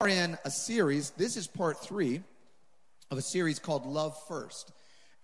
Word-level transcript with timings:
are 0.00 0.06
in 0.06 0.38
a 0.44 0.50
series. 0.50 1.10
This 1.16 1.36
is 1.36 1.48
part 1.48 1.82
three 1.82 2.22
of 3.10 3.18
a 3.18 3.22
series 3.22 3.58
called 3.58 3.84
Love 3.84 4.16
First. 4.28 4.70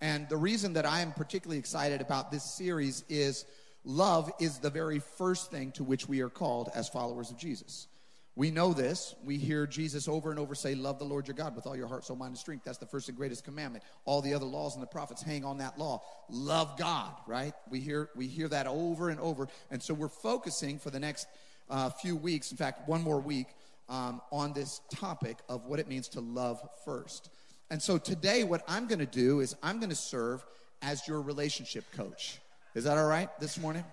And 0.01 0.27
the 0.27 0.35
reason 0.35 0.73
that 0.73 0.85
I 0.85 0.99
am 0.99 1.13
particularly 1.13 1.57
excited 1.57 2.01
about 2.01 2.29
this 2.29 2.43
series 2.57 3.05
is 3.07 3.45
love 3.85 4.29
is 4.37 4.57
the 4.57 4.69
very 4.69 4.99
first 4.99 5.49
thing 5.49 5.71
to 5.73 5.85
which 5.85 6.09
we 6.09 6.19
are 6.19 6.29
called 6.29 6.71
as 6.75 6.89
followers 6.89 7.31
of 7.31 7.37
Jesus. 7.37 7.87
We 8.35 8.51
know 8.51 8.73
this. 8.73 9.15
We 9.23 9.37
hear 9.37 9.65
Jesus 9.65 10.09
over 10.09 10.29
and 10.29 10.37
over 10.37 10.53
say, 10.53 10.75
Love 10.75 10.99
the 10.99 11.05
Lord 11.05 11.25
your 11.25 11.35
God 11.35 11.55
with 11.55 11.67
all 11.67 11.77
your 11.77 11.87
heart, 11.87 12.03
soul, 12.03 12.17
mind, 12.17 12.31
and 12.31 12.37
strength. 12.37 12.65
That's 12.65 12.77
the 12.77 12.85
first 12.85 13.07
and 13.07 13.17
greatest 13.17 13.45
commandment. 13.45 13.85
All 14.03 14.21
the 14.21 14.33
other 14.33 14.45
laws 14.45 14.73
and 14.73 14.83
the 14.83 14.87
prophets 14.87 15.21
hang 15.21 15.45
on 15.45 15.59
that 15.59 15.79
law. 15.79 16.03
Love 16.29 16.77
God, 16.77 17.13
right? 17.27 17.53
We 17.69 17.79
hear, 17.79 18.09
we 18.13 18.27
hear 18.27 18.49
that 18.49 18.67
over 18.67 19.07
and 19.07 19.21
over. 19.21 19.47
And 19.71 19.81
so 19.81 19.93
we're 19.93 20.09
focusing 20.09 20.79
for 20.79 20.89
the 20.89 20.99
next 20.99 21.27
uh, 21.69 21.89
few 21.89 22.15
weeks, 22.15 22.51
in 22.51 22.57
fact, 22.57 22.87
one 22.87 23.01
more 23.01 23.19
week, 23.19 23.47
um, 23.89 24.21
on 24.31 24.53
this 24.53 24.81
topic 24.93 25.37
of 25.49 25.65
what 25.65 25.79
it 25.79 25.87
means 25.87 26.07
to 26.09 26.21
love 26.21 26.61
first. 26.83 27.29
And 27.69 27.81
so 27.81 27.97
today, 27.97 28.43
what 28.43 28.63
I'm 28.67 28.87
going 28.87 28.99
to 28.99 29.05
do 29.05 29.39
is 29.39 29.55
I'm 29.63 29.79
going 29.79 29.89
to 29.89 29.95
serve 29.95 30.45
as 30.81 31.07
your 31.07 31.21
relationship 31.21 31.85
coach. 31.95 32.39
Is 32.75 32.83
that 32.83 32.97
all 32.97 33.07
right 33.07 33.29
this 33.39 33.57
morning? 33.57 33.83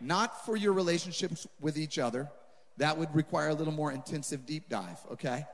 Not 0.00 0.44
for 0.44 0.56
your 0.56 0.72
relationships 0.72 1.46
with 1.60 1.76
each 1.76 1.98
other 1.98 2.30
that 2.78 2.96
would 2.96 3.14
require 3.14 3.48
a 3.48 3.54
little 3.54 3.72
more 3.72 3.92
intensive 3.92 4.46
deep 4.46 4.68
dive, 4.68 4.98
okay? 5.12 5.44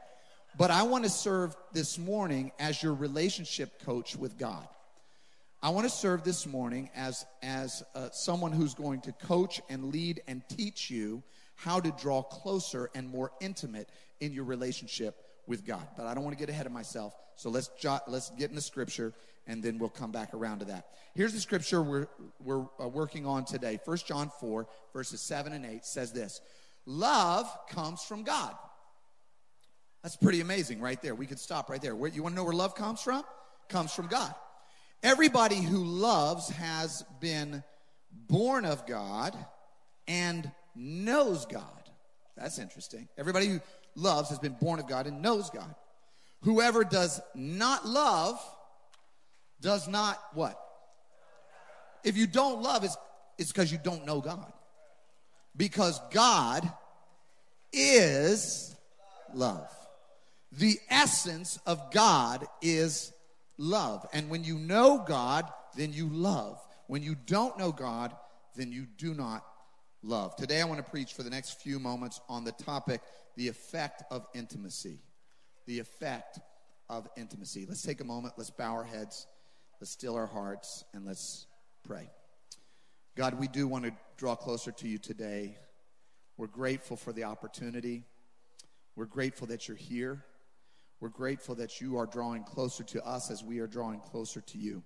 But 0.56 0.70
I 0.70 0.82
want 0.82 1.04
to 1.04 1.10
serve 1.10 1.56
this 1.72 1.98
morning 1.98 2.52
as 2.58 2.82
your 2.82 2.94
relationship 2.94 3.84
coach 3.84 4.16
with 4.16 4.38
God. 4.38 4.66
I 5.60 5.70
want 5.70 5.88
to 5.88 5.94
serve 5.94 6.22
this 6.22 6.46
morning 6.46 6.88
as, 6.94 7.26
as 7.42 7.82
uh, 7.94 8.10
someone 8.12 8.52
who's 8.52 8.74
going 8.74 9.00
to 9.02 9.12
coach 9.12 9.60
and 9.68 9.92
lead 9.92 10.22
and 10.28 10.42
teach 10.48 10.90
you 10.90 11.22
how 11.58 11.80
to 11.80 11.90
draw 12.00 12.22
closer 12.22 12.88
and 12.94 13.10
more 13.10 13.32
intimate 13.40 13.88
in 14.20 14.32
your 14.32 14.44
relationship 14.44 15.16
with 15.48 15.66
God. 15.66 15.86
But 15.96 16.06
I 16.06 16.14
don't 16.14 16.22
want 16.22 16.38
to 16.38 16.40
get 16.40 16.48
ahead 16.48 16.66
of 16.66 16.72
myself. 16.72 17.14
So 17.34 17.50
let's, 17.50 17.68
jot, 17.80 18.08
let's 18.08 18.30
get 18.30 18.50
in 18.50 18.54
the 18.54 18.62
scripture 18.62 19.12
and 19.44 19.60
then 19.60 19.78
we'll 19.78 19.88
come 19.88 20.12
back 20.12 20.34
around 20.34 20.60
to 20.60 20.66
that. 20.66 20.86
Here's 21.14 21.32
the 21.32 21.40
scripture 21.40 21.82
we're, 21.82 22.06
we're 22.38 22.64
uh, 22.80 22.86
working 22.86 23.26
on 23.26 23.44
today. 23.44 23.80
1 23.84 23.96
John 24.06 24.30
4, 24.38 24.68
verses 24.92 25.20
7 25.20 25.52
and 25.52 25.66
8 25.66 25.84
says 25.84 26.12
this 26.12 26.40
Love 26.86 27.50
comes 27.68 28.02
from 28.02 28.22
God. 28.22 28.54
That's 30.04 30.16
pretty 30.16 30.40
amazing 30.40 30.80
right 30.80 31.00
there. 31.02 31.16
We 31.16 31.26
could 31.26 31.40
stop 31.40 31.70
right 31.70 31.82
there. 31.82 31.96
Where, 31.96 32.08
you 32.08 32.22
want 32.22 32.34
to 32.34 32.36
know 32.36 32.44
where 32.44 32.54
love 32.54 32.76
comes 32.76 33.02
from? 33.02 33.24
Comes 33.68 33.92
from 33.92 34.06
God. 34.06 34.32
Everybody 35.02 35.60
who 35.60 35.84
loves 35.84 36.50
has 36.50 37.04
been 37.20 37.64
born 38.28 38.64
of 38.64 38.86
God 38.86 39.36
and 40.06 40.50
knows 40.74 41.46
God. 41.46 41.62
That's 42.36 42.58
interesting. 42.58 43.08
Everybody 43.16 43.46
who 43.46 43.60
loves 43.94 44.28
has 44.30 44.38
been 44.38 44.56
born 44.60 44.78
of 44.78 44.86
God 44.86 45.06
and 45.06 45.22
knows 45.22 45.50
God. 45.50 45.74
Whoever 46.42 46.84
does 46.84 47.20
not 47.34 47.86
love 47.86 48.40
does 49.60 49.88
not 49.88 50.18
what? 50.34 50.58
If 52.04 52.16
you 52.16 52.26
don't 52.26 52.62
love, 52.62 52.84
it's 53.38 53.52
because 53.52 53.72
you 53.72 53.78
don't 53.82 54.06
know 54.06 54.20
God 54.20 54.52
because 55.58 56.00
God 56.10 56.70
is 57.72 58.74
love. 59.34 59.68
The 60.52 60.78
essence 60.88 61.58
of 61.66 61.90
God 61.90 62.46
is 62.62 63.12
love. 63.58 64.06
And 64.14 64.30
when 64.30 64.44
you 64.44 64.58
know 64.58 65.04
God, 65.06 65.44
then 65.76 65.92
you 65.92 66.08
love. 66.08 66.58
When 66.86 67.02
you 67.02 67.16
don't 67.26 67.58
know 67.58 67.72
God, 67.72 68.16
then 68.56 68.72
you 68.72 68.86
do 68.96 69.12
not 69.12 69.44
love. 70.02 70.36
Today 70.36 70.60
I 70.60 70.64
want 70.64 70.84
to 70.84 70.90
preach 70.90 71.14
for 71.14 71.22
the 71.22 71.30
next 71.30 71.60
few 71.60 71.78
moments 71.78 72.20
on 72.28 72.44
the 72.44 72.52
topic 72.52 73.00
the 73.36 73.48
effect 73.48 74.02
of 74.10 74.26
intimacy. 74.34 74.98
The 75.66 75.78
effect 75.78 76.38
of 76.88 77.08
intimacy. 77.16 77.66
Let's 77.68 77.82
take 77.82 78.00
a 78.00 78.04
moment, 78.04 78.34
let's 78.36 78.50
bow 78.50 78.72
our 78.72 78.84
heads, 78.84 79.26
let's 79.80 79.90
still 79.90 80.16
our 80.16 80.26
hearts, 80.26 80.84
and 80.94 81.04
let's 81.04 81.46
pray. 81.84 82.10
God, 83.16 83.34
we 83.34 83.48
do 83.48 83.66
want 83.66 83.84
to 83.84 83.92
draw 84.16 84.36
closer 84.36 84.72
to 84.72 84.88
you 84.88 84.98
today. 84.98 85.56
We're 86.36 86.46
grateful 86.46 86.96
for 86.96 87.12
the 87.12 87.24
opportunity. 87.24 88.04
We're 88.94 89.06
grateful 89.06 89.48
that 89.48 89.68
you're 89.68 89.76
here. 89.76 90.24
We're 91.00 91.08
grateful 91.08 91.54
that 91.56 91.80
you 91.80 91.96
are 91.98 92.06
drawing 92.06 92.44
closer 92.44 92.84
to 92.84 93.04
us 93.04 93.30
as 93.30 93.44
we 93.44 93.58
are 93.58 93.66
drawing 93.66 94.00
closer 94.00 94.40
to 94.40 94.58
you. 94.58 94.82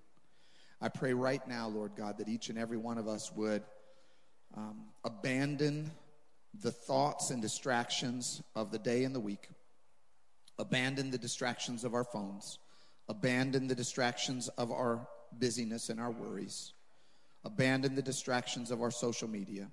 I 0.81 0.89
pray 0.89 1.13
right 1.13 1.47
now, 1.47 1.67
Lord 1.67 1.91
God, 1.95 2.17
that 2.17 2.27
each 2.27 2.49
and 2.49 2.57
every 2.57 2.77
one 2.77 2.97
of 2.97 3.07
us 3.07 3.31
would 3.35 3.63
um, 4.55 4.85
abandon 5.03 5.91
the 6.61 6.71
thoughts 6.71 7.31
and 7.31 7.41
distractions 7.41 8.41
of 8.55 8.71
the 8.71 8.79
day 8.79 9.03
and 9.03 9.15
the 9.15 9.19
week, 9.19 9.49
abandon 10.59 11.11
the 11.11 11.17
distractions 11.17 11.83
of 11.83 11.93
our 11.93 12.03
phones, 12.03 12.59
abandon 13.09 13.67
the 13.67 13.75
distractions 13.75 14.49
of 14.49 14.71
our 14.71 15.07
busyness 15.39 15.89
and 15.89 15.99
our 15.99 16.11
worries 16.11 16.73
abandon 17.45 17.95
the 17.95 18.01
distractions 18.01 18.71
of 18.71 18.81
our 18.81 18.91
social 18.91 19.27
media, 19.27 19.69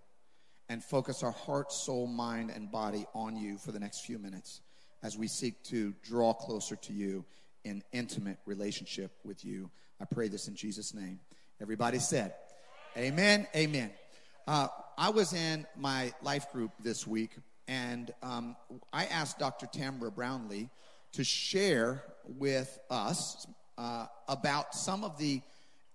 and 0.69 0.83
focus 0.83 1.23
our 1.23 1.33
heart, 1.33 1.73
soul, 1.73 2.07
mind, 2.07 2.51
and 2.51 2.71
body 2.71 3.05
on 3.15 3.37
you 3.37 3.59
for 3.59 3.73
the 3.73 3.81
next 3.81 4.05
few 4.05 4.19
minutes 4.19 4.61
as 5.03 5.19
we 5.19 5.27
seek 5.27 5.63
to 5.65 5.93
draw 6.03 6.33
closer 6.33 6.77
to 6.77 6.93
you 6.93 7.25
in 7.65 7.83
intimate 7.93 8.39
relationship 8.47 9.11
with 9.25 9.45
you. 9.45 9.71
I 10.01 10.05
pray 10.05 10.29
this 10.29 10.47
in 10.47 10.55
Jesus' 10.55 10.95
name. 10.95 11.21
Everybody 11.61 11.99
said, 11.99 12.35
Amen, 12.97 13.47
amen. 13.55 13.91
Uh, 14.47 14.69
I 14.97 15.11
was 15.11 15.33
in 15.33 15.67
my 15.77 16.13
life 16.23 16.51
group 16.53 16.73
this 16.83 17.07
week, 17.07 17.31
and 17.69 18.13
um, 18.23 18.57
I 18.93 19.07
asked 19.07 19.39
Dr. 19.39 19.67
Tamara 19.67 20.11
Brownlee 20.11 20.69
to 21.13 21.25
share 21.25 22.03
with 22.39 22.79
us 22.91 23.47
uh, 23.79 24.07
about 24.29 24.75
some 24.75 25.05
of 25.05 25.19
the 25.19 25.41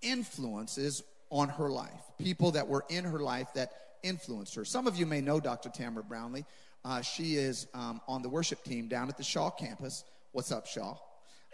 influences 0.01 1.03
on 1.29 1.49
her 1.49 1.69
life, 1.69 2.01
people 2.17 2.51
that 2.51 2.67
were 2.67 2.85
in 2.89 3.03
her 3.03 3.19
life 3.19 3.47
that 3.55 3.71
influenced 4.03 4.55
her. 4.55 4.65
Some 4.65 4.87
of 4.87 4.95
you 4.95 5.05
may 5.05 5.21
know 5.21 5.39
Dr. 5.39 5.69
Tamara 5.69 6.03
Brownlee. 6.03 6.45
Uh, 6.83 7.01
she 7.01 7.35
is 7.35 7.67
um, 7.73 7.99
on 8.07 8.21
the 8.21 8.29
worship 8.29 8.63
team 8.63 8.87
down 8.87 9.09
at 9.09 9.17
the 9.17 9.23
Shaw 9.23 9.49
campus. 9.49 10.03
What's 10.31 10.51
up, 10.51 10.67
Shaw? 10.67 10.95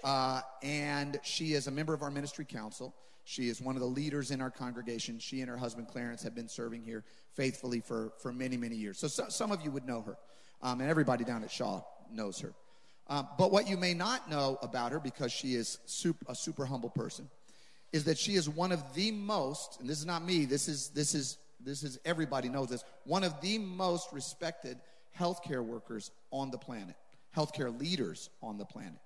Uh, 0.03 0.41
and 0.61 1.19
she 1.23 1.53
is 1.53 1.67
a 1.67 1.71
member 1.71 1.93
of 1.93 2.01
our 2.01 2.11
ministry 2.11 2.45
council. 2.45 2.93
She 3.23 3.49
is 3.49 3.61
one 3.61 3.75
of 3.75 3.81
the 3.81 3.87
leaders 3.87 4.31
in 4.31 4.41
our 4.41 4.51
congregation. 4.51 5.19
She 5.19 5.41
and 5.41 5.49
her 5.49 5.57
husband 5.57 5.87
Clarence 5.87 6.23
have 6.23 6.35
been 6.35 6.47
serving 6.47 6.83
here 6.83 7.03
faithfully 7.33 7.79
for, 7.79 8.13
for 8.21 8.33
many, 8.33 8.57
many 8.57 8.75
years. 8.75 8.99
So, 8.99 9.07
so 9.07 9.25
some 9.29 9.51
of 9.51 9.61
you 9.61 9.71
would 9.71 9.85
know 9.85 10.01
her, 10.01 10.17
um, 10.61 10.81
and 10.81 10.89
everybody 10.89 11.23
down 11.23 11.43
at 11.43 11.51
Shaw 11.51 11.81
knows 12.11 12.39
her. 12.39 12.53
Um, 13.07 13.27
but 13.37 13.51
what 13.51 13.67
you 13.67 13.77
may 13.77 13.93
not 13.93 14.29
know 14.29 14.57
about 14.61 14.91
her, 14.91 14.99
because 14.99 15.31
she 15.31 15.53
is 15.55 15.79
super, 15.85 16.25
a 16.29 16.35
super 16.35 16.65
humble 16.65 16.89
person, 16.89 17.29
is 17.91 18.05
that 18.05 18.17
she 18.17 18.35
is 18.35 18.47
one 18.47 18.71
of 18.71 18.93
the 18.93 19.11
most, 19.11 19.79
and 19.79 19.89
this 19.89 19.99
is 19.99 20.05
not 20.05 20.23
me, 20.23 20.45
this 20.45 20.67
is, 20.67 20.89
this 20.89 21.13
is, 21.13 21.37
this 21.59 21.83
is 21.83 21.99
everybody 22.05 22.49
knows 22.49 22.69
this, 22.69 22.83
one 23.03 23.23
of 23.23 23.39
the 23.41 23.57
most 23.57 24.07
respected 24.13 24.77
healthcare 25.17 25.63
workers 25.63 26.11
on 26.31 26.51
the 26.51 26.57
planet, 26.57 26.95
healthcare 27.35 27.77
leaders 27.77 28.29
on 28.41 28.57
the 28.57 28.65
planet. 28.65 28.99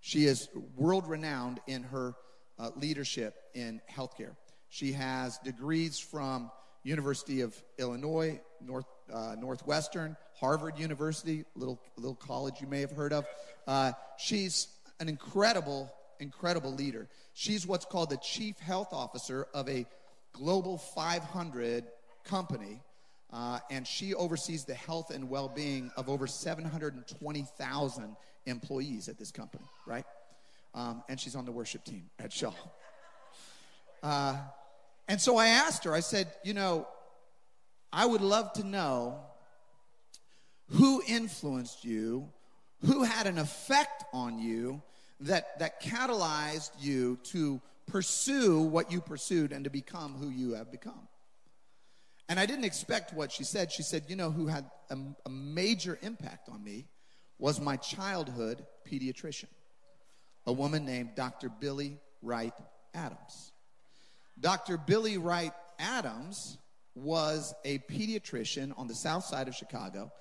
She 0.00 0.24
is 0.24 0.48
world 0.76 1.06
renowned 1.06 1.60
in 1.68 1.84
her 1.84 2.14
uh, 2.58 2.70
leadership 2.76 3.34
in 3.54 3.80
healthcare. 3.90 4.36
She 4.68 4.92
has 4.92 5.38
degrees 5.38 5.98
from 5.98 6.50
University 6.84 7.42
of 7.42 7.54
Illinois, 7.78 8.40
North, 8.60 8.86
uh, 9.12 9.36
Northwestern, 9.38 10.16
Harvard 10.34 10.78
University, 10.78 11.44
little 11.54 11.80
little 11.96 12.14
college 12.14 12.54
you 12.60 12.66
may 12.66 12.80
have 12.80 12.90
heard 12.90 13.12
of. 13.12 13.26
Uh, 13.66 13.92
she's 14.16 14.68
an 15.00 15.08
incredible 15.08 15.92
incredible 16.20 16.72
leader. 16.72 17.08
She's 17.34 17.66
what's 17.66 17.84
called 17.84 18.10
the 18.10 18.16
chief 18.16 18.58
health 18.58 18.92
officer 18.92 19.46
of 19.52 19.68
a 19.68 19.86
global 20.32 20.78
500 20.78 21.84
company, 22.24 22.80
uh, 23.32 23.58
and 23.70 23.86
she 23.86 24.14
oversees 24.14 24.64
the 24.64 24.74
health 24.74 25.10
and 25.10 25.28
well 25.28 25.48
being 25.48 25.90
of 25.96 26.08
over 26.08 26.26
720,000 26.26 28.16
employees 28.46 29.08
at 29.08 29.18
this 29.18 29.30
company, 29.30 29.64
right? 29.86 30.04
Um, 30.74 31.02
and 31.08 31.20
she's 31.20 31.36
on 31.36 31.44
the 31.44 31.52
worship 31.52 31.84
team 31.84 32.10
at 32.18 32.32
Shaw. 32.32 32.52
Uh, 34.02 34.36
and 35.06 35.20
so 35.20 35.36
I 35.36 35.46
asked 35.46 35.84
her, 35.84 35.94
I 35.94 36.00
said, 36.00 36.26
you 36.42 36.54
know, 36.54 36.88
I 37.92 38.04
would 38.04 38.20
love 38.20 38.52
to 38.54 38.66
know 38.66 39.20
who 40.70 41.02
influenced 41.06 41.84
you, 41.84 42.28
who 42.84 43.04
had 43.04 43.28
an 43.28 43.38
effect 43.38 44.04
on 44.12 44.40
you 44.40 44.82
that, 45.20 45.58
that 45.60 45.82
catalyzed 45.82 46.72
you 46.80 47.18
to 47.24 47.60
pursue 47.86 48.60
what 48.60 48.90
you 48.90 49.00
pursued 49.00 49.52
and 49.52 49.64
to 49.64 49.70
become 49.70 50.14
who 50.14 50.30
you 50.30 50.54
have 50.54 50.70
become. 50.70 51.08
And 52.28 52.40
I 52.40 52.46
didn't 52.46 52.64
expect 52.64 53.12
what 53.12 53.30
she 53.30 53.44
said. 53.44 53.70
She 53.70 53.82
said, 53.82 54.04
You 54.08 54.16
know, 54.16 54.30
who 54.30 54.46
had 54.46 54.64
a, 54.90 54.96
a 55.26 55.30
major 55.30 55.98
impact 56.02 56.48
on 56.48 56.64
me 56.64 56.86
was 57.38 57.60
my 57.60 57.76
childhood 57.76 58.64
pediatrician, 58.90 59.48
a 60.46 60.52
woman 60.52 60.84
named 60.84 61.10
Dr. 61.14 61.48
Billie 61.48 61.98
Wright 62.22 62.54
Adams. 62.94 63.52
Dr. 64.40 64.76
Billie 64.76 65.18
Wright 65.18 65.52
Adams 65.78 66.58
was 66.94 67.54
a 67.64 67.78
pediatrician 67.78 68.76
on 68.78 68.86
the 68.86 68.94
south 68.94 69.24
side 69.24 69.48
of 69.48 69.54
Chicago, 69.54 70.12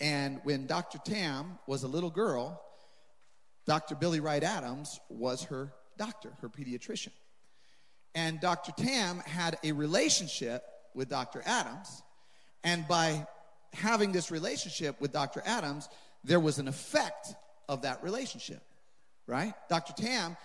And 0.00 0.40
when 0.44 0.66
Dr. 0.66 0.98
Tam 0.98 1.58
was 1.66 1.82
a 1.82 1.88
little 1.88 2.10
girl, 2.10 2.62
Dr. 3.66 3.94
Billie 3.94 4.20
Wright 4.20 4.42
Adams 4.42 4.98
was 5.10 5.44
her 5.44 5.72
doctor, 5.98 6.32
her 6.40 6.48
pediatrician. 6.48 7.12
And 8.14 8.40
Dr. 8.40 8.72
Tam 8.72 9.18
had 9.20 9.58
a 9.62 9.72
relationship 9.72 10.64
with 10.94 11.08
Dr. 11.08 11.42
Adams. 11.44 12.02
And 12.64 12.88
by 12.88 13.26
having 13.72 14.12
this 14.12 14.30
relationship 14.30 15.00
with 15.00 15.12
Dr. 15.12 15.42
Adams, 15.44 15.88
there 16.24 16.40
was 16.40 16.58
an 16.58 16.68
effect 16.68 17.34
of 17.68 17.82
that 17.82 18.02
relationship, 18.02 18.62
right? 19.30 19.54
Dr. 19.68 19.92
Tam, 19.92 20.36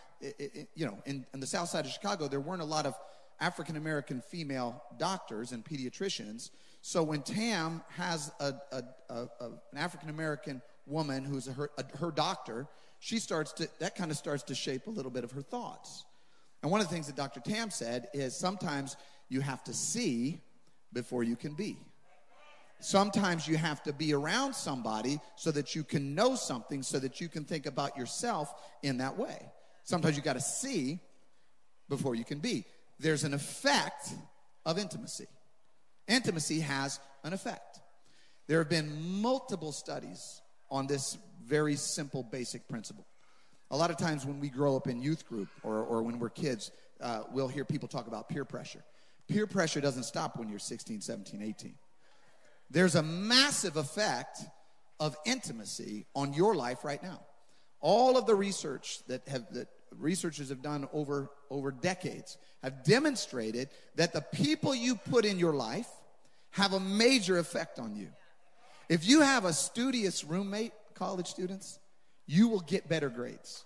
you 0.75 0.85
know, 0.85 0.97
in, 1.05 1.25
in 1.33 1.39
the 1.39 1.47
south 1.47 1.69
side 1.69 1.85
of 1.85 1.91
Chicago, 1.91 2.27
there 2.27 2.39
weren't 2.39 2.61
a 2.61 2.65
lot 2.65 2.85
of 2.85 2.95
African 3.39 3.75
American 3.75 4.21
female 4.21 4.81
doctors 4.97 5.51
and 5.51 5.65
pediatricians. 5.65 6.51
So 6.81 7.01
when 7.01 7.23
Tam 7.23 7.81
has 7.97 8.31
a, 8.39 8.53
a, 8.71 8.83
a, 9.09 9.45
an 9.45 9.77
African 9.77 10.09
American 10.09 10.61
woman 10.85 11.25
who's 11.25 11.47
her, 11.47 11.71
her 11.99 12.11
doctor, 12.11 12.67
she 12.99 13.17
starts 13.17 13.51
to, 13.53 13.67
that 13.79 13.95
kind 13.95 14.11
of 14.11 14.17
starts 14.17 14.43
to 14.43 14.55
shape 14.55 14.85
a 14.85 14.91
little 14.91 15.11
bit 15.11 15.23
of 15.23 15.31
her 15.31 15.41
thoughts. 15.41 16.05
And 16.61 16.71
one 16.71 16.79
of 16.79 16.87
the 16.87 16.93
things 16.93 17.07
that 17.07 17.15
Dr. 17.15 17.39
Tam 17.39 17.71
said 17.71 18.07
is 18.13 18.35
sometimes 18.35 18.95
you 19.29 19.41
have 19.41 19.63
to 19.63 19.73
see 19.73 20.41
before 20.93 21.23
you 21.23 21.35
can 21.35 21.55
be. 21.55 21.77
Sometimes 22.79 23.47
you 23.47 23.57
have 23.57 23.81
to 23.83 23.93
be 23.93 24.13
around 24.13 24.53
somebody 24.53 25.19
so 25.35 25.51
that 25.51 25.75
you 25.75 25.83
can 25.83 26.13
know 26.13 26.35
something, 26.35 26.83
so 26.83 26.99
that 26.99 27.19
you 27.21 27.29
can 27.29 27.43
think 27.43 27.65
about 27.65 27.97
yourself 27.97 28.53
in 28.83 28.97
that 28.97 29.17
way. 29.17 29.37
Sometimes 29.83 30.15
you 30.15 30.21
got 30.21 30.33
to 30.33 30.41
see 30.41 30.99
before 31.89 32.15
you 32.15 32.25
can 32.25 32.39
be. 32.39 32.65
There's 32.99 33.23
an 33.23 33.33
effect 33.33 34.13
of 34.65 34.77
intimacy. 34.77 35.27
Intimacy 36.07 36.59
has 36.59 36.99
an 37.23 37.33
effect. 37.33 37.79
There 38.47 38.59
have 38.59 38.69
been 38.69 39.21
multiple 39.21 39.71
studies 39.71 40.41
on 40.69 40.87
this 40.87 41.17
very 41.43 41.75
simple, 41.75 42.23
basic 42.23 42.67
principle. 42.67 43.05
A 43.71 43.77
lot 43.77 43.89
of 43.89 43.97
times 43.97 44.25
when 44.25 44.39
we 44.39 44.49
grow 44.49 44.75
up 44.75 44.87
in 44.87 45.01
youth 45.01 45.27
group 45.27 45.49
or, 45.63 45.83
or 45.83 46.03
when 46.03 46.19
we're 46.19 46.29
kids, 46.29 46.71
uh, 47.01 47.23
we'll 47.31 47.47
hear 47.47 47.65
people 47.65 47.87
talk 47.87 48.07
about 48.07 48.29
peer 48.29 48.45
pressure. 48.45 48.83
Peer 49.27 49.47
pressure 49.47 49.81
doesn't 49.81 50.03
stop 50.03 50.37
when 50.37 50.49
you're 50.49 50.59
16, 50.59 51.01
17, 51.01 51.41
18. 51.41 51.75
There's 52.69 52.95
a 52.95 53.03
massive 53.03 53.77
effect 53.77 54.39
of 54.99 55.15
intimacy 55.25 56.05
on 56.15 56.33
your 56.33 56.55
life 56.55 56.83
right 56.83 57.01
now. 57.01 57.21
All 57.79 58.17
of 58.17 58.25
the 58.25 58.35
research 58.35 58.99
that 59.07 59.27
have 59.27 59.45
that 59.53 59.67
researchers 59.91 60.49
have 60.49 60.61
done 60.61 60.87
over 60.91 61.29
over 61.49 61.71
decades 61.71 62.37
have 62.63 62.83
demonstrated 62.83 63.69
that 63.95 64.13
the 64.13 64.21
people 64.21 64.73
you 64.73 64.95
put 64.95 65.25
in 65.25 65.37
your 65.37 65.53
life 65.53 65.87
have 66.51 66.73
a 66.73 66.79
major 66.79 67.37
effect 67.37 67.79
on 67.79 67.95
you. 67.95 68.07
If 68.89 69.07
you 69.07 69.21
have 69.21 69.45
a 69.45 69.53
studious 69.53 70.23
roommate, 70.23 70.71
college 70.95 71.27
students, 71.27 71.79
you 72.25 72.47
will 72.47 72.61
get 72.61 72.87
better 72.87 73.09
grades. 73.09 73.65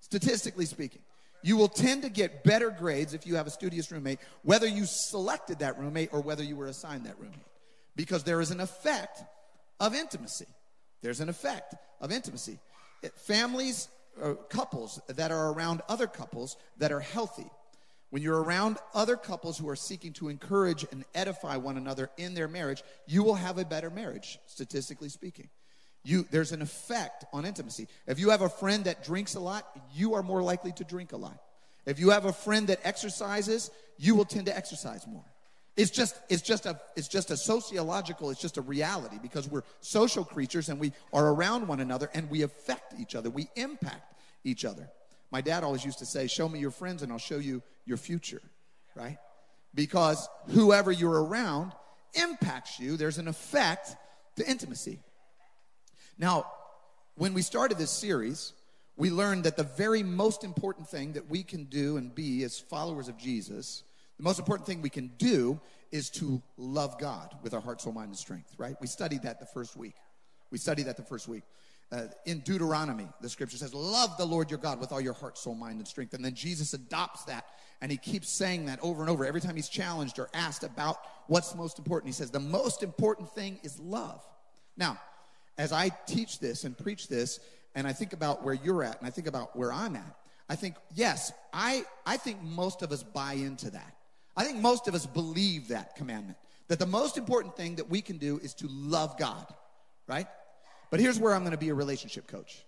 Statistically 0.00 0.66
speaking, 0.66 1.02
you 1.42 1.56
will 1.56 1.68
tend 1.68 2.02
to 2.02 2.10
get 2.10 2.44
better 2.44 2.70
grades 2.70 3.14
if 3.14 3.26
you 3.26 3.36
have 3.36 3.46
a 3.46 3.50
studious 3.50 3.90
roommate, 3.90 4.18
whether 4.42 4.66
you 4.66 4.84
selected 4.84 5.60
that 5.60 5.78
roommate 5.78 6.10
or 6.12 6.20
whether 6.20 6.44
you 6.44 6.56
were 6.56 6.66
assigned 6.66 7.06
that 7.06 7.18
roommate 7.18 7.53
because 7.96 8.24
there 8.24 8.40
is 8.40 8.50
an 8.50 8.60
effect 8.60 9.22
of 9.80 9.94
intimacy. 9.94 10.46
There's 11.02 11.20
an 11.20 11.28
effect 11.28 11.74
of 12.00 12.12
intimacy. 12.12 12.58
Families, 13.16 13.88
uh, 14.22 14.34
couples 14.48 15.00
that 15.08 15.30
are 15.30 15.52
around 15.52 15.82
other 15.88 16.06
couples 16.06 16.56
that 16.78 16.92
are 16.92 17.00
healthy. 17.00 17.50
When 18.10 18.22
you're 18.22 18.42
around 18.42 18.78
other 18.94 19.16
couples 19.16 19.58
who 19.58 19.68
are 19.68 19.76
seeking 19.76 20.12
to 20.14 20.28
encourage 20.28 20.86
and 20.92 21.04
edify 21.14 21.56
one 21.56 21.76
another 21.76 22.10
in 22.16 22.34
their 22.34 22.46
marriage, 22.46 22.82
you 23.06 23.24
will 23.24 23.34
have 23.34 23.58
a 23.58 23.64
better 23.64 23.90
marriage, 23.90 24.38
statistically 24.46 25.08
speaking. 25.08 25.48
You, 26.04 26.26
there's 26.30 26.52
an 26.52 26.62
effect 26.62 27.24
on 27.32 27.44
intimacy. 27.44 27.88
If 28.06 28.20
you 28.20 28.30
have 28.30 28.42
a 28.42 28.48
friend 28.48 28.84
that 28.84 29.04
drinks 29.04 29.34
a 29.34 29.40
lot, 29.40 29.66
you 29.92 30.14
are 30.14 30.22
more 30.22 30.42
likely 30.42 30.70
to 30.72 30.84
drink 30.84 31.12
a 31.12 31.16
lot. 31.16 31.38
If 31.86 31.98
you 31.98 32.10
have 32.10 32.24
a 32.24 32.32
friend 32.32 32.68
that 32.68 32.80
exercises, 32.84 33.70
you 33.98 34.14
will 34.14 34.24
tend 34.24 34.46
to 34.46 34.56
exercise 34.56 35.06
more. 35.06 35.24
It's 35.76 35.90
just, 35.90 36.20
it's 36.28 36.42
just 36.42 36.66
a, 36.66 36.80
it's 36.94 37.08
just 37.08 37.30
a 37.30 37.36
sociological, 37.36 38.30
it's 38.30 38.40
just 38.40 38.58
a 38.58 38.62
reality 38.62 39.18
because 39.20 39.48
we're 39.48 39.64
social 39.80 40.24
creatures 40.24 40.68
and 40.68 40.78
we 40.78 40.92
are 41.12 41.32
around 41.32 41.66
one 41.66 41.80
another 41.80 42.10
and 42.14 42.30
we 42.30 42.42
affect 42.42 42.94
each 43.00 43.16
other. 43.16 43.28
We 43.28 43.48
impact 43.56 44.14
each 44.44 44.64
other. 44.64 44.88
My 45.32 45.40
dad 45.40 45.64
always 45.64 45.84
used 45.84 45.98
to 45.98 46.06
say, 46.06 46.28
show 46.28 46.48
me 46.48 46.60
your 46.60 46.70
friends 46.70 47.02
and 47.02 47.10
I'll 47.10 47.18
show 47.18 47.38
you 47.38 47.60
your 47.86 47.96
future, 47.96 48.40
right? 48.94 49.18
Because 49.74 50.28
whoever 50.50 50.92
you're 50.92 51.24
around 51.24 51.72
impacts 52.14 52.78
you. 52.78 52.96
There's 52.96 53.18
an 53.18 53.26
effect 53.26 53.96
to 54.36 54.48
intimacy. 54.48 55.00
Now, 56.18 56.46
when 57.16 57.34
we 57.34 57.42
started 57.42 57.78
this 57.78 57.90
series, 57.90 58.52
we 58.96 59.10
learned 59.10 59.44
that 59.44 59.56
the 59.56 59.64
very 59.64 60.04
most 60.04 60.44
important 60.44 60.88
thing 60.88 61.14
that 61.14 61.28
we 61.28 61.42
can 61.42 61.64
do 61.64 61.96
and 61.96 62.14
be 62.14 62.44
as 62.44 62.60
followers 62.60 63.08
of 63.08 63.18
Jesus 63.18 63.82
the 64.16 64.22
most 64.22 64.38
important 64.38 64.66
thing 64.66 64.80
we 64.80 64.90
can 64.90 65.08
do 65.18 65.60
is 65.90 66.10
to 66.10 66.42
love 66.56 66.98
God 66.98 67.34
with 67.42 67.54
our 67.54 67.60
heart, 67.60 67.80
soul, 67.80 67.92
mind, 67.92 68.08
and 68.08 68.16
strength, 68.16 68.54
right? 68.58 68.76
We 68.80 68.86
studied 68.86 69.22
that 69.22 69.40
the 69.40 69.46
first 69.46 69.76
week. 69.76 69.94
We 70.50 70.58
studied 70.58 70.86
that 70.86 70.96
the 70.96 71.02
first 71.02 71.28
week. 71.28 71.42
Uh, 71.92 72.06
in 72.26 72.40
Deuteronomy, 72.40 73.08
the 73.20 73.28
scripture 73.28 73.56
says, 73.56 73.74
Love 73.74 74.16
the 74.16 74.24
Lord 74.24 74.50
your 74.50 74.58
God 74.58 74.80
with 74.80 74.90
all 74.90 75.00
your 75.00 75.12
heart, 75.12 75.38
soul, 75.38 75.54
mind, 75.54 75.78
and 75.78 75.86
strength. 75.86 76.14
And 76.14 76.24
then 76.24 76.34
Jesus 76.34 76.74
adopts 76.74 77.24
that 77.24 77.44
and 77.80 77.90
he 77.90 77.98
keeps 77.98 78.28
saying 78.30 78.66
that 78.66 78.78
over 78.82 79.02
and 79.02 79.10
over. 79.10 79.26
Every 79.26 79.40
time 79.40 79.56
he's 79.56 79.68
challenged 79.68 80.18
or 80.18 80.30
asked 80.32 80.64
about 80.64 80.96
what's 81.26 81.54
most 81.54 81.78
important, 81.78 82.08
he 82.08 82.14
says, 82.14 82.30
The 82.30 82.40
most 82.40 82.82
important 82.82 83.30
thing 83.32 83.60
is 83.62 83.78
love. 83.78 84.24
Now, 84.76 84.98
as 85.58 85.72
I 85.72 85.90
teach 86.06 86.38
this 86.38 86.64
and 86.64 86.76
preach 86.76 87.08
this, 87.08 87.40
and 87.74 87.86
I 87.86 87.92
think 87.92 88.12
about 88.12 88.42
where 88.42 88.54
you're 88.54 88.82
at 88.82 88.98
and 88.98 89.06
I 89.06 89.10
think 89.10 89.26
about 89.26 89.56
where 89.56 89.72
I'm 89.72 89.96
at, 89.96 90.16
I 90.48 90.56
think, 90.56 90.76
yes, 90.94 91.32
I, 91.52 91.84
I 92.06 92.16
think 92.16 92.42
most 92.42 92.82
of 92.82 92.92
us 92.92 93.02
buy 93.02 93.34
into 93.34 93.70
that. 93.70 93.96
I 94.36 94.44
think 94.44 94.58
most 94.58 94.88
of 94.88 94.94
us 94.94 95.06
believe 95.06 95.68
that 95.68 95.96
commandment 95.96 96.38
that 96.68 96.78
the 96.78 96.86
most 96.86 97.18
important 97.18 97.56
thing 97.56 97.76
that 97.76 97.90
we 97.90 98.00
can 98.00 98.18
do 98.18 98.38
is 98.42 98.54
to 98.54 98.66
love 98.68 99.18
God, 99.18 99.46
right? 100.06 100.26
But 100.90 101.00
here's 101.00 101.18
where 101.18 101.34
I'm 101.34 101.42
going 101.42 101.52
to 101.52 101.58
be 101.58 101.68
a 101.68 101.74
relationship 101.74 102.26
coach 102.26 102.64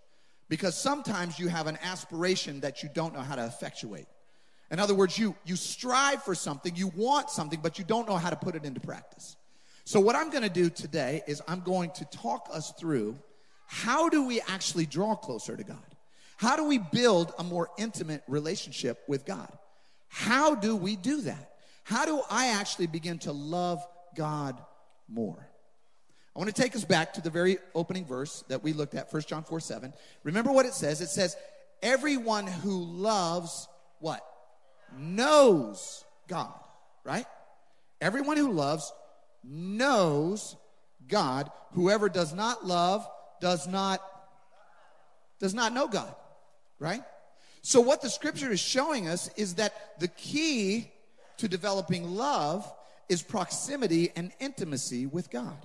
because 0.48 0.76
sometimes 0.76 1.38
you 1.38 1.48
have 1.48 1.66
an 1.66 1.78
aspiration 1.82 2.60
that 2.60 2.82
you 2.82 2.90
don't 2.92 3.14
know 3.14 3.20
how 3.20 3.36
to 3.36 3.44
effectuate. 3.46 4.06
In 4.70 4.80
other 4.80 4.94
words, 4.94 5.18
you, 5.18 5.34
you 5.44 5.56
strive 5.56 6.22
for 6.22 6.34
something, 6.34 6.74
you 6.74 6.88
want 6.88 7.30
something, 7.30 7.60
but 7.62 7.78
you 7.78 7.84
don't 7.84 8.08
know 8.08 8.16
how 8.16 8.30
to 8.30 8.36
put 8.36 8.54
it 8.54 8.64
into 8.64 8.80
practice. 8.80 9.36
So, 9.84 10.00
what 10.00 10.16
I'm 10.16 10.30
going 10.30 10.42
to 10.42 10.50
do 10.50 10.68
today 10.68 11.22
is 11.28 11.40
I'm 11.46 11.60
going 11.60 11.90
to 11.92 12.04
talk 12.06 12.48
us 12.52 12.72
through 12.72 13.16
how 13.68 14.08
do 14.08 14.26
we 14.26 14.40
actually 14.48 14.86
draw 14.86 15.14
closer 15.14 15.56
to 15.56 15.62
God? 15.62 15.78
How 16.36 16.56
do 16.56 16.64
we 16.64 16.78
build 16.78 17.32
a 17.38 17.44
more 17.44 17.70
intimate 17.78 18.24
relationship 18.26 19.02
with 19.06 19.24
God? 19.24 19.50
How 20.08 20.56
do 20.56 20.74
we 20.74 20.96
do 20.96 21.22
that? 21.22 21.55
How 21.86 22.04
do 22.04 22.20
I 22.28 22.48
actually 22.48 22.88
begin 22.88 23.20
to 23.20 23.32
love 23.32 23.80
God 24.16 24.60
more? 25.08 25.48
I 26.34 26.38
want 26.40 26.52
to 26.52 26.62
take 26.62 26.74
us 26.74 26.84
back 26.84 27.12
to 27.12 27.20
the 27.20 27.30
very 27.30 27.58
opening 27.76 28.04
verse 28.04 28.42
that 28.48 28.64
we 28.64 28.72
looked 28.72 28.96
at, 28.96 29.12
1 29.12 29.22
John 29.22 29.44
4 29.44 29.60
7. 29.60 29.92
Remember 30.24 30.50
what 30.50 30.66
it 30.66 30.74
says? 30.74 31.00
It 31.00 31.10
says, 31.10 31.36
Everyone 31.84 32.48
who 32.48 32.82
loves 32.82 33.68
what? 34.00 34.20
Knows 34.98 36.04
God, 36.26 36.58
right? 37.04 37.26
Everyone 38.00 38.36
who 38.36 38.50
loves 38.50 38.92
knows 39.44 40.56
God. 41.06 41.52
Whoever 41.74 42.08
does 42.08 42.34
not 42.34 42.66
love 42.66 43.08
does 43.40 43.68
not 43.68 44.02
does 45.38 45.54
not 45.54 45.72
know 45.72 45.86
God, 45.86 46.12
right? 46.80 47.02
So 47.62 47.80
what 47.80 48.02
the 48.02 48.10
scripture 48.10 48.50
is 48.50 48.58
showing 48.58 49.06
us 49.06 49.30
is 49.36 49.54
that 49.54 50.00
the 50.00 50.08
key 50.08 50.90
to 51.38 51.48
developing 51.48 52.14
love 52.16 52.70
is 53.08 53.22
proximity 53.22 54.10
and 54.16 54.32
intimacy 54.40 55.06
with 55.06 55.30
God. 55.30 55.56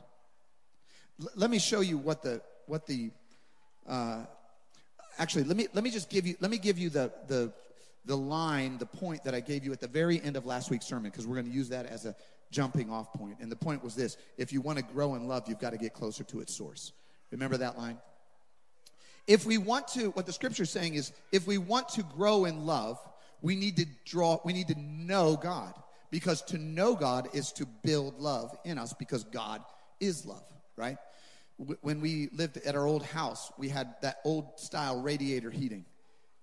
L- 1.21 1.29
let 1.35 1.49
me 1.49 1.59
show 1.59 1.81
you 1.81 1.97
what 1.97 2.21
the 2.21 2.41
what 2.67 2.85
the 2.85 3.11
uh, 3.87 4.25
actually 5.17 5.43
let 5.43 5.57
me 5.57 5.67
let 5.73 5.83
me 5.83 5.89
just 5.89 6.09
give 6.09 6.27
you 6.27 6.35
let 6.39 6.51
me 6.51 6.57
give 6.57 6.77
you 6.77 6.89
the 6.89 7.11
the 7.27 7.51
the 8.05 8.17
line 8.17 8.77
the 8.77 8.85
point 8.85 9.23
that 9.23 9.35
I 9.35 9.39
gave 9.39 9.63
you 9.63 9.71
at 9.71 9.79
the 9.79 9.87
very 9.87 10.21
end 10.21 10.35
of 10.35 10.45
last 10.45 10.69
week's 10.71 10.85
sermon 10.85 11.11
because 11.11 11.27
we're 11.27 11.35
going 11.35 11.49
to 11.49 11.51
use 11.51 11.69
that 11.69 11.85
as 11.85 12.05
a 12.05 12.15
jumping 12.49 12.89
off 12.91 13.13
point. 13.13 13.37
And 13.39 13.51
the 13.51 13.55
point 13.55 13.83
was 13.83 13.95
this: 13.95 14.17
if 14.37 14.51
you 14.51 14.61
want 14.61 14.77
to 14.77 14.83
grow 14.83 15.15
in 15.15 15.27
love, 15.27 15.47
you've 15.47 15.59
got 15.59 15.71
to 15.71 15.77
get 15.77 15.93
closer 15.93 16.23
to 16.25 16.41
its 16.41 16.55
source. 16.55 16.93
Remember 17.31 17.57
that 17.57 17.77
line. 17.77 17.97
If 19.27 19.45
we 19.45 19.57
want 19.57 19.87
to, 19.89 20.09
what 20.11 20.25
the 20.25 20.33
scripture 20.33 20.63
is 20.63 20.71
saying 20.71 20.95
is, 20.95 21.13
if 21.31 21.47
we 21.47 21.57
want 21.57 21.89
to 21.89 22.03
grow 22.03 22.45
in 22.45 22.65
love, 22.65 22.99
we 23.41 23.55
need 23.55 23.77
to 23.77 23.85
draw, 24.05 24.39
we 24.43 24.53
need 24.53 24.67
to 24.67 24.79
know 24.79 25.35
God. 25.35 25.73
Because 26.09 26.41
to 26.43 26.57
know 26.57 26.93
God 26.93 27.29
is 27.33 27.53
to 27.53 27.65
build 27.65 28.19
love 28.19 28.55
in 28.65 28.77
us 28.77 28.93
because 28.93 29.23
God 29.23 29.63
is 30.01 30.25
love, 30.25 30.43
right? 30.75 30.97
When 31.81 32.01
we 32.01 32.29
lived 32.33 32.57
at 32.57 32.75
our 32.75 32.85
old 32.85 33.03
house, 33.03 33.51
we 33.57 33.69
had 33.69 33.95
that 34.01 34.19
old 34.25 34.59
style 34.59 35.01
radiator 35.01 35.49
heating. 35.49 35.85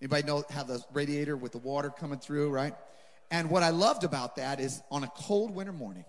Anybody 0.01 0.27
know 0.27 0.45
have 0.49 0.69
the 0.69 0.83
radiator 0.93 1.37
with 1.37 1.53
the 1.53 1.59
water 1.59 1.91
coming 1.91 2.19
through, 2.19 2.51
right? 2.51 2.75
And 3.31 3.51
what 3.51 3.63
I 3.63 3.71
loved 3.71 4.05
about 4.05 4.37
that 4.37 4.59
is 4.59 4.81
on 4.91 5.05
a 5.05 5.09
cold 5.09 5.55
winter 5.55 5.73
morning, 5.73 6.05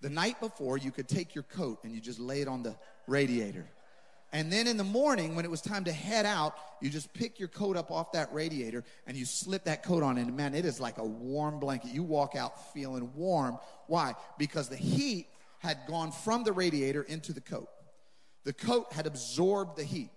the 0.00 0.10
night 0.10 0.38
before, 0.38 0.76
you 0.76 0.90
could 0.90 1.08
take 1.08 1.34
your 1.34 1.44
coat 1.44 1.80
and 1.82 1.92
you 1.92 2.00
just 2.00 2.20
lay 2.20 2.42
it 2.42 2.48
on 2.48 2.62
the 2.62 2.76
radiator. 3.08 3.66
And 4.34 4.52
then 4.52 4.66
in 4.66 4.76
the 4.76 4.82
morning, 4.82 5.36
when 5.36 5.44
it 5.44 5.50
was 5.50 5.60
time 5.60 5.84
to 5.84 5.92
head 5.92 6.26
out, 6.26 6.56
you 6.80 6.90
just 6.90 7.14
pick 7.14 7.38
your 7.38 7.46
coat 7.46 7.76
up 7.76 7.92
off 7.92 8.10
that 8.12 8.34
radiator 8.34 8.82
and 9.06 9.16
you 9.16 9.24
slip 9.24 9.62
that 9.66 9.84
coat 9.84 10.02
on. 10.02 10.18
And 10.18 10.36
man, 10.36 10.56
it 10.56 10.64
is 10.64 10.80
like 10.80 10.98
a 10.98 11.04
warm 11.04 11.60
blanket. 11.60 11.92
You 11.92 12.02
walk 12.02 12.34
out 12.34 12.74
feeling 12.74 13.12
warm. 13.14 13.58
Why? 13.86 14.16
Because 14.36 14.68
the 14.68 14.76
heat 14.76 15.28
had 15.60 15.78
gone 15.86 16.10
from 16.10 16.42
the 16.42 16.52
radiator 16.52 17.02
into 17.02 17.32
the 17.32 17.40
coat. 17.40 17.68
The 18.42 18.52
coat 18.52 18.92
had 18.92 19.06
absorbed 19.06 19.76
the 19.76 19.84
heat 19.84 20.10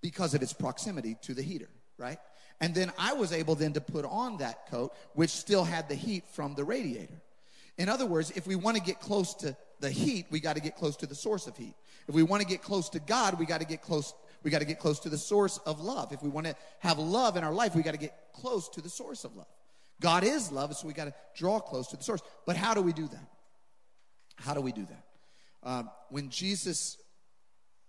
because 0.00 0.32
of 0.32 0.40
its 0.40 0.54
proximity 0.54 1.18
to 1.20 1.34
the 1.34 1.42
heater, 1.42 1.68
right? 1.98 2.18
And 2.62 2.74
then 2.74 2.90
I 2.98 3.12
was 3.12 3.30
able 3.30 3.56
then 3.56 3.74
to 3.74 3.82
put 3.82 4.06
on 4.06 4.38
that 4.38 4.70
coat, 4.70 4.94
which 5.12 5.30
still 5.30 5.64
had 5.64 5.86
the 5.90 5.94
heat 5.94 6.24
from 6.32 6.54
the 6.54 6.64
radiator. 6.64 7.20
In 7.76 7.90
other 7.90 8.06
words, 8.06 8.32
if 8.34 8.46
we 8.46 8.56
want 8.56 8.78
to 8.78 8.82
get 8.82 9.00
close 9.00 9.34
to 9.34 9.54
the 9.80 9.90
heat, 9.90 10.26
we 10.30 10.40
got 10.40 10.56
to 10.56 10.62
get 10.62 10.76
close 10.76 10.96
to 10.98 11.06
the 11.06 11.14
source 11.14 11.46
of 11.46 11.56
heat. 11.56 11.74
If 12.06 12.14
we 12.14 12.22
want 12.22 12.42
to 12.42 12.48
get 12.48 12.62
close 12.62 12.88
to 12.90 13.00
God, 13.00 13.38
we 13.38 13.46
got 13.46 13.60
to 13.60 13.66
get 13.66 13.82
close. 13.82 14.14
We 14.42 14.50
got 14.50 14.60
to 14.60 14.64
get 14.64 14.78
close 14.78 15.00
to 15.00 15.08
the 15.08 15.18
source 15.18 15.58
of 15.58 15.80
love. 15.80 16.12
If 16.12 16.22
we 16.22 16.28
want 16.28 16.46
to 16.46 16.54
have 16.80 16.98
love 16.98 17.36
in 17.36 17.44
our 17.44 17.52
life, 17.52 17.74
we 17.74 17.82
got 17.82 17.92
to 17.92 17.98
get 17.98 18.14
close 18.32 18.68
to 18.70 18.80
the 18.80 18.88
source 18.88 19.24
of 19.24 19.36
love. 19.36 19.48
God 20.00 20.24
is 20.24 20.50
love, 20.50 20.74
so 20.74 20.86
we 20.86 20.94
got 20.94 21.06
to 21.06 21.14
draw 21.36 21.60
close 21.60 21.88
to 21.88 21.96
the 21.96 22.02
source. 22.02 22.22
But 22.46 22.56
how 22.56 22.72
do 22.72 22.80
we 22.80 22.92
do 22.92 23.06
that? 23.08 23.28
How 24.36 24.54
do 24.54 24.60
we 24.60 24.72
do 24.72 24.86
that? 24.86 25.04
Um, 25.62 25.90
when 26.08 26.30
Jesus 26.30 26.96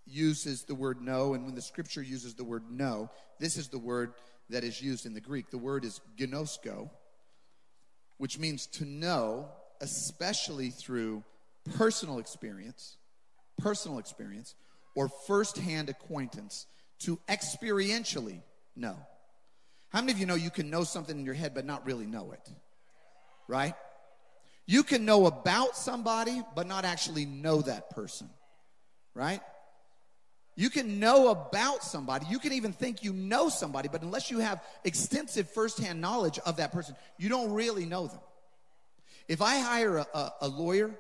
uses 0.06 0.64
the 0.64 0.76
word 0.76 1.02
know, 1.02 1.34
and 1.34 1.46
when 1.46 1.56
the 1.56 1.62
scripture 1.62 2.02
uses 2.02 2.36
the 2.36 2.44
word 2.44 2.70
know, 2.70 3.10
this 3.40 3.56
is 3.56 3.70
the 3.70 3.80
word 3.80 4.14
that 4.50 4.64
is 4.64 4.82
used 4.82 5.06
in 5.06 5.14
the 5.14 5.22
Greek. 5.22 5.50
The 5.50 5.58
word 5.58 5.86
is 5.86 6.02
gnosko, 6.18 6.90
which 8.18 8.38
means 8.38 8.68
to 8.68 8.86
know, 8.86 9.48
especially 9.80 10.70
through 10.70 11.24
personal 11.78 12.20
experience, 12.20 12.98
personal 13.58 14.00
experience, 14.00 14.56
or 14.96 15.10
firsthand 15.28 15.90
acquaintance 15.90 16.66
to 17.00 17.20
experientially 17.30 18.42
know. 18.76 18.98
How 19.90 20.00
many 20.02 20.14
of 20.14 20.20
you 20.20 20.26
know 20.26 20.36
you 20.36 20.50
can 20.50 20.70
know 20.70 20.84
something 20.84 21.18
in 21.18 21.26
your 21.26 21.34
head 21.34 21.54
but 21.54 21.66
not 21.66 21.86
really 21.86 22.06
know 22.06 22.32
it? 22.32 22.50
Right? 23.48 23.74
You 24.66 24.84
can 24.84 25.06
know 25.06 25.26
about 25.26 25.76
somebody 25.76 26.42
but 26.56 26.68
not 26.68 26.86
actually 26.86 27.26
know 27.26 27.62
that 27.62 27.90
person. 27.90 28.30
Right? 29.14 29.42
You 30.56 30.70
can 30.70 31.00
know 31.00 31.30
about 31.30 31.84
somebody. 31.84 32.26
You 32.30 32.40
can 32.40 32.54
even 32.54 32.74
think 32.74 33.04
you 33.04 33.14
know 33.14 33.50
somebody, 33.50 33.90
but 33.90 34.02
unless 34.02 34.30
you 34.30 34.40
have 34.40 34.62
extensive 34.84 35.50
firsthand 35.50 36.02
knowledge 36.02 36.40
of 36.40 36.58
that 36.58 36.72
person, 36.72 36.96
you 37.18 37.30
don't 37.30 37.52
really 37.52 37.86
know 37.86 38.08
them. 38.08 38.20
If 39.28 39.42
I 39.42 39.60
hire 39.60 39.98
a, 39.98 40.08
a, 40.14 40.34
a 40.42 40.48
lawyer 40.48 40.92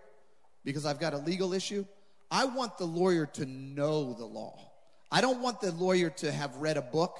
because 0.63 0.85
I've 0.85 0.99
got 0.99 1.13
a 1.13 1.17
legal 1.17 1.53
issue, 1.53 1.85
I 2.29 2.45
want 2.45 2.77
the 2.77 2.85
lawyer 2.85 3.25
to 3.33 3.45
know 3.45 4.13
the 4.13 4.25
law. 4.25 4.71
I 5.11 5.21
don't 5.21 5.41
want 5.41 5.59
the 5.59 5.71
lawyer 5.71 6.09
to 6.09 6.31
have 6.31 6.55
read 6.57 6.77
a 6.77 6.81
book 6.81 7.19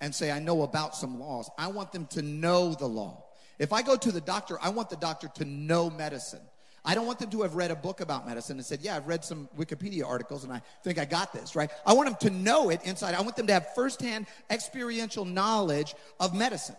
and 0.00 0.14
say, 0.14 0.30
I 0.30 0.38
know 0.38 0.62
about 0.62 0.94
some 0.94 1.20
laws. 1.20 1.50
I 1.58 1.68
want 1.68 1.92
them 1.92 2.06
to 2.08 2.22
know 2.22 2.74
the 2.74 2.86
law. 2.86 3.24
If 3.58 3.72
I 3.72 3.82
go 3.82 3.96
to 3.96 4.12
the 4.12 4.20
doctor, 4.20 4.58
I 4.60 4.70
want 4.70 4.90
the 4.90 4.96
doctor 4.96 5.28
to 5.36 5.44
know 5.44 5.90
medicine. 5.90 6.40
I 6.84 6.94
don't 6.94 7.06
want 7.06 7.18
them 7.18 7.30
to 7.30 7.42
have 7.42 7.56
read 7.56 7.72
a 7.72 7.76
book 7.76 8.00
about 8.00 8.26
medicine 8.26 8.58
and 8.58 8.64
said, 8.64 8.80
Yeah, 8.80 8.96
I've 8.96 9.08
read 9.08 9.24
some 9.24 9.48
Wikipedia 9.58 10.06
articles 10.06 10.44
and 10.44 10.52
I 10.52 10.62
think 10.84 10.98
I 10.98 11.04
got 11.04 11.32
this, 11.32 11.56
right? 11.56 11.68
I 11.84 11.92
want 11.94 12.08
them 12.08 12.30
to 12.30 12.36
know 12.38 12.70
it 12.70 12.80
inside. 12.84 13.14
I 13.14 13.22
want 13.22 13.34
them 13.34 13.48
to 13.48 13.52
have 13.52 13.74
firsthand 13.74 14.26
experiential 14.50 15.24
knowledge 15.24 15.94
of 16.20 16.34
medicine. 16.34 16.76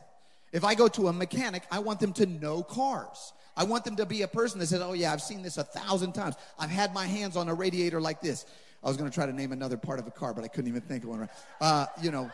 If 0.51 0.63
I 0.63 0.75
go 0.75 0.87
to 0.89 1.07
a 1.07 1.13
mechanic, 1.13 1.63
I 1.71 1.79
want 1.79 1.99
them 1.99 2.13
to 2.13 2.25
know 2.25 2.63
cars. 2.63 3.33
I 3.55 3.63
want 3.63 3.85
them 3.85 3.95
to 3.97 4.05
be 4.05 4.21
a 4.21 4.27
person 4.27 4.59
that 4.59 4.67
says, 4.67 4.81
Oh, 4.81 4.93
yeah, 4.93 5.11
I've 5.11 5.21
seen 5.21 5.41
this 5.41 5.57
a 5.57 5.63
thousand 5.63 6.13
times. 6.13 6.35
I've 6.59 6.69
had 6.69 6.93
my 6.93 7.05
hands 7.05 7.35
on 7.35 7.49
a 7.49 7.53
radiator 7.53 7.99
like 7.99 8.21
this. 8.21 8.45
I 8.83 8.87
was 8.87 8.97
going 8.97 9.09
to 9.09 9.13
try 9.13 9.25
to 9.25 9.33
name 9.33 9.51
another 9.51 9.77
part 9.77 9.99
of 9.99 10.07
a 10.07 10.11
car, 10.11 10.33
but 10.33 10.43
I 10.43 10.47
couldn't 10.47 10.69
even 10.69 10.81
think 10.81 11.03
of 11.03 11.09
one. 11.09 11.29
Uh, 11.59 11.87
you 12.01 12.11
know, 12.11 12.31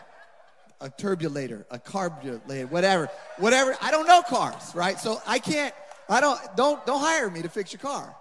a 0.81 0.89
turbulator, 0.89 1.65
a 1.71 1.79
carburetor, 1.79 2.67
whatever, 2.67 3.09
whatever. 3.37 3.75
I 3.81 3.89
don't 3.89 4.05
know 4.05 4.21
cars, 4.21 4.75
right? 4.75 4.99
So 4.99 5.21
I 5.25 5.39
can't. 5.39 5.73
I 6.09 6.19
don't. 6.19 6.39
Don't 6.57 6.85
don't 6.85 6.99
hire 6.99 7.29
me 7.29 7.41
to 7.41 7.49
fix 7.49 7.71
your 7.71 7.79
car. 7.79 8.13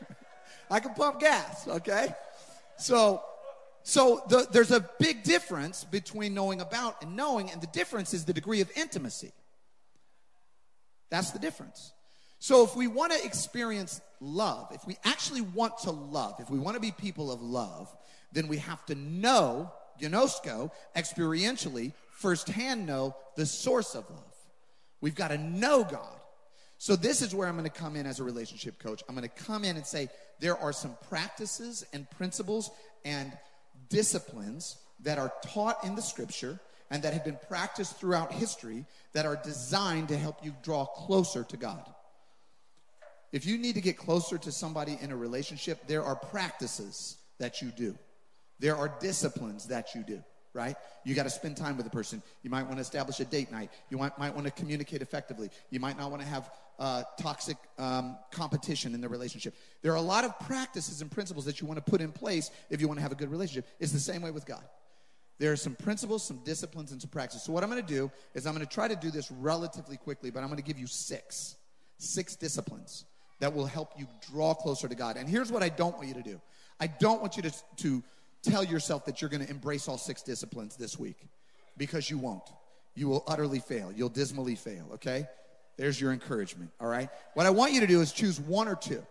I 0.70 0.80
can 0.80 0.94
pump 0.94 1.20
gas, 1.20 1.66
okay? 1.66 2.14
So, 2.76 3.22
so 3.84 4.22
the, 4.28 4.48
there's 4.50 4.70
a 4.70 4.88
big 4.98 5.22
difference 5.22 5.84
between 5.84 6.32
knowing 6.32 6.62
about 6.62 7.02
and 7.02 7.14
knowing, 7.14 7.50
and 7.50 7.60
the 7.60 7.66
difference 7.68 8.14
is 8.14 8.24
the 8.24 8.32
degree 8.32 8.62
of 8.62 8.70
intimacy. 8.76 9.32
That's 11.10 11.32
the 11.32 11.38
difference. 11.38 11.92
So, 12.38 12.64
if 12.64 12.74
we 12.74 12.86
want 12.86 13.12
to 13.12 13.24
experience 13.24 14.00
love, 14.20 14.68
if 14.72 14.86
we 14.86 14.96
actually 15.04 15.42
want 15.42 15.78
to 15.80 15.90
love, 15.90 16.36
if 16.40 16.50
we 16.50 16.58
want 16.58 16.76
to 16.76 16.80
be 16.80 16.92
people 16.92 17.30
of 17.30 17.42
love, 17.42 17.94
then 18.32 18.48
we 18.48 18.56
have 18.56 18.84
to 18.86 18.94
know, 18.94 19.70
gnosko, 20.00 20.70
experientially, 20.96 21.92
firsthand 22.10 22.86
know 22.86 23.14
the 23.36 23.44
source 23.44 23.94
of 23.94 24.08
love. 24.08 24.34
We've 25.02 25.14
got 25.14 25.28
to 25.28 25.38
know 25.38 25.84
God. 25.84 26.20
So, 26.78 26.96
this 26.96 27.20
is 27.20 27.34
where 27.34 27.48
I'm 27.48 27.56
going 27.56 27.70
to 27.70 27.78
come 27.80 27.96
in 27.96 28.06
as 28.06 28.18
a 28.18 28.24
relationship 28.24 28.78
coach. 28.78 29.02
I'm 29.10 29.14
going 29.14 29.28
to 29.28 29.44
come 29.44 29.62
in 29.62 29.76
and 29.76 29.86
say 29.86 30.08
there 30.40 30.56
are 30.56 30.72
some 30.72 30.96
practices 31.10 31.84
and 31.92 32.10
principles 32.12 32.70
and 33.04 33.30
disciplines 33.88 34.76
that 35.00 35.18
are 35.18 35.32
taught 35.44 35.84
in 35.84 35.94
the 35.94 36.02
scripture 36.02 36.58
and 36.90 37.02
that 37.02 37.12
have 37.12 37.24
been 37.24 37.38
practiced 37.48 37.96
throughout 37.96 38.32
history 38.32 38.84
that 39.12 39.26
are 39.26 39.36
designed 39.42 40.08
to 40.08 40.16
help 40.16 40.44
you 40.44 40.54
draw 40.62 40.84
closer 40.84 41.44
to 41.44 41.56
God. 41.56 41.92
If 43.32 43.46
you 43.46 43.58
need 43.58 43.74
to 43.74 43.80
get 43.80 43.98
closer 43.98 44.38
to 44.38 44.52
somebody 44.52 44.96
in 45.00 45.10
a 45.10 45.16
relationship, 45.16 45.86
there 45.86 46.04
are 46.04 46.14
practices 46.14 47.16
that 47.38 47.60
you 47.60 47.72
do. 47.72 47.98
There 48.60 48.76
are 48.76 48.94
disciplines 49.00 49.66
that 49.66 49.94
you 49.94 50.04
do, 50.04 50.22
right? 50.54 50.76
You 51.04 51.14
got 51.14 51.24
to 51.24 51.30
spend 51.30 51.56
time 51.56 51.76
with 51.76 51.84
the 51.84 51.90
person. 51.90 52.22
You 52.42 52.48
might 52.48 52.62
want 52.62 52.76
to 52.76 52.80
establish 52.80 53.20
a 53.20 53.24
date 53.24 53.50
night. 53.52 53.70
You 53.90 53.98
might, 53.98 54.16
might 54.18 54.34
want 54.34 54.46
to 54.46 54.52
communicate 54.52 55.02
effectively. 55.02 55.50
You 55.70 55.80
might 55.80 55.98
not 55.98 56.10
want 56.10 56.22
to 56.22 56.28
have 56.28 56.50
uh, 56.78 57.02
toxic 57.20 57.56
um, 57.78 58.16
competition 58.30 58.94
in 58.94 59.00
the 59.00 59.08
relationship. 59.08 59.54
There 59.82 59.92
are 59.92 59.96
a 59.96 60.02
lot 60.02 60.24
of 60.24 60.38
practices 60.40 61.02
and 61.02 61.10
principles 61.10 61.44
that 61.44 61.60
you 61.60 61.66
want 61.66 61.84
to 61.84 61.90
put 61.90 62.00
in 62.00 62.12
place 62.12 62.50
if 62.70 62.80
you 62.80 62.88
want 62.88 62.98
to 62.98 63.02
have 63.02 63.12
a 63.12 63.16
good 63.16 63.30
relationship. 63.30 63.66
It's 63.80 63.92
the 63.92 63.98
same 63.98 64.22
way 64.22 64.30
with 64.30 64.46
God. 64.46 64.64
There 65.38 65.50
are 65.50 65.56
some 65.56 65.74
principles, 65.74 66.22
some 66.22 66.38
disciplines, 66.44 66.92
and 66.92 67.00
some 67.00 67.10
practices. 67.10 67.42
So, 67.42 67.52
what 67.52 67.64
I'm 67.64 67.70
going 67.70 67.84
to 67.84 67.92
do 67.92 68.10
is 68.34 68.46
I'm 68.46 68.54
going 68.54 68.64
to 68.64 68.72
try 68.72 68.86
to 68.86 68.94
do 68.94 69.10
this 69.10 69.32
relatively 69.32 69.96
quickly, 69.96 70.30
but 70.30 70.40
I'm 70.40 70.46
going 70.46 70.58
to 70.58 70.64
give 70.64 70.78
you 70.78 70.86
six, 70.86 71.56
six 71.98 72.36
disciplines 72.36 73.04
that 73.40 73.52
will 73.52 73.66
help 73.66 73.92
you 73.98 74.06
draw 74.30 74.54
closer 74.54 74.86
to 74.86 74.94
God. 74.94 75.16
And 75.16 75.28
here's 75.28 75.50
what 75.50 75.62
I 75.62 75.70
don't 75.70 75.96
want 75.96 76.06
you 76.06 76.14
to 76.14 76.22
do 76.22 76.40
I 76.78 76.86
don't 76.86 77.20
want 77.20 77.36
you 77.36 77.42
to, 77.42 77.52
to 77.78 78.02
tell 78.44 78.64
yourself 78.64 79.04
that 79.06 79.20
you're 79.20 79.30
going 79.30 79.44
to 79.44 79.50
embrace 79.50 79.88
all 79.88 79.98
six 79.98 80.22
disciplines 80.22 80.76
this 80.76 80.98
week 80.98 81.16
because 81.76 82.10
you 82.10 82.18
won't. 82.18 82.48
You 82.94 83.08
will 83.08 83.24
utterly 83.26 83.58
fail. 83.58 83.92
You'll 83.92 84.08
dismally 84.08 84.54
fail, 84.54 84.86
okay? 84.94 85.26
There's 85.76 86.00
your 86.00 86.12
encouragement, 86.12 86.70
all 86.80 86.86
right? 86.86 87.08
What 87.34 87.46
I 87.46 87.50
want 87.50 87.72
you 87.72 87.80
to 87.80 87.86
do 87.86 88.00
is 88.00 88.12
choose 88.12 88.38
one 88.38 88.68
or 88.68 88.76
two. 88.76 89.04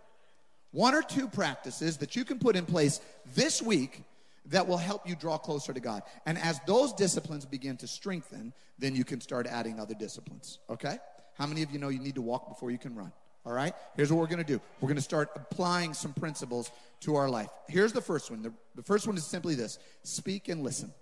One 0.72 0.96
or 0.96 1.02
two 1.02 1.28
practices 1.28 1.98
that 1.98 2.16
you 2.16 2.26
can 2.26 2.40
put 2.40 2.56
in 2.56 2.66
place 2.66 3.00
this 3.36 3.62
week 3.62 4.04
that 4.48 4.68
will 4.68 4.78
help 4.78 5.08
you 5.08 5.16
draw 5.16 5.38
closer 5.38 5.74
to 5.74 5.80
God. 5.80 6.04
And 6.26 6.38
as 6.38 6.60
those 6.66 6.94
disciplines 6.94 7.46
begin 7.46 7.78
to 7.78 7.88
strengthen, 7.88 8.54
then 8.80 8.96
you 8.96 9.04
can 9.04 9.22
start 9.22 9.48
adding 9.48 9.80
other 9.80 9.94
disciplines, 9.94 10.60
okay? 10.70 10.98
How 11.38 11.46
many 11.46 11.64
of 11.64 11.72
you 11.72 11.80
know 11.80 11.90
you 11.90 12.00
need 12.00 12.16
to 12.16 12.22
walk 12.22 12.50
before 12.50 12.72
you 12.72 12.78
can 12.78 12.96
run? 12.96 13.12
All 13.46 13.52
right? 13.52 13.74
Here's 13.96 14.12
what 14.12 14.20
we're 14.20 14.28
going 14.28 14.44
to 14.44 14.54
do 14.54 14.62
we're 14.80 14.88
going 14.88 14.96
to 14.96 15.02
start 15.02 15.30
applying 15.36 15.94
some 15.94 16.14
principles 16.14 16.72
to 17.02 17.16
our 17.16 17.30
life. 17.30 17.50
Here's 17.68 17.94
the 17.94 18.02
first 18.02 18.32
one. 18.32 18.42
The, 18.42 18.54
the 18.76 18.84
first 18.84 19.08
one 19.08 19.18
is 19.18 19.26
simply 19.26 19.56
this 19.56 19.80
speak 20.04 20.50
and 20.50 20.64
listen. 20.64 20.94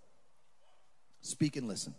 Speak 1.21 1.55
and 1.55 1.67
listen. 1.67 1.93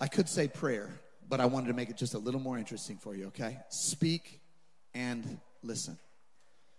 I 0.00 0.08
could 0.08 0.28
say 0.28 0.48
prayer, 0.48 0.90
but 1.28 1.40
I 1.40 1.46
wanted 1.46 1.68
to 1.68 1.74
make 1.74 1.88
it 1.88 1.96
just 1.96 2.14
a 2.14 2.18
little 2.18 2.40
more 2.40 2.58
interesting 2.58 2.96
for 2.96 3.14
you, 3.14 3.26
okay? 3.26 3.58
Speak 3.68 4.40
and 4.92 5.38
listen. 5.62 5.96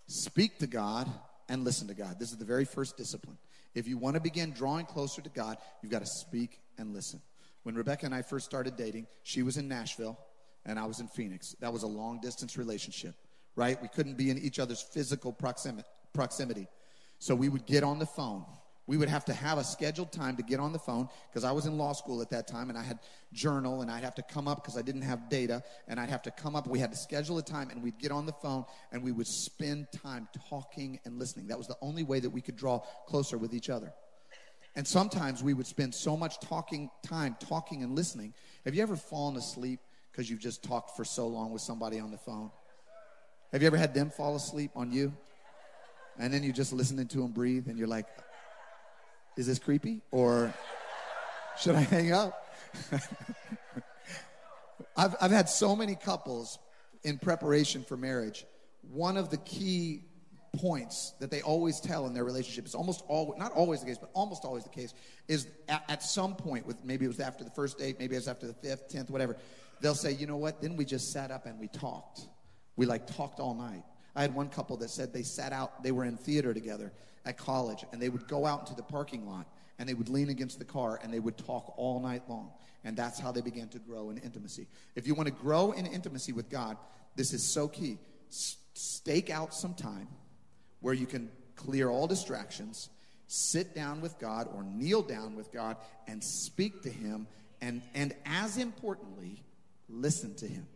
Speak 0.08 0.60
to 0.60 0.68
God 0.68 1.10
and 1.48 1.64
listen 1.64 1.88
to 1.88 1.94
God. 1.94 2.20
This 2.20 2.32
is 2.32 2.38
the 2.38 2.46
very 2.46 2.66
first 2.66 2.98
discipline. 2.98 3.38
If 3.74 3.88
you 3.88 3.98
want 3.98 4.16
to 4.16 4.22
begin 4.22 4.52
drawing 4.52 4.86
closer 4.86 5.22
to 5.22 5.30
God, 5.30 5.58
you've 5.82 5.92
got 5.92 6.00
to 6.00 6.06
speak 6.06 6.60
and 6.78 6.94
listen. 6.94 7.22
When 7.64 7.76
Rebecca 7.76 8.06
and 8.06 8.14
I 8.14 8.22
first 8.22 8.46
started 8.46 8.76
dating, 8.76 9.08
she 9.24 9.42
was 9.42 9.58
in 9.58 9.68
Nashville 9.68 10.20
and 10.66 10.80
I 10.80 10.86
was 10.86 11.00
in 11.00 11.08
Phoenix. 11.08 11.56
That 11.60 11.72
was 11.72 11.84
a 11.84 11.88
long 11.88 12.20
distance 12.22 12.58
relationship, 12.58 13.16
right? 13.56 13.82
We 13.82 13.88
couldn't 13.88 14.18
be 14.18 14.30
in 14.30 14.38
each 14.38 14.60
other's 14.60 14.82
physical 14.82 15.32
proximity. 15.32 16.68
So 17.20 17.36
we 17.36 17.50
would 17.50 17.66
get 17.66 17.84
on 17.84 18.00
the 18.00 18.06
phone. 18.06 18.46
We 18.88 18.98
would 18.98 19.10
have 19.10 19.26
to 19.26 19.34
have 19.34 19.58
a 19.58 19.64
scheduled 19.64 20.12
time 20.12 20.38
to 20.38 20.44
get 20.44 20.60
on 20.60 20.72
the 20.72 20.80
phone 20.80 21.10
because 21.30 21.44
I 21.44 21.52
was 21.52 21.66
in 21.66 21.76
law 21.76 21.94
school 21.94 22.22
at 22.22 22.30
that 22.30 22.48
time 22.48 22.70
and 22.70 22.78
I 22.78 22.84
had 22.84 23.00
journal 23.34 23.82
and 23.82 23.90
I'd 23.90 24.04
have 24.04 24.14
to 24.16 24.22
come 24.22 24.48
up 24.48 24.62
because 24.62 24.78
I 24.78 24.84
didn't 24.84 25.02
have 25.02 25.28
data 25.28 25.64
and 25.88 26.00
I'd 26.00 26.10
have 26.10 26.22
to 26.24 26.32
come 26.32 26.56
up. 26.56 26.68
We 26.68 26.78
had 26.78 26.92
to 26.92 26.98
schedule 26.98 27.40
a 27.40 27.42
time 27.42 27.72
and 27.72 27.82
we'd 27.82 27.98
get 27.98 28.12
on 28.12 28.28
the 28.28 28.34
phone 28.34 28.64
and 28.92 29.02
we 29.02 29.12
would 29.12 29.26
spend 29.26 29.88
time 29.92 30.28
talking 30.50 31.00
and 31.04 31.18
listening. 31.18 31.48
That 31.48 31.58
was 31.58 31.68
the 31.68 31.78
only 31.82 32.04
way 32.04 32.20
that 32.20 32.30
we 32.30 32.42
could 32.42 32.58
draw 32.58 32.80
closer 33.08 33.40
with 33.40 33.56
each 33.56 33.72
other. 33.72 33.92
And 34.76 34.86
sometimes 34.86 35.42
we 35.42 35.56
would 35.56 35.66
spend 35.66 35.96
so 35.96 36.16
much 36.16 36.40
talking 36.42 36.92
time 37.02 37.38
talking 37.40 37.82
and 37.82 37.96
listening. 37.96 38.36
Have 38.66 38.76
you 38.76 38.84
ever 38.84 38.98
fallen 38.98 39.36
asleep 39.36 39.80
because 40.16 40.30
you've 40.30 40.40
just 40.40 40.64
talked 40.64 40.96
for 40.96 41.04
so 41.04 41.28
long 41.28 41.52
with 41.52 41.62
somebody 41.62 42.00
on 42.00 42.10
the 42.10 42.18
phone. 42.18 42.50
Have 43.52 43.62
you 43.62 43.68
ever 43.68 43.76
had 43.76 43.94
them 43.94 44.10
fall 44.10 44.38
asleep 44.38 44.72
on 44.74 44.94
you? 44.94 45.14
And 46.18 46.34
then 46.34 46.42
you're 46.42 46.54
just 46.54 46.72
listening 46.72 47.08
to 47.08 47.18
them 47.18 47.34
breathe 47.34 47.68
and 47.68 47.78
you're 47.78 47.90
like, 47.90 48.08
is 49.36 49.46
this 49.46 49.60
creepy? 49.60 50.02
Or 50.12 50.54
should 51.60 51.76
I 51.76 51.82
hang 51.82 52.14
up? 52.14 52.48
I've, 54.98 55.16
I've 55.20 55.32
had 55.32 55.50
so 55.50 55.76
many 55.76 55.96
couples 55.96 56.60
in 57.04 57.18
preparation 57.18 57.84
for 57.84 57.98
marriage. 57.98 58.46
One 58.90 59.18
of 59.18 59.30
the 59.30 59.38
key 59.38 60.04
points 60.56 61.14
that 61.20 61.30
they 61.30 61.42
always 61.42 61.82
tell 61.82 62.08
in 62.08 62.14
their 62.14 62.24
relationship 62.24 62.66
is 62.66 62.74
almost 62.74 63.04
always 63.10 63.38
not 63.38 63.52
always 63.52 63.82
the 63.82 63.86
case 63.86 63.98
but 63.98 64.10
almost 64.14 64.46
always 64.46 64.64
the 64.64 64.70
case 64.70 64.94
is 65.28 65.48
at, 65.68 65.84
at, 65.90 66.02
some 66.02 66.34
point 66.34 66.66
with 66.66 66.82
maybe 66.86 67.04
it 67.04 67.10
was 67.10 67.20
after 67.20 67.44
the 67.44 67.50
first 67.50 67.78
date 67.78 67.98
maybe 68.00 68.16
it 68.16 68.20
was 68.20 68.30
after 68.30 68.48
the 68.48 68.54
fifth 68.54 68.88
tenth 68.88 69.10
whatever 69.10 69.36
they'll 69.82 69.96
say 69.96 70.12
you 70.12 70.28
know 70.28 70.38
what? 70.38 70.62
Then 70.62 70.76
we 70.76 70.86
just 70.86 71.12
sat 71.12 71.32
up 71.32 71.46
and 71.46 71.60
we 71.60 71.68
talked? 71.68 72.22
We 72.76 72.86
like 72.86 73.08
talked 73.08 73.40
all 73.40 73.54
night. 73.54 73.84
I 74.16 74.22
had 74.22 74.34
one 74.34 74.50
couple 74.50 74.78
that 74.78 74.90
said 74.90 75.14
they 75.14 75.24
sat 75.24 75.52
out 75.52 75.84
they 75.84 75.92
were 75.92 76.06
in 76.06 76.18
theater 76.18 76.54
together 76.54 76.94
at 77.26 77.38
college 77.38 77.84
and 77.92 78.02
they 78.02 78.10
would 78.10 78.28
go 78.28 78.46
out 78.46 78.62
into 78.62 78.76
the 78.76 78.84
parking 78.84 79.28
lot 79.28 79.48
and 79.78 79.90
they 79.90 79.94
would 79.94 80.10
lean 80.10 80.30
against 80.30 80.60
the 80.60 80.66
car 80.66 81.00
and 81.04 81.14
they 81.14 81.20
would 81.20 81.38
talk 81.38 81.74
all 81.78 82.00
night 82.00 82.24
long 82.30 82.52
and 82.84 82.96
that's 82.96 83.20
how 83.20 83.32
they 83.32 83.42
began 83.42 83.68
to 83.70 83.80
grow 83.80 84.10
in 84.10 84.18
intimacy. 84.20 84.68
If 84.96 85.06
you 85.06 85.16
want 85.16 85.28
to 85.28 85.34
grow 85.34 85.72
in 85.72 85.86
intimacy 85.86 86.32
with 86.32 86.50
god 86.50 86.78
this 87.16 87.34
is 87.34 87.44
so 87.44 87.68
key. 87.68 87.98
S- 88.30 88.58
stake 88.74 89.30
out 89.30 89.54
some 89.54 89.74
time 89.74 90.08
where 90.82 90.94
you 90.94 91.06
can 91.06 91.32
clear 91.56 91.90
all 91.90 92.08
distractions, 92.08 92.90
sit 93.28 93.74
down 93.74 94.02
with 94.02 94.20
God 94.20 94.48
or 94.54 94.64
kneel 94.64 95.02
down 95.02 95.36
with 95.36 95.52
God 95.52 95.78
and 96.08 96.24
speak 96.24 96.84
to 96.84 96.90
Him, 96.90 97.28
and, 97.62 97.82
and 97.94 98.14
as 98.26 98.58
importantly, 98.58 99.44
listen 99.90 100.36
to 100.36 100.48
Him. 100.48 100.68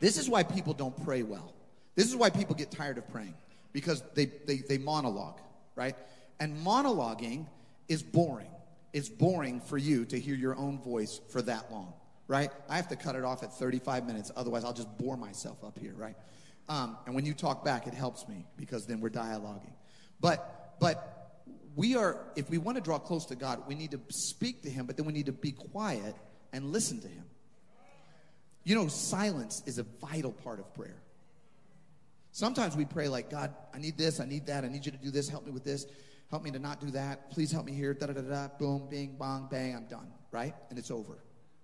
This 0.00 0.18
is 0.18 0.28
why 0.28 0.42
people 0.42 0.74
don't 0.74 1.04
pray 1.04 1.22
well. 1.22 1.54
This 1.94 2.06
is 2.06 2.16
why 2.16 2.30
people 2.30 2.54
get 2.54 2.70
tired 2.70 2.98
of 2.98 3.08
praying 3.08 3.34
because 3.72 4.02
they, 4.14 4.26
they, 4.46 4.58
they 4.58 4.78
monologue, 4.78 5.40
right? 5.76 5.96
And 6.40 6.56
monologuing 6.64 7.46
is 7.88 8.02
boring. 8.02 8.50
It's 8.92 9.08
boring 9.08 9.60
for 9.60 9.78
you 9.78 10.04
to 10.06 10.18
hear 10.18 10.34
your 10.34 10.56
own 10.56 10.78
voice 10.78 11.20
for 11.28 11.42
that 11.42 11.70
long, 11.70 11.92
right? 12.28 12.50
I 12.68 12.76
have 12.76 12.88
to 12.88 12.96
cut 12.96 13.16
it 13.16 13.24
off 13.24 13.42
at 13.42 13.52
35 13.52 14.06
minutes, 14.06 14.30
otherwise, 14.36 14.64
I'll 14.64 14.72
just 14.72 14.96
bore 14.98 15.16
myself 15.16 15.62
up 15.64 15.78
here, 15.78 15.94
right? 15.96 16.16
Um, 16.68 16.96
and 17.06 17.14
when 17.14 17.26
you 17.26 17.34
talk 17.34 17.64
back, 17.64 17.86
it 17.86 17.94
helps 17.94 18.28
me 18.28 18.46
because 18.56 18.86
then 18.86 19.00
we're 19.00 19.10
dialoguing. 19.10 19.72
But, 20.20 20.76
but 20.80 21.42
we 21.76 21.96
are, 21.96 22.18
if 22.36 22.48
we 22.48 22.58
want 22.58 22.76
to 22.76 22.82
draw 22.82 22.98
close 22.98 23.26
to 23.26 23.36
God, 23.36 23.64
we 23.66 23.74
need 23.74 23.90
to 23.90 24.00
speak 24.08 24.62
to 24.62 24.70
Him, 24.70 24.86
but 24.86 24.96
then 24.96 25.06
we 25.06 25.12
need 25.12 25.26
to 25.26 25.32
be 25.32 25.52
quiet 25.52 26.14
and 26.52 26.72
listen 26.72 27.00
to 27.00 27.08
Him. 27.08 27.24
You 28.64 28.74
know, 28.74 28.88
silence 28.88 29.62
is 29.66 29.78
a 29.78 29.82
vital 29.82 30.32
part 30.32 30.58
of 30.58 30.72
prayer. 30.74 30.96
Sometimes 32.32 32.76
we 32.76 32.84
pray 32.84 33.08
like, 33.08 33.30
God, 33.30 33.54
I 33.72 33.78
need 33.78 33.96
this, 33.96 34.18
I 34.18 34.24
need 34.24 34.46
that, 34.46 34.64
I 34.64 34.68
need 34.68 34.84
you 34.84 34.92
to 34.92 34.98
do 34.98 35.10
this, 35.10 35.28
help 35.28 35.46
me 35.46 35.52
with 35.52 35.62
this, 35.62 35.86
help 36.30 36.42
me 36.42 36.50
to 36.50 36.58
not 36.58 36.80
do 36.80 36.90
that, 36.90 37.30
please 37.30 37.52
help 37.52 37.64
me 37.64 37.72
here, 37.72 37.94
da 37.94 38.06
da 38.06 38.14
da 38.14 38.22
da, 38.22 38.48
boom, 38.58 38.88
bing, 38.90 39.14
bong, 39.16 39.46
bang, 39.50 39.76
I'm 39.76 39.84
done, 39.84 40.10
right? 40.32 40.54
And 40.70 40.78
it's 40.78 40.90
over, 40.90 41.18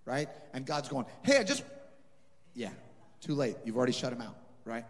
right? 0.05 0.29
And 0.55 0.65
God's 0.65 0.89
going, 0.89 1.07
hey, 1.23 1.39
I 1.39 1.43
just, 1.43 1.65
yeah, 2.55 2.71
too 3.21 3.35
late. 3.35 3.57
You've 3.65 3.77
already 3.77 3.93
shut 3.93 4.13
him 4.13 4.21
out 4.21 4.37
right? 4.65 4.85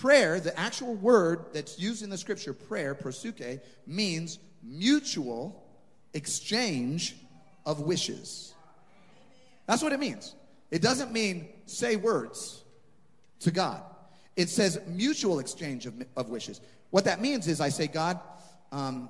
Prayer, 0.00 0.40
the 0.40 0.58
actual 0.58 0.94
word 0.94 1.46
that's 1.52 1.78
used 1.78 2.02
in 2.02 2.10
the 2.10 2.18
scripture, 2.18 2.52
prayer, 2.52 2.94
proseuche, 2.94 3.60
means 3.86 4.38
mutual 4.62 5.64
exchange 6.14 7.16
of 7.64 7.80
wishes. 7.80 8.54
That's 9.66 9.82
what 9.82 9.92
it 9.92 10.00
means. 10.00 10.34
It 10.70 10.82
doesn't 10.82 11.12
mean 11.12 11.48
say 11.66 11.96
words 11.96 12.62
to 13.40 13.50
God. 13.50 13.82
It 14.36 14.48
says 14.48 14.80
mutual 14.86 15.38
exchange 15.38 15.86
of, 15.86 15.94
of 16.16 16.28
wishes. 16.28 16.60
What 16.90 17.04
that 17.04 17.20
means 17.20 17.48
is 17.48 17.60
I 17.60 17.70
say, 17.70 17.86
God, 17.86 18.20
um, 18.70 19.08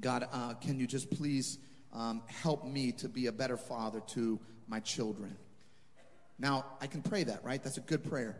God, 0.00 0.28
uh, 0.32 0.54
can 0.54 0.78
you 0.78 0.86
just 0.86 1.10
please 1.10 1.58
um, 1.92 2.22
help 2.26 2.64
me 2.66 2.92
to 2.92 3.08
be 3.08 3.26
a 3.26 3.32
better 3.32 3.56
father 3.56 4.00
to 4.08 4.40
my 4.66 4.80
children? 4.80 5.36
Now, 6.38 6.64
I 6.80 6.86
can 6.86 7.02
pray 7.02 7.24
that, 7.24 7.44
right? 7.44 7.62
That's 7.62 7.76
a 7.76 7.82
good 7.82 8.02
prayer. 8.02 8.36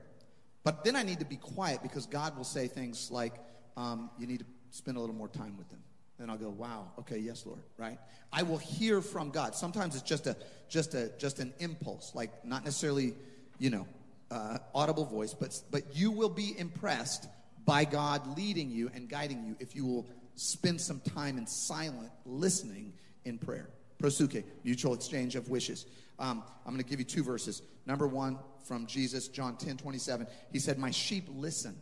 But 0.65 0.85
then 0.85 0.97
I 0.97 1.03
need 1.03 1.21
to 1.21 1.27
be 1.27 1.37
quiet 1.37 1.83
because 1.83 2.07
God 2.07 2.37
will 2.37 2.45
say 2.45 2.67
things 2.67 3.11
like, 3.11 3.35
um, 3.77 4.11
you 4.19 4.27
need 4.27 4.41
to 4.41 4.47
spend 4.71 4.97
a 4.97 5.01
little 5.01 5.15
more 5.15 5.29
time 5.29 5.57
with 5.59 5.69
them. 5.69 5.81
And 6.19 6.31
I'll 6.31 6.39
go, 6.39 6.49
wow, 6.49 6.93
okay, 7.01 7.19
yes, 7.19 7.45
Lord, 7.45 7.61
right? 7.77 7.99
I 8.33 8.43
will 8.45 8.59
hear 8.59 9.01
from 9.01 9.31
God. 9.31 9.55
Sometimes 9.55 9.95
it's 9.95 10.05
just 10.05 10.27
a 10.27 10.37
just 10.69 10.95
a 10.95 11.11
just 11.19 11.41
an 11.41 11.53
impulse, 11.59 12.13
like 12.15 12.45
not 12.45 12.65
necessarily, 12.65 13.15
you 13.59 13.71
know, 13.71 13.87
uh, 14.31 14.59
audible 14.75 15.05
voice, 15.05 15.35
but 15.35 15.61
but 15.71 15.97
you 15.97 16.11
will 16.11 16.29
be 16.29 16.55
impressed 16.59 17.27
by 17.65 17.85
God 17.85 18.37
leading 18.37 18.71
you 18.71 18.91
and 18.95 19.09
guiding 19.09 19.45
you 19.45 19.57
if 19.59 19.75
you 19.75 19.85
will 19.85 20.07
spend 20.37 20.81
some 20.81 21.01
time 21.01 21.39
in 21.39 21.47
silent 21.47 22.11
listening 22.25 22.93
in 23.25 23.39
prayer. 23.39 23.71
Proseuche, 23.99 24.45
mutual 24.65 24.95
exchange 24.95 25.37
of 25.37 25.49
wishes. 25.49 25.87
Um, 26.19 26.43
I'm 26.65 26.73
going 26.73 26.83
to 26.83 26.89
give 26.89 26.99
you 26.99 27.05
two 27.05 27.25
verses. 27.25 27.63
Number 27.87 28.07
one 28.07 28.39
from 28.65 28.87
Jesus, 28.87 29.29
John 29.29 29.57
10 29.57 29.77
27. 29.79 30.27
He 30.53 30.59
said, 30.59 30.79
My 30.79 30.91
sheep 30.91 31.25
listen 31.29 31.81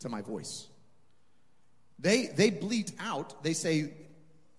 to 0.00 0.08
my 0.08 0.22
voice. 0.22 0.68
They, 1.98 2.26
they 2.26 2.50
bleat 2.50 2.92
out, 3.00 3.42
they 3.42 3.54
say, 3.54 3.90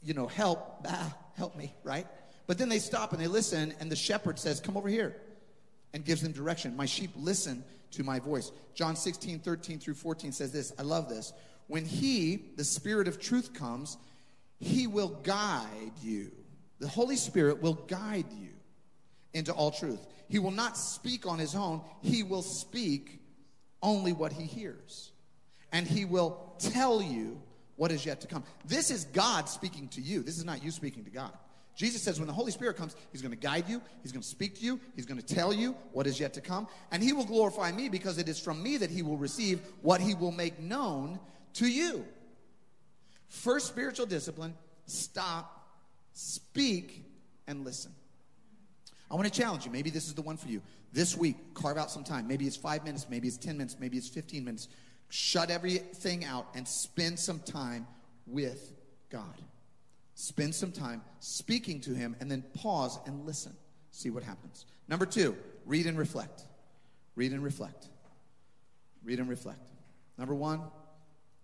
you 0.04 0.14
know, 0.14 0.28
help, 0.28 0.86
ah, 0.88 1.16
help 1.36 1.56
me, 1.56 1.74
right? 1.84 2.06
But 2.48 2.58
then 2.58 2.70
they 2.70 2.80
stop 2.80 3.14
and 3.14 3.22
they 3.22 3.28
listen, 3.28 3.74
and 3.80 3.92
the 3.92 3.96
shepherd 3.96 4.40
says, 4.40 4.60
Come 4.60 4.76
over 4.76 4.90
here, 4.90 5.16
and 5.94 6.04
gives 6.04 6.22
them 6.22 6.32
direction. 6.32 6.76
My 6.76 6.86
sheep 6.86 7.12
listen 7.16 7.64
to 7.92 8.04
my 8.04 8.20
voice. 8.20 8.52
John 8.74 8.96
16, 8.96 9.40
13 9.40 9.80
through 9.80 9.94
14 9.96 10.32
says 10.32 10.52
this. 10.52 10.74
I 10.78 10.84
love 10.84 11.10
this. 11.10 11.34
When 11.68 11.86
he, 11.86 12.46
the 12.56 12.64
Spirit 12.64 13.08
of 13.08 13.20
truth, 13.20 13.54
comes, 13.54 13.98
he 14.60 14.88
will 14.88 15.10
guide 15.24 15.94
you. 16.02 16.32
The 16.80 16.88
Holy 16.88 17.16
Spirit 17.16 17.62
will 17.62 17.74
guide 17.74 18.26
you 18.32 18.50
into 19.34 19.54
all 19.54 19.72
truth. 19.72 20.06
He 20.28 20.40
will 20.40 20.52
not 20.52 20.78
speak 20.78 21.28
on 21.28 21.40
his 21.40 21.56
own, 21.56 21.82
he 22.02 22.24
will 22.24 22.42
speak 22.42 23.22
only 23.82 24.14
what 24.14 24.34
he 24.34 24.46
hears. 24.46 25.09
And 25.72 25.88
he 25.88 26.06
will 26.06 26.40
tell 26.58 27.02
you 27.02 27.42
what 27.76 27.92
is 27.92 28.06
yet 28.06 28.22
to 28.22 28.28
come. 28.28 28.44
This 28.66 28.92
is 28.92 29.06
God 29.06 29.48
speaking 29.48 29.88
to 29.90 30.02
you. 30.02 30.22
This 30.22 30.38
is 30.38 30.46
not 30.46 30.64
you 30.64 30.72
speaking 30.72 31.04
to 31.06 31.10
God. 31.10 31.32
Jesus 31.76 32.02
says 32.02 32.20
when 32.20 32.28
the 32.28 32.34
Holy 32.34 32.52
Spirit 32.52 32.76
comes, 32.76 32.94
He's 33.14 33.22
going 33.22 33.32
to 33.32 33.38
guide 33.38 33.70
you, 33.70 33.82
He's 34.04 34.12
going 34.12 34.22
to 34.22 34.28
speak 34.28 34.56
to 34.60 34.66
you, 34.66 34.82
He's 34.98 35.06
going 35.06 35.20
to 35.20 35.26
tell 35.26 35.54
you 35.54 35.78
what 35.94 36.08
is 36.08 36.20
yet 36.20 36.34
to 36.34 36.42
come, 36.42 36.68
and 36.92 37.02
He 37.02 37.14
will 37.14 37.24
glorify 37.24 37.72
me 37.72 37.88
because 37.88 38.18
it 38.18 38.28
is 38.28 38.38
from 38.38 38.62
me 38.62 38.76
that 38.76 38.90
He 38.90 39.02
will 39.02 39.16
receive 39.16 39.62
what 39.82 40.02
He 40.02 40.14
will 40.14 40.34
make 40.34 40.60
known 40.60 41.22
to 41.54 41.68
you. 41.68 42.06
First 43.30 43.68
spiritual 43.68 44.08
discipline 44.08 44.56
stop, 44.88 45.70
speak, 46.12 47.06
and 47.48 47.64
listen. 47.64 47.94
I 49.10 49.16
want 49.16 49.32
to 49.32 49.34
challenge 49.34 49.66
you. 49.66 49.72
Maybe 49.72 49.90
this 49.90 50.08
is 50.08 50.14
the 50.14 50.22
one 50.22 50.36
for 50.36 50.50
you. 50.50 50.62
This 50.92 51.16
week, 51.16 51.38
carve 51.54 51.78
out 51.78 51.92
some 51.92 52.04
time. 52.04 52.28
Maybe 52.28 52.46
it's 52.46 52.58
five 52.58 52.84
minutes, 52.84 53.08
maybe 53.10 53.28
it's 53.28 53.38
10 53.38 53.58
minutes, 53.58 53.78
maybe 53.80 53.98
it's 53.98 54.10
15 54.10 54.44
minutes. 54.44 54.68
Shut 55.10 55.50
everything 55.50 56.26
out 56.26 56.48
and 56.56 56.68
spend 56.68 57.20
some 57.20 57.40
time 57.40 57.88
with 58.26 58.74
God. 59.10 59.36
Spend 60.16 60.54
some 60.54 60.72
time 60.72 61.02
speaking 61.20 61.82
to 61.82 61.94
Him 61.94 62.16
and 62.20 62.30
then 62.30 62.44
pause 62.54 63.00
and 63.06 63.26
listen. 63.26 63.56
See 63.92 64.10
what 64.10 64.24
happens. 64.24 64.66
Number 64.88 65.06
two, 65.06 65.36
read 65.66 65.86
and 65.86 65.98
reflect. 65.98 66.44
Read 67.16 67.32
and 67.32 67.44
reflect. 67.44 67.88
Read 69.04 69.20
and 69.20 69.30
reflect. 69.30 69.60
Number 70.18 70.36
one, 70.36 70.62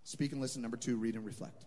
speak 0.04 0.32
and 0.32 0.40
listen. 0.40 0.62
Number 0.62 0.76
two, 0.76 0.96
read 0.96 1.14
and 1.14 1.24
reflect. 1.24 1.64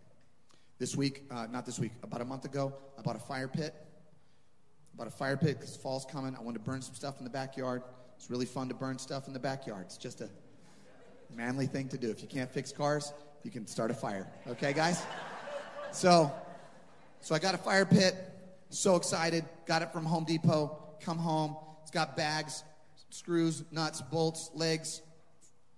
This 0.78 0.96
week, 0.96 1.24
uh, 1.30 1.48
not 1.52 1.66
this 1.66 1.80
week, 1.80 1.92
about 2.04 2.22
a 2.22 2.26
month 2.26 2.46
ago, 2.46 2.74
I 2.98 3.02
bought 3.02 3.18
a 3.18 3.20
fire 3.20 3.48
pit 3.48 3.76
I 4.94 4.98
bought 4.98 5.08
a 5.08 5.12
fire 5.12 5.38
pit 5.38 5.60
because 5.60 5.76
fall's 5.76 6.06
coming. 6.06 6.36
I 6.36 6.42
wanted 6.42 6.60
to 6.60 6.64
burn 6.66 6.82
some 6.82 6.96
stuff 6.96 7.20
in 7.20 7.24
the 7.24 7.30
backyard. 7.30 7.84
It's 8.18 8.30
really 8.30 8.46
fun 8.46 8.68
to 8.70 8.74
burn 8.74 8.98
stuff 9.00 9.28
in 9.28 9.34
the 9.34 9.40
backyard. 9.40 9.86
It's 9.86 9.98
just 9.98 10.22
a 10.22 10.30
manly 11.36 11.68
thing 11.68 11.88
to 11.90 11.98
do. 11.98 12.10
If 12.10 12.22
you 12.22 12.28
can't 12.28 12.52
fix 12.52 12.72
cars, 12.72 13.14
you 13.44 13.52
can 13.52 13.68
start 13.68 13.92
a 13.92 13.94
fire. 13.94 14.28
Okay, 14.48 14.74
guys? 14.74 15.02
So, 15.92 16.32
so 17.22 17.36
I 17.36 17.40
got 17.40 17.56
a 17.56 17.58
fire 17.58 17.86
pit. 17.86 18.16
So 18.70 18.96
excited. 18.96 19.46
Got 19.66 19.82
it 19.82 19.92
from 19.92 20.06
Home 20.06 20.26
Depot. 20.26 20.78
Come 21.02 21.18
home. 21.18 21.56
It's 21.82 21.92
got 21.92 22.16
bags, 22.16 22.64
screws, 23.10 23.64
nuts, 23.72 24.02
bolts, 24.02 24.52
legs, 24.54 25.02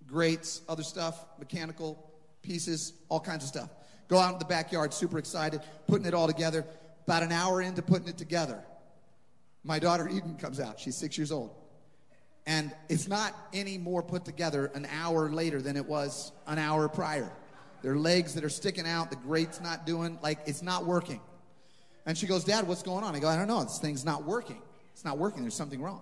grates, 0.06 0.62
other 0.68 0.84
stuff, 0.84 1.26
mechanical 1.40 2.12
pieces, 2.42 2.94
all 3.08 3.20
kinds 3.20 3.44
of 3.44 3.50
stuff. 3.50 3.70
Go 4.10 4.18
out 4.18 4.34
in 4.34 4.40
the 4.40 4.46
backyard, 4.46 4.94
super 4.94 5.18
excited, 5.18 5.62
putting 5.88 6.06
it 6.06 6.14
all 6.14 6.28
together. 6.28 6.66
About 7.08 7.24
an 7.24 7.32
hour 7.32 7.62
into 7.62 7.82
putting 7.82 8.08
it 8.08 8.18
together, 8.18 8.62
my 9.64 9.80
daughter 9.80 10.08
Eden 10.08 10.36
comes 10.36 10.60
out. 10.60 10.80
She's 10.80 10.98
six 10.98 11.18
years 11.18 11.32
old. 11.32 11.56
And 12.52 12.74
it's 12.90 13.08
not 13.08 13.34
any 13.54 13.78
more 13.78 14.04
put 14.04 14.26
together 14.26 14.70
an 14.76 14.86
hour 14.92 15.30
later 15.32 15.62
than 15.62 15.78
it 15.78 15.86
was 15.86 16.34
an 16.48 16.60
hour 16.60 16.90
prior. 16.90 17.32
There 17.82 17.94
are 17.94 17.98
legs 17.98 18.34
that 18.34 18.44
are 18.44 18.50
sticking 18.50 18.86
out, 18.86 19.10
the 19.10 19.16
grate's 19.16 19.62
not 19.62 19.86
doing, 19.86 20.20
like, 20.22 20.40
it's 20.46 20.62
not 20.62 20.86
working. 20.86 21.22
And 22.06 22.18
she 22.18 22.28
goes, 22.28 22.44
Dad, 22.44 22.68
what's 22.68 22.84
going 22.84 23.06
on? 23.06 23.16
I 23.16 23.20
go, 23.20 23.30
I 23.30 23.38
don't 23.38 23.48
know. 23.48 23.64
This 23.64 23.80
thing's 23.80 24.04
not 24.04 24.26
working. 24.26 24.62
It's 24.92 25.06
not 25.06 25.18
working. 25.18 25.44
There's 25.44 25.56
something 25.56 25.82
wrong. 25.82 26.02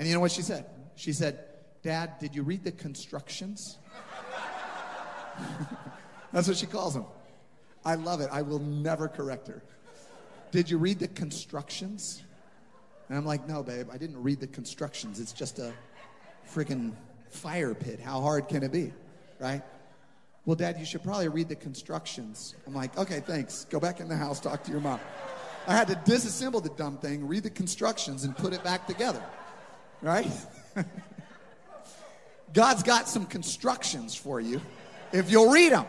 And 0.00 0.08
you 0.08 0.14
know 0.14 0.20
what 0.20 0.32
she 0.32 0.42
said? 0.42 0.66
She 0.96 1.12
said, 1.12 1.44
Dad, 1.84 2.18
did 2.18 2.34
you 2.34 2.42
read 2.42 2.64
the 2.64 2.72
constructions? 2.72 3.78
That's 6.32 6.48
what 6.48 6.56
she 6.56 6.66
calls 6.66 6.94
them. 6.94 7.04
I 7.84 7.94
love 7.94 8.20
it. 8.20 8.30
I 8.32 8.42
will 8.42 8.58
never 8.58 9.06
correct 9.06 9.46
her. 9.46 9.62
Did 10.50 10.68
you 10.68 10.78
read 10.78 10.98
the 10.98 11.06
constructions? 11.06 12.24
And 13.12 13.18
I'm 13.18 13.26
like, 13.26 13.46
no, 13.46 13.62
babe, 13.62 13.88
I 13.92 13.98
didn't 13.98 14.22
read 14.22 14.40
the 14.40 14.46
constructions. 14.46 15.20
It's 15.20 15.34
just 15.34 15.58
a 15.58 15.74
freaking 16.50 16.94
fire 17.28 17.74
pit. 17.74 18.00
How 18.00 18.22
hard 18.22 18.48
can 18.48 18.62
it 18.62 18.72
be? 18.72 18.90
Right? 19.38 19.60
Well, 20.46 20.56
Dad, 20.56 20.78
you 20.78 20.86
should 20.86 21.02
probably 21.02 21.28
read 21.28 21.50
the 21.50 21.54
constructions. 21.54 22.54
I'm 22.66 22.74
like, 22.74 22.96
okay, 22.96 23.20
thanks. 23.20 23.66
Go 23.66 23.78
back 23.78 24.00
in 24.00 24.08
the 24.08 24.16
house, 24.16 24.40
talk 24.40 24.64
to 24.64 24.70
your 24.70 24.80
mom. 24.80 24.98
I 25.66 25.76
had 25.76 25.88
to 25.88 25.94
disassemble 26.10 26.62
the 26.62 26.70
dumb 26.70 26.96
thing, 26.96 27.28
read 27.28 27.42
the 27.42 27.50
constructions, 27.50 28.24
and 28.24 28.34
put 28.34 28.54
it 28.54 28.64
back 28.64 28.86
together. 28.86 29.22
Right? 30.00 30.32
God's 32.54 32.82
got 32.82 33.10
some 33.10 33.26
constructions 33.26 34.14
for 34.14 34.40
you 34.40 34.62
if 35.12 35.30
you'll 35.30 35.50
read 35.52 35.72
them. 35.72 35.84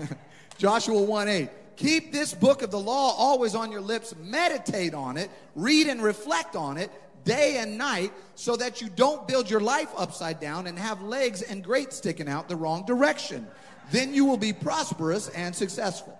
Joshua 0.58 1.00
1 1.00 1.28
8. 1.28 1.48
Keep 1.76 2.12
this 2.12 2.32
book 2.32 2.62
of 2.62 2.70
the 2.70 2.78
law 2.78 3.14
always 3.16 3.54
on 3.54 3.70
your 3.70 3.80
lips, 3.80 4.14
meditate 4.18 4.94
on 4.94 5.16
it, 5.16 5.30
read 5.54 5.86
and 5.86 6.02
reflect 6.02 6.56
on 6.56 6.78
it 6.78 6.90
day 7.24 7.58
and 7.58 7.76
night, 7.76 8.12
so 8.36 8.56
that 8.56 8.80
you 8.80 8.88
don't 8.88 9.26
build 9.26 9.50
your 9.50 9.60
life 9.60 9.88
upside 9.96 10.38
down 10.40 10.66
and 10.68 10.78
have 10.78 11.02
legs 11.02 11.42
and 11.42 11.62
great 11.62 11.92
sticking 11.92 12.28
out 12.28 12.48
the 12.48 12.54
wrong 12.54 12.86
direction. 12.86 13.46
Then 13.90 14.14
you 14.14 14.24
will 14.24 14.36
be 14.36 14.52
prosperous 14.52 15.28
and 15.30 15.54
successful. 15.54 16.18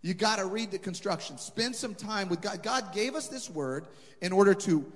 You 0.00 0.14
got 0.14 0.36
to 0.36 0.46
read 0.46 0.70
the 0.70 0.78
construction. 0.78 1.38
Spend 1.38 1.76
some 1.76 1.94
time 1.94 2.28
with 2.28 2.40
God. 2.40 2.62
God 2.62 2.92
gave 2.92 3.14
us 3.14 3.28
this 3.28 3.48
word 3.48 3.86
in 4.20 4.32
order 4.32 4.54
to 4.54 4.90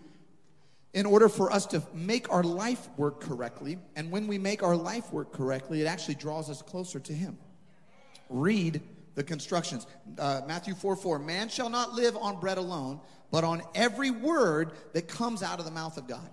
in 0.95 1.05
order 1.07 1.29
for 1.29 1.53
us 1.53 1.67
to 1.67 1.83
make 1.95 2.33
our 2.33 2.43
life 2.43 2.89
work 2.97 3.21
correctly. 3.21 3.79
And 3.95 4.11
when 4.11 4.27
we 4.27 4.39
make 4.39 4.63
our 4.63 4.77
life 4.77 5.13
work 5.13 5.33
correctly, 5.33 5.83
it 5.83 5.87
actually 5.87 6.15
draws 6.15 6.49
us 6.49 6.63
closer 6.63 6.99
to 7.01 7.13
Him. 7.13 7.39
Read 8.29 8.83
the 9.15 9.25
constructions. 9.25 9.87
Uh, 10.19 10.43
Matthew 10.47 10.75
4 10.75 10.97
4 10.97 11.19
Man 11.19 11.49
shall 11.49 11.69
not 11.69 11.93
live 11.93 12.17
on 12.17 12.39
bread 12.41 12.59
alone, 12.59 13.01
but 13.31 13.45
on 13.45 13.63
every 13.75 14.11
word 14.11 14.73
that 14.93 15.09
comes 15.09 15.43
out 15.43 15.59
of 15.59 15.65
the 15.65 15.71
mouth 15.71 15.97
of 15.97 16.07
God. 16.07 16.31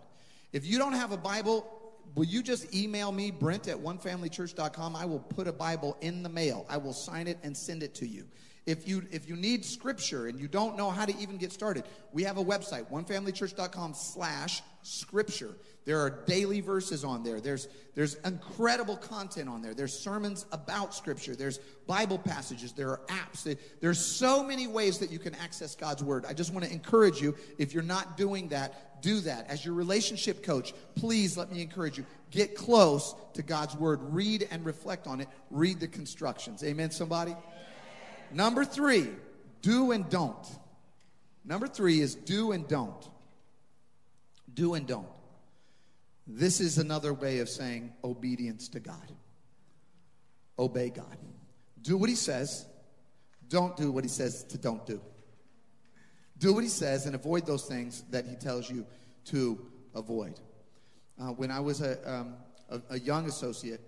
If 0.54 0.66
you 0.66 0.78
don't 0.78 0.94
have 0.94 1.12
a 1.12 1.18
Bible, 1.18 1.68
will 2.16 2.26
you 2.26 2.44
just 2.44 2.74
email 2.74 3.12
me, 3.12 3.32
Brent 3.32 3.68
at 3.68 3.78
onefamilychurch.com? 3.78 4.96
I 4.96 5.06
will 5.06 5.20
put 5.20 5.48
a 5.48 5.52
Bible 5.52 5.98
in 6.02 6.24
the 6.24 6.30
mail. 6.30 6.66
I 6.70 6.78
will 6.78 6.94
sign 6.94 7.28
it 7.28 7.40
and 7.44 7.56
send 7.56 7.84
it 7.84 7.96
to 7.96 8.08
you. 8.08 8.26
If 8.66 8.88
you 8.88 9.04
if 9.12 9.28
you 9.28 9.36
need 9.36 9.64
scripture 9.64 10.28
and 10.28 10.40
you 10.40 10.48
don't 10.48 10.76
know 10.76 10.90
how 10.90 11.06
to 11.06 11.18
even 11.18 11.38
get 11.38 11.52
started, 11.52 11.84
we 12.14 12.24
have 12.24 12.38
a 12.38 12.44
website, 12.44 12.90
onefamilychurch.com 12.92 13.94
slash 13.94 14.62
scripture. 14.86 15.56
There 15.86 16.00
are 16.00 16.24
daily 16.26 16.62
verses 16.62 17.04
on 17.04 17.24
there. 17.24 17.40
There's 17.40 17.68
there's 17.94 18.16
incredible 18.26 18.98
content 18.98 19.48
on 19.48 19.62
there. 19.62 19.74
There's 19.74 19.98
sermons 19.98 20.46
about 20.52 20.94
scripture. 20.94 21.36
There's 21.36 21.60
Bible 21.88 22.18
passages. 22.18 22.74
There 22.74 22.90
are 22.90 23.02
apps. 23.08 23.58
There's 23.82 24.00
so 24.00 24.44
many 24.44 24.68
ways 24.68 24.98
that 25.00 25.12
you 25.12 25.20
can 25.20 25.36
access 25.36 25.76
God's 25.76 26.04
word. 26.04 26.26
I 26.26 26.34
just 26.34 26.54
want 26.54 26.66
to 26.66 26.72
encourage 26.72 27.22
you, 27.22 27.36
if 27.58 27.74
you're 27.74 27.84
not 27.84 28.18
doing 28.18 28.50
that, 28.50 29.02
do 29.02 29.20
that. 29.22 29.48
As 29.48 29.64
your 29.64 29.76
relationship 29.76 30.44
coach, 30.44 30.74
please 30.96 31.38
let 31.38 31.52
me 31.52 31.62
encourage 31.62 31.98
you. 31.98 32.06
Get 32.32 32.56
close 32.56 33.16
to 33.36 33.44
God's 33.44 33.76
word. 33.76 34.00
Read 34.02 34.48
and 34.52 34.66
reflect 34.66 35.08
on 35.08 35.22
it. 35.22 35.30
Read 35.52 35.80
the 35.80 35.88
constructions. 35.88 36.64
Amen, 36.64 36.92
somebody? 36.92 37.36
Number 38.32 38.66
three, 38.66 39.08
do 39.62 39.92
and 39.92 40.10
don't. 40.10 40.46
Number 41.46 41.68
three 41.68 42.02
is 42.02 42.16
do 42.16 42.52
and 42.52 42.68
don't. 42.68 43.08
Do 44.56 44.74
and 44.74 44.88
don't. 44.88 45.08
This 46.26 46.60
is 46.60 46.80
another 46.80 47.14
way 47.14 47.40
of 47.40 47.50
saying 47.50 47.94
obedience 48.04 48.70
to 48.70 48.80
God. 48.80 49.12
Obey 50.58 50.90
God. 50.90 51.18
Do 51.82 51.98
what 51.98 52.10
He 52.10 52.16
says, 52.16 52.66
don't 53.48 53.78
do 53.78 53.92
what 53.92 54.04
He 54.04 54.10
says 54.10 54.44
to 54.46 54.58
don't 54.58 54.86
do. 54.86 55.00
Do 56.40 56.54
what 56.54 56.64
He 56.64 56.70
says 56.70 57.06
and 57.06 57.14
avoid 57.14 57.46
those 57.46 57.66
things 57.66 58.04
that 58.10 58.26
He 58.26 58.36
tells 58.36 58.70
you 58.70 58.88
to 59.26 59.64
avoid. 59.94 60.40
Uh, 61.20 61.28
when 61.28 61.52
I 61.52 61.60
was 61.60 61.82
a, 61.82 62.12
um, 62.12 62.36
a, 62.70 62.82
a 62.92 63.00
young 63.00 63.28
associate, 63.28 63.82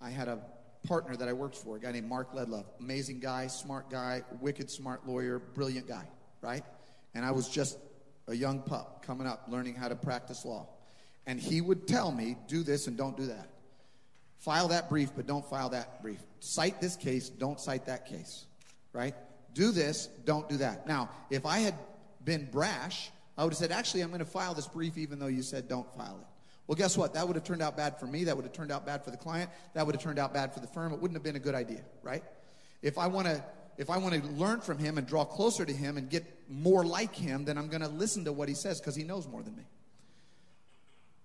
I 0.00 0.10
had 0.10 0.28
a 0.28 0.38
partner 0.86 1.16
that 1.16 1.28
I 1.28 1.32
worked 1.32 1.56
for, 1.56 1.76
a 1.76 1.80
guy 1.80 1.92
named 1.92 2.08
Mark 2.08 2.34
Ledlove. 2.34 2.64
Amazing 2.80 3.20
guy, 3.20 3.46
smart 3.46 3.90
guy, 3.90 4.22
wicked 4.40 4.70
smart 4.70 5.06
lawyer, 5.06 5.38
brilliant 5.38 5.86
guy, 5.86 6.04
right? 6.40 6.64
And 7.14 7.24
I 7.24 7.30
was 7.30 7.48
just 7.48 7.78
a 8.28 8.34
young 8.34 8.60
pup 8.62 9.04
coming 9.04 9.26
up, 9.26 9.46
learning 9.48 9.74
how 9.74 9.88
to 9.88 9.96
practice 9.96 10.44
law. 10.44 10.68
And 11.26 11.40
he 11.40 11.60
would 11.60 11.86
tell 11.86 12.10
me, 12.10 12.36
do 12.48 12.62
this 12.62 12.86
and 12.86 12.96
don't 12.96 13.16
do 13.16 13.26
that. 13.26 13.48
File 14.38 14.68
that 14.68 14.88
brief, 14.88 15.10
but 15.14 15.26
don't 15.26 15.48
file 15.48 15.68
that 15.68 16.02
brief. 16.02 16.18
Cite 16.40 16.80
this 16.80 16.96
case, 16.96 17.28
don't 17.28 17.60
cite 17.60 17.86
that 17.86 18.06
case, 18.06 18.46
right? 18.92 19.14
Do 19.54 19.70
this, 19.70 20.08
don't 20.24 20.48
do 20.48 20.56
that. 20.58 20.86
Now, 20.86 21.10
if 21.30 21.46
I 21.46 21.58
had 21.58 21.74
been 22.24 22.48
brash, 22.50 23.10
I 23.38 23.44
would 23.44 23.52
have 23.52 23.58
said, 23.58 23.70
actually, 23.70 24.02
I'm 24.02 24.08
going 24.08 24.18
to 24.18 24.24
file 24.24 24.54
this 24.54 24.66
brief 24.66 24.98
even 24.98 25.18
though 25.18 25.28
you 25.28 25.42
said 25.42 25.68
don't 25.68 25.92
file 25.94 26.18
it. 26.20 26.26
Well, 26.66 26.76
guess 26.76 26.96
what? 26.96 27.14
That 27.14 27.26
would 27.26 27.36
have 27.36 27.44
turned 27.44 27.62
out 27.62 27.76
bad 27.76 27.98
for 27.98 28.06
me. 28.06 28.24
That 28.24 28.36
would 28.36 28.44
have 28.44 28.52
turned 28.52 28.72
out 28.72 28.86
bad 28.86 29.04
for 29.04 29.10
the 29.10 29.16
client. 29.16 29.50
That 29.74 29.84
would 29.84 29.94
have 29.94 30.02
turned 30.02 30.18
out 30.18 30.32
bad 30.32 30.54
for 30.54 30.60
the 30.60 30.66
firm. 30.66 30.92
It 30.92 31.00
wouldn't 31.00 31.16
have 31.16 31.22
been 31.22 31.36
a 31.36 31.40
good 31.40 31.54
idea, 31.54 31.82
right? 32.02 32.22
If 32.82 32.98
I 32.98 33.08
want 33.08 33.26
to 33.26 33.44
if 33.78 33.90
I 33.90 33.98
want 33.98 34.14
to 34.14 34.30
learn 34.30 34.60
from 34.60 34.78
him 34.78 34.98
and 34.98 35.06
draw 35.06 35.24
closer 35.24 35.64
to 35.64 35.72
him 35.72 35.96
and 35.96 36.08
get 36.08 36.24
more 36.48 36.84
like 36.84 37.14
him, 37.14 37.44
then 37.44 37.56
I'm 37.56 37.68
going 37.68 37.82
to 37.82 37.88
listen 37.88 38.24
to 38.26 38.32
what 38.32 38.48
he 38.48 38.54
says 38.54 38.80
because 38.80 38.94
he 38.94 39.04
knows 39.04 39.26
more 39.26 39.42
than 39.42 39.56
me. 39.56 39.64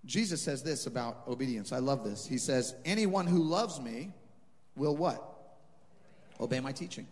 Jesus 0.05 0.41
says 0.41 0.63
this 0.63 0.86
about 0.86 1.23
obedience. 1.27 1.73
I 1.73 1.79
love 1.79 2.03
this. 2.03 2.25
He 2.25 2.38
says, 2.38 2.73
Anyone 2.86 3.27
who 3.27 3.43
loves 3.43 3.79
me 3.79 4.12
will 4.75 4.95
what? 4.95 5.21
Obey 6.39 6.60
my 6.62 6.71
teaching. 6.71 7.07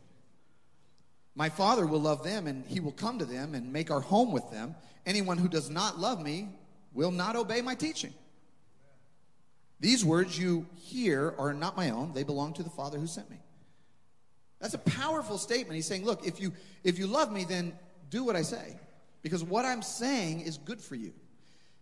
My 1.36 1.50
Father 1.50 1.86
will 1.86 2.00
love 2.00 2.24
them 2.24 2.48
and 2.48 2.66
he 2.66 2.80
will 2.80 2.94
come 2.94 3.20
to 3.20 3.26
them 3.26 3.54
and 3.54 3.74
make 3.74 3.92
our 3.92 4.00
home 4.00 4.32
with 4.32 4.50
them. 4.52 4.76
Anyone 5.06 5.38
who 5.38 5.50
does 5.50 5.70
not 5.70 6.00
love 6.00 6.22
me 6.22 6.48
will 6.94 7.12
not 7.12 7.36
obey 7.36 7.62
my 7.62 7.76
teaching. 7.76 8.14
These 9.82 10.06
words 10.06 10.40
you 10.40 10.66
hear 10.78 11.36
are 11.38 11.54
not 11.54 11.76
my 11.76 11.90
own, 11.90 12.14
they 12.14 12.24
belong 12.24 12.54
to 12.54 12.64
the 12.64 12.70
Father 12.70 12.98
who 12.98 13.08
sent 13.08 13.30
me. 13.30 13.38
That's 14.60 14.74
a 14.74 14.80
powerful 14.80 15.38
statement. 15.38 15.76
He's 15.76 15.86
saying, 15.86 16.06
look, 16.06 16.26
if 16.26 16.40
you 16.40 16.54
if 16.84 16.98
you 16.98 17.08
love 17.08 17.32
me, 17.32 17.46
then 17.46 17.74
do 18.10 18.24
what 18.24 18.36
I 18.36 18.42
say. 18.42 18.78
Because 19.22 19.44
what 19.44 19.66
I'm 19.66 19.82
saying 19.82 20.42
is 20.42 20.58
good 20.58 20.80
for 20.80 20.96
you. 20.96 21.14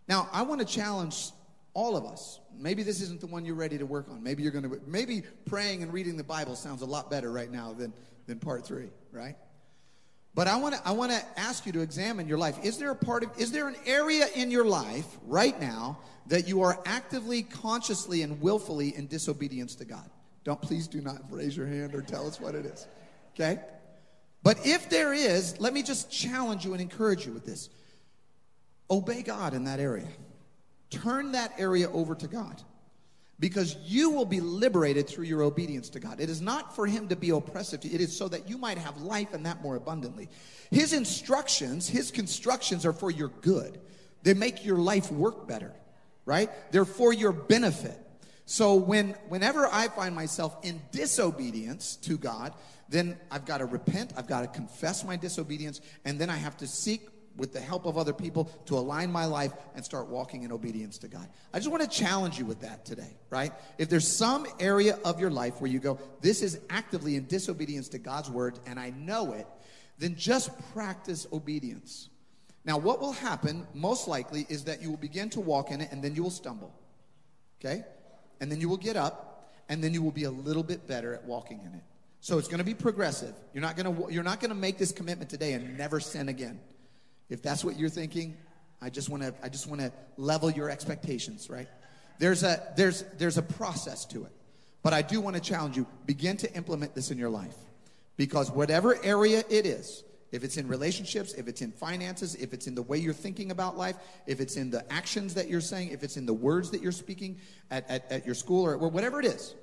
Now, 0.08 0.30
I 0.32 0.44
want 0.44 0.62
to 0.62 0.68
challenge 0.68 1.32
all 1.74 1.96
of 1.98 2.06
us. 2.06 2.40
Maybe 2.58 2.84
this 2.84 3.02
isn't 3.02 3.20
the 3.20 3.28
one 3.28 3.46
you're 3.46 3.56
ready 3.56 3.78
to 3.78 3.86
work 3.86 4.08
on. 4.10 4.22
Maybe 4.24 4.44
you're 4.44 4.52
going 4.52 4.70
to 4.70 4.80
maybe 4.88 5.24
praying 5.46 5.84
and 5.84 5.92
reading 5.92 6.18
the 6.18 6.24
Bible 6.24 6.56
sounds 6.56 6.82
a 6.82 6.86
lot 6.86 7.10
better 7.10 7.32
right 7.32 7.52
now 7.52 7.74
than 7.74 7.94
than 8.28 8.40
part 8.40 8.66
3, 8.66 8.90
right? 9.12 9.36
But 10.36 10.48
I 10.48 10.56
want 10.58 10.76
to 10.76 10.82
I 10.88 10.92
want 10.92 11.12
to 11.12 11.22
ask 11.38 11.66
you 11.66 11.72
to 11.74 11.82
examine 11.82 12.28
your 12.28 12.38
life. 12.38 12.58
Is 12.64 12.78
there 12.78 12.92
a 12.92 12.96
part 12.96 13.24
of 13.24 13.30
is 13.38 13.52
there 13.52 13.68
an 13.68 13.76
area 13.86 14.28
in 14.36 14.50
your 14.50 14.66
life 14.66 15.06
right 15.26 15.60
now 15.60 16.00
that 16.28 16.48
you 16.48 16.62
are 16.62 16.80
actively, 16.86 17.44
consciously 17.44 18.22
and 18.22 18.42
willfully 18.42 18.96
in 18.96 19.08
disobedience 19.08 19.76
to 19.76 19.86
God? 19.86 20.10
Don't 20.44 20.62
please 20.62 20.88
do 20.88 21.02
not 21.02 21.22
raise 21.30 21.56
your 21.56 21.68
hand 21.68 21.96
or 21.96 22.02
tell 22.02 22.28
us 22.28 22.40
what 22.40 22.56
it 22.56 22.66
is. 22.66 22.88
Okay? 23.34 23.60
But 24.44 24.66
if 24.66 24.90
there 24.90 25.14
is, 25.14 25.60
let 25.60 25.74
me 25.74 25.84
just 25.84 26.12
challenge 26.12 26.66
you 26.66 26.74
and 26.74 26.82
encourage 26.82 27.26
you 27.26 27.32
with 27.32 27.46
this. 27.46 27.70
Obey 28.90 29.24
God 29.24 29.54
in 29.54 29.64
that 29.64 29.80
area. 29.80 30.08
Turn 30.90 31.32
that 31.32 31.54
area 31.58 31.90
over 31.90 32.14
to 32.16 32.28
God 32.28 32.62
because 33.40 33.76
you 33.86 34.10
will 34.10 34.26
be 34.26 34.40
liberated 34.40 35.08
through 35.08 35.26
your 35.26 35.42
obedience 35.42 35.90
to 35.90 36.00
God. 36.00 36.20
It 36.20 36.30
is 36.30 36.42
not 36.42 36.76
for 36.76 36.86
Him 36.86 37.08
to 37.08 37.16
be 37.16 37.32
oppressive 37.32 37.82
to 37.82 37.88
you, 37.88 37.96
it 37.96 38.02
is 38.02 38.16
so 38.16 38.28
that 38.28 38.50
you 38.50 38.58
might 38.58 38.78
have 38.78 38.98
life 39.02 39.34
and 39.34 39.46
that 39.46 39.62
more 39.62 39.76
abundantly. 39.76 40.30
His 40.72 40.94
instructions, 40.94 41.90
His 41.90 42.12
constructions 42.12 42.86
are 42.86 42.94
for 42.94 43.10
your 43.10 43.30
good, 43.42 43.80
they 44.22 44.34
make 44.34 44.64
your 44.64 44.78
life 44.78 45.12
work 45.12 45.48
better, 45.48 45.74
right? 46.26 46.50
They're 46.72 46.86
for 46.86 47.12
your 47.12 47.32
benefit. 47.32 47.98
So 48.46 48.76
when 48.76 49.10
whenever 49.30 49.68
I 49.68 49.88
find 49.88 50.16
myself 50.16 50.58
in 50.64 50.82
disobedience 50.92 51.96
to 51.98 52.18
God, 52.18 52.54
then 52.90 53.18
I've 53.32 53.46
got 53.46 53.60
to 53.60 53.66
repent, 53.66 54.14
I've 54.18 54.28
got 54.28 54.42
to 54.42 54.48
confess 54.48 55.04
my 55.04 55.16
disobedience, 55.16 55.82
and 56.06 56.20
then 56.20 56.30
I 56.30 56.36
have 56.36 56.58
to 56.58 56.68
seek 56.68 57.08
with 57.36 57.54
the 57.54 57.60
help 57.60 57.86
of 57.86 57.98
other 57.98 58.14
people 58.14 58.46
to 58.66 58.78
align 58.78 59.12
my 59.12 59.26
life 59.26 59.54
and 59.76 59.84
start 59.84 60.08
walking 60.08 60.44
in 60.44 60.52
obedience 60.52 60.98
to 61.00 61.08
God. 61.08 61.28
I 61.54 61.58
just 61.58 61.72
want 61.72 61.82
to 61.82 61.90
challenge 61.90 62.38
you 62.38 62.46
with 62.46 62.62
that 62.62 62.86
today, 62.86 63.18
right? 63.30 63.52
If 63.78 63.90
there's 63.90 64.08
some 64.08 64.46
area 64.60 65.00
of 65.04 65.20
your 65.20 65.32
life 65.32 65.60
where 65.60 65.72
you 65.72 65.80
go, 65.80 65.98
this 66.22 66.42
is 66.42 66.60
actively 66.70 67.16
in 67.16 67.26
disobedience 67.26 67.90
to 67.90 67.98
God's 67.98 68.30
word 68.30 68.60
and 68.68 68.80
I 68.80 68.92
know 68.92 69.34
it, 69.34 69.48
then 69.98 70.16
just 70.16 70.52
practice 70.74 71.26
obedience. 71.34 72.10
Now, 72.66 72.78
what 72.78 73.02
will 73.02 73.12
happen 73.12 73.68
most 73.74 74.08
likely 74.08 74.46
is 74.48 74.66
that 74.66 74.82
you 74.82 74.90
will 74.90 74.98
begin 74.98 75.30
to 75.32 75.42
walk 75.42 75.72
in 75.72 75.82
it 75.82 75.92
and 75.92 76.04
then 76.04 76.16
you 76.16 76.24
will 76.24 76.30
stumble. 76.30 76.74
Okay? 77.60 77.84
And 78.44 78.52
then 78.52 78.60
you 78.60 78.68
will 78.68 78.76
get 78.76 78.98
up 78.98 79.54
and 79.70 79.82
then 79.82 79.94
you 79.94 80.02
will 80.02 80.12
be 80.12 80.26
a 80.26 80.30
little 80.30 80.64
bit 80.64 80.86
better 80.86 81.14
at 81.14 81.24
walking 81.24 81.62
in 81.62 81.74
it. 81.74 81.84
So 82.20 82.38
it's 82.38 82.50
going 82.50 82.58
to 82.58 82.66
be 82.66 82.74
progressive. 82.74 83.34
You're 83.54 83.62
not 83.62 83.78
going 83.78 83.96
to 83.96 84.14
you're 84.14 84.22
not 84.22 84.42
going 84.42 84.50
to 84.50 84.56
make 84.56 84.78
this 84.78 84.92
commitment 84.92 85.30
today 85.30 85.54
and 85.54 85.78
never 85.78 86.02
sin 86.02 86.28
again. 86.28 86.60
If 87.30 87.42
that's 87.42 87.64
what 87.64 87.80
you're 87.80 87.88
thinking, 87.88 88.36
I 88.82 88.90
just 88.90 89.08
want 89.08 89.24
to 89.24 89.34
I 89.42 89.48
just 89.48 89.66
want 89.66 89.80
to 89.80 89.94
level 90.18 90.52
your 90.52 90.70
expectations, 90.70 91.50
right? 91.50 91.70
There's 92.20 92.44
a 92.44 92.62
there's 92.76 93.06
there's 93.18 93.38
a 93.38 93.42
process 93.42 94.04
to 94.08 94.26
it. 94.26 94.32
But 94.82 94.92
I 94.92 95.04
do 95.04 95.22
want 95.22 95.38
to 95.38 95.42
challenge 95.42 95.78
you, 95.78 95.88
begin 96.06 96.36
to 96.36 96.54
implement 96.54 96.96
this 96.96 97.12
in 97.12 97.18
your 97.18 97.30
life. 97.30 97.56
Because 98.18 98.52
whatever 98.52 99.02
area 99.06 99.46
it 99.50 99.66
is, 99.66 100.04
if 100.34 100.44
it's 100.44 100.58
in 100.58 100.68
relationships, 100.68 101.34
if 101.34 101.48
it's 101.48 101.62
in 101.62 101.72
finances, 101.72 102.34
if 102.36 102.54
it's 102.54 102.66
in 102.66 102.74
the 102.74 102.82
way 102.82 102.98
you're 102.98 103.14
thinking 103.14 103.52
about 103.52 103.78
life, 103.78 103.96
if 104.26 104.42
it's 104.42 104.58
in 104.58 104.72
the 104.72 104.92
actions 104.92 105.36
that 105.36 105.48
you're 105.48 105.62
saying, 105.62 105.90
if 105.90 106.02
it's 106.02 106.18
in 106.18 106.26
the 106.26 106.34
words 106.34 106.72
that 106.72 106.82
you're 106.82 106.92
speaking 106.92 107.38
at, 107.70 107.88
at, 107.88 108.12
at 108.12 108.26
your 108.26 108.34
school 108.34 108.66
or, 108.66 108.76
whatever 108.76 109.20
it 109.20 109.28
is, 109.28 109.54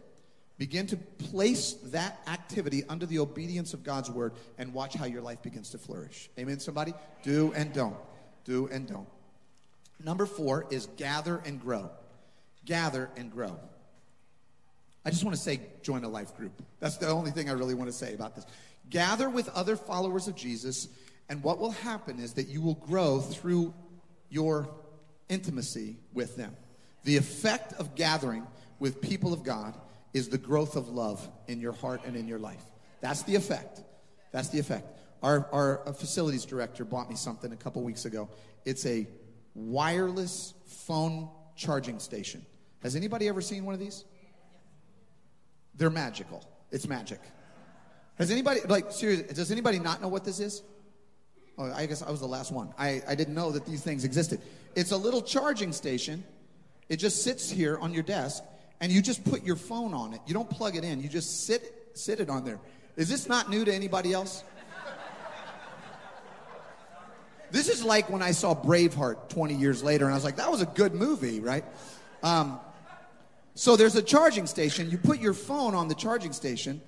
begin 0.59 0.87
to 0.87 0.97
place 0.97 1.73
that 1.87 2.21
activity 2.29 2.85
under 2.89 3.05
the 3.05 3.19
obedience 3.19 3.75
of 3.75 3.83
God's 3.83 4.13
word 4.13 4.33
and 4.59 4.73
watch 4.73 4.95
how 4.95 5.07
your 5.07 5.23
life 5.23 5.43
begins 5.43 5.71
to 5.71 5.79
flourish. 5.79 6.31
Amen, 6.39 6.61
somebody? 6.61 6.95
Do 7.25 7.53
and 7.57 7.73
don't. 7.73 7.97
Do 8.45 8.69
and 8.69 8.87
don't. 8.87 9.09
Number 10.05 10.25
four 10.25 10.67
is 10.71 10.87
gather 10.97 11.43
and 11.45 11.61
grow. 11.61 11.91
Gather 12.65 13.11
and 13.17 13.33
grow. 13.33 13.59
I 15.05 15.11
just 15.11 15.25
want 15.25 15.35
to 15.35 15.43
say 15.43 15.61
join 15.83 16.05
a 16.05 16.09
life 16.09 16.37
group. 16.37 16.63
That's 16.79 16.99
the 16.99 17.09
only 17.09 17.31
thing 17.31 17.49
I 17.49 17.55
really 17.55 17.75
want 17.75 17.91
to 17.91 17.97
say 17.97 18.15
about 18.15 18.37
this. 18.37 18.45
Gather 18.91 19.31
with 19.31 19.49
other 19.51 19.77
followers 19.77 20.29
of 20.29 20.35
Jesus, 20.37 20.89
and 21.29 21.43
what 21.43 21.59
will 21.59 21.71
happen 21.71 22.19
is 22.19 22.35
that 22.35 22.49
you 22.49 22.61
will 22.61 22.75
grow 22.75 23.21
through 23.21 23.73
your 24.29 24.69
intimacy 25.29 25.97
with 26.13 26.37
them. 26.37 26.55
The 27.05 27.17
effect 27.17 27.73
of 27.75 27.95
gathering 27.95 28.47
with 28.79 29.01
people 29.01 29.33
of 29.33 29.45
God 29.45 29.75
is 30.13 30.29
the 30.29 30.39
growth 30.39 30.77
of 30.77 30.89
love 30.89 31.27
in 31.47 31.61
your 31.61 31.73
heart 31.73 32.03
and 32.05 32.17
in 32.17 32.27
your 32.27 32.39
life. 32.39 32.63
That's 33.01 33.23
the 33.23 33.37
effect. 33.37 33.81
That's 34.33 34.49
the 34.49 34.59
effect. 34.59 34.87
Our, 35.23 35.47
our 35.53 35.89
uh, 35.89 35.93
facilities 35.93 36.45
director 36.45 36.85
bought 36.85 37.09
me 37.09 37.17
something 37.17 37.53
a 37.53 37.57
couple 37.57 37.83
weeks 37.83 38.05
ago. 38.05 38.29
It's 38.65 38.85
a 38.87 39.07
wireless 39.55 40.55
phone 40.67 41.29
charging 41.57 41.99
station. 41.99 42.45
Has 42.83 42.97
anybody 42.97 43.29
ever 43.29 43.41
seen 43.41 43.65
one 43.65 43.75
of 43.75 43.81
these? 43.81 44.05
They're 45.75 45.91
magical. 45.91 46.45
It's 46.71 46.89
magic. 46.89 47.21
Has 48.21 48.31
anybody, 48.31 48.61
like, 48.69 48.93
seriously, 48.93 49.33
does 49.35 49.51
anybody 49.51 49.79
not 49.79 50.03
know 50.03 50.09
what 50.09 50.27
this 50.27 50.41
is? 50.41 50.63
Oh, 51.57 51.73
I 51.73 51.87
guess 51.87 52.03
I 52.03 52.11
was 52.11 52.21
the 52.21 52.29
last 52.29 52.53
one. 52.53 52.75
I, 52.79 53.03
I 53.09 53.15
didn't 53.15 53.35
know 53.35 53.51
that 53.51 53.65
these 53.65 53.81
things 53.83 54.05
existed. 54.05 54.43
It's 54.77 54.93
a 54.93 54.97
little 54.97 55.23
charging 55.23 55.73
station. 55.73 56.23
It 56.91 56.97
just 56.97 57.25
sits 57.25 57.51
here 57.51 57.79
on 57.79 57.95
your 57.95 58.03
desk, 58.03 58.45
and 58.79 58.93
you 58.93 59.01
just 59.01 59.25
put 59.25 59.43
your 59.43 59.57
phone 59.57 59.95
on 59.95 60.13
it. 60.13 60.21
You 60.27 60.35
don't 60.35 60.51
plug 60.51 60.77
it 60.77 60.85
in. 60.85 61.01
You 61.01 61.09
just 61.09 61.47
sit 61.47 61.75
sit 61.95 62.21
it 62.21 62.29
on 62.29 62.45
there. 62.45 62.61
Is 62.95 63.09
this 63.09 63.27
not 63.27 63.49
new 63.49 63.65
to 63.65 63.75
anybody 63.75 64.13
else? 64.13 64.45
This 67.51 67.71
is 67.71 67.83
like 67.83 68.11
when 68.11 68.21
I 68.21 68.33
saw 68.33 68.55
Braveheart 68.55 69.31
20 69.31 69.55
years 69.55 69.83
later, 69.83 70.05
and 70.05 70.13
I 70.13 70.17
was 70.17 70.25
like, 70.25 70.37
that 70.37 70.51
was 70.51 70.61
a 70.61 70.67
good 70.67 70.95
movie, 70.95 71.41
right? 71.41 71.65
Um, 72.23 72.61
so 73.55 73.77
there's 73.77 73.97
a 73.97 74.03
charging 74.03 74.47
station. 74.47 74.91
You 74.91 74.99
put 74.99 75.21
your 75.21 75.35
phone 75.35 75.75
on 75.75 75.89
the 75.89 75.95
charging 75.95 76.33
station, 76.33 76.83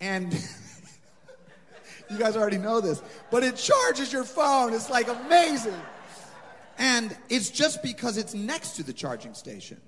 and 0.00 0.32
you 2.10 2.18
guys 2.18 2.36
already 2.36 2.58
know 2.58 2.80
this, 2.80 3.02
but 3.30 3.42
it 3.42 3.56
charges 3.56 4.12
your 4.12 4.24
phone. 4.24 4.72
It's 4.74 4.90
like 4.90 5.08
amazing. 5.08 5.80
And 6.78 7.16
it's 7.28 7.50
just 7.50 7.82
because 7.82 8.16
it's 8.18 8.34
next 8.34 8.76
to 8.76 8.82
the 8.82 8.92
charging 8.92 9.34
station. 9.34 9.80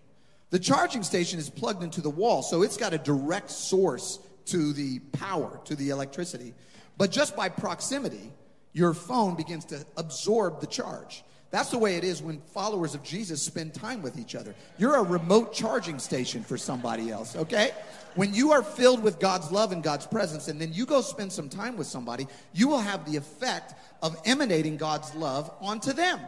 The 0.51 0.59
charging 0.59 1.03
station 1.03 1.38
is 1.38 1.51
plugged 1.51 1.83
into 1.83 2.01
the 2.01 2.11
wall, 2.11 2.42
so 2.42 2.62
it's 2.62 2.79
got 2.79 2.94
a 2.94 2.99
direct 2.99 3.51
source 3.51 4.18
to 4.47 4.73
the 4.73 5.01
power, 5.12 5.61
to 5.64 5.77
the 5.77 5.90
electricity. 5.90 6.55
But 6.97 7.11
just 7.11 7.37
by 7.37 7.51
proximity, 7.51 8.33
your 8.73 8.94
phone 8.94 9.37
begins 9.37 9.66
to 9.66 9.85
absorb 9.97 10.61
the 10.61 10.66
charge. 10.66 11.23
That's 11.51 11.71
the 11.71 11.79
way 11.79 11.97
it 11.97 12.05
is 12.05 12.23
when 12.23 12.41
followers 12.53 12.95
of 12.95 13.03
Jesus 13.03 13.41
spend 13.41 13.73
time 13.73 14.03
with 14.03 14.19
each 14.19 14.35
other. 14.35 14.55
You're 14.77 14.97
a 14.97 15.03
remote 15.03 15.55
charging 15.55 15.99
station 15.99 16.43
for 16.43 16.59
somebody 16.59 17.11
else, 17.11 17.37
okay? 17.37 17.71
When 18.17 18.35
you 18.35 18.53
are 18.53 18.63
filled 18.63 19.03
with 19.03 19.19
God's 19.19 19.51
love 19.51 19.73
and 19.73 19.83
God's 19.83 20.07
presence, 20.07 20.49
and 20.49 20.61
then 20.61 20.75
you 20.75 20.85
go 20.85 21.01
spend 21.01 21.33
some 21.33 21.49
time 21.49 21.79
with 21.79 21.87
somebody, 21.87 22.27
you 22.53 22.69
will 22.69 22.81
have 22.81 23.11
the 23.11 23.17
effect 23.17 23.75
of 24.03 24.21
emanating 24.27 24.77
God's 24.77 25.15
love 25.15 25.51
onto 25.61 25.95
them. 25.95 26.21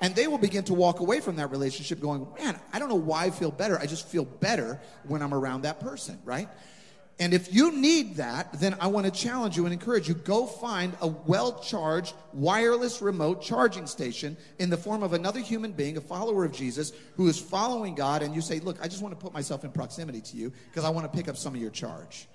And 0.00 0.14
they 0.14 0.28
will 0.28 0.38
begin 0.38 0.62
to 0.64 0.74
walk 0.74 1.00
away 1.00 1.18
from 1.18 1.34
that 1.36 1.50
relationship 1.50 2.00
going, 2.00 2.24
man, 2.38 2.56
I 2.72 2.78
don't 2.78 2.88
know 2.88 2.94
why 2.94 3.24
I 3.24 3.30
feel 3.30 3.50
better. 3.50 3.76
I 3.80 3.86
just 3.86 4.06
feel 4.06 4.24
better 4.24 4.80
when 5.08 5.22
I'm 5.22 5.34
around 5.34 5.62
that 5.62 5.80
person, 5.80 6.20
right? 6.24 6.48
And 7.20 7.34
if 7.34 7.52
you 7.52 7.72
need 7.72 8.16
that, 8.16 8.60
then 8.60 8.76
I 8.80 8.86
want 8.86 9.06
to 9.06 9.10
challenge 9.12 9.56
you 9.56 9.64
and 9.64 9.72
encourage 9.72 10.06
you 10.06 10.14
go 10.14 10.46
find 10.46 10.96
a 11.00 11.08
well 11.08 11.58
charged 11.58 12.14
wireless 12.32 13.02
remote 13.02 13.42
charging 13.42 13.88
station 13.88 14.36
in 14.60 14.70
the 14.70 14.76
form 14.76 15.02
of 15.02 15.12
another 15.12 15.40
human 15.40 15.72
being, 15.72 15.96
a 15.96 16.00
follower 16.00 16.44
of 16.44 16.52
Jesus, 16.52 16.92
who 17.16 17.26
is 17.26 17.38
following 17.38 17.96
God. 17.96 18.22
And 18.22 18.34
you 18.36 18.40
say, 18.40 18.60
Look, 18.60 18.78
I 18.80 18.86
just 18.86 19.02
want 19.02 19.18
to 19.18 19.20
put 19.20 19.32
myself 19.32 19.64
in 19.64 19.72
proximity 19.72 20.20
to 20.20 20.36
you 20.36 20.52
because 20.70 20.84
I 20.84 20.90
want 20.90 21.10
to 21.10 21.16
pick 21.16 21.28
up 21.28 21.36
some 21.36 21.54
of 21.54 21.60
your 21.60 21.70
charge. 21.70 22.28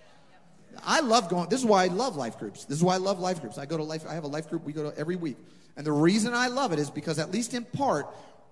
I 0.84 1.00
love 1.02 1.30
going, 1.30 1.50
this 1.50 1.60
is 1.60 1.66
why 1.66 1.84
I 1.84 1.88
love 1.88 2.16
life 2.16 2.40
groups. 2.40 2.66
This 2.66 2.78
is 2.78 2.84
why 2.84 2.96
I 2.96 2.98
love 2.98 3.20
life 3.20 3.42
groups. 3.42 3.58
I 3.58 3.66
go 3.66 3.78
to 3.78 3.84
life, 3.84 4.04
I 4.10 4.16
have 4.16 4.24
a 4.24 4.28
life 4.28 4.50
group 4.50 4.64
we 4.64 4.74
go 4.74 4.90
to 4.90 4.98
every 4.98 5.16
week. 5.16 5.38
And 5.78 5.86
the 5.86 5.92
reason 5.92 6.34
I 6.34 6.48
love 6.48 6.74
it 6.74 6.80
is 6.80 6.90
because, 6.90 7.20
at 7.20 7.32
least 7.32 7.54
in 7.54 7.64
part, 7.64 8.08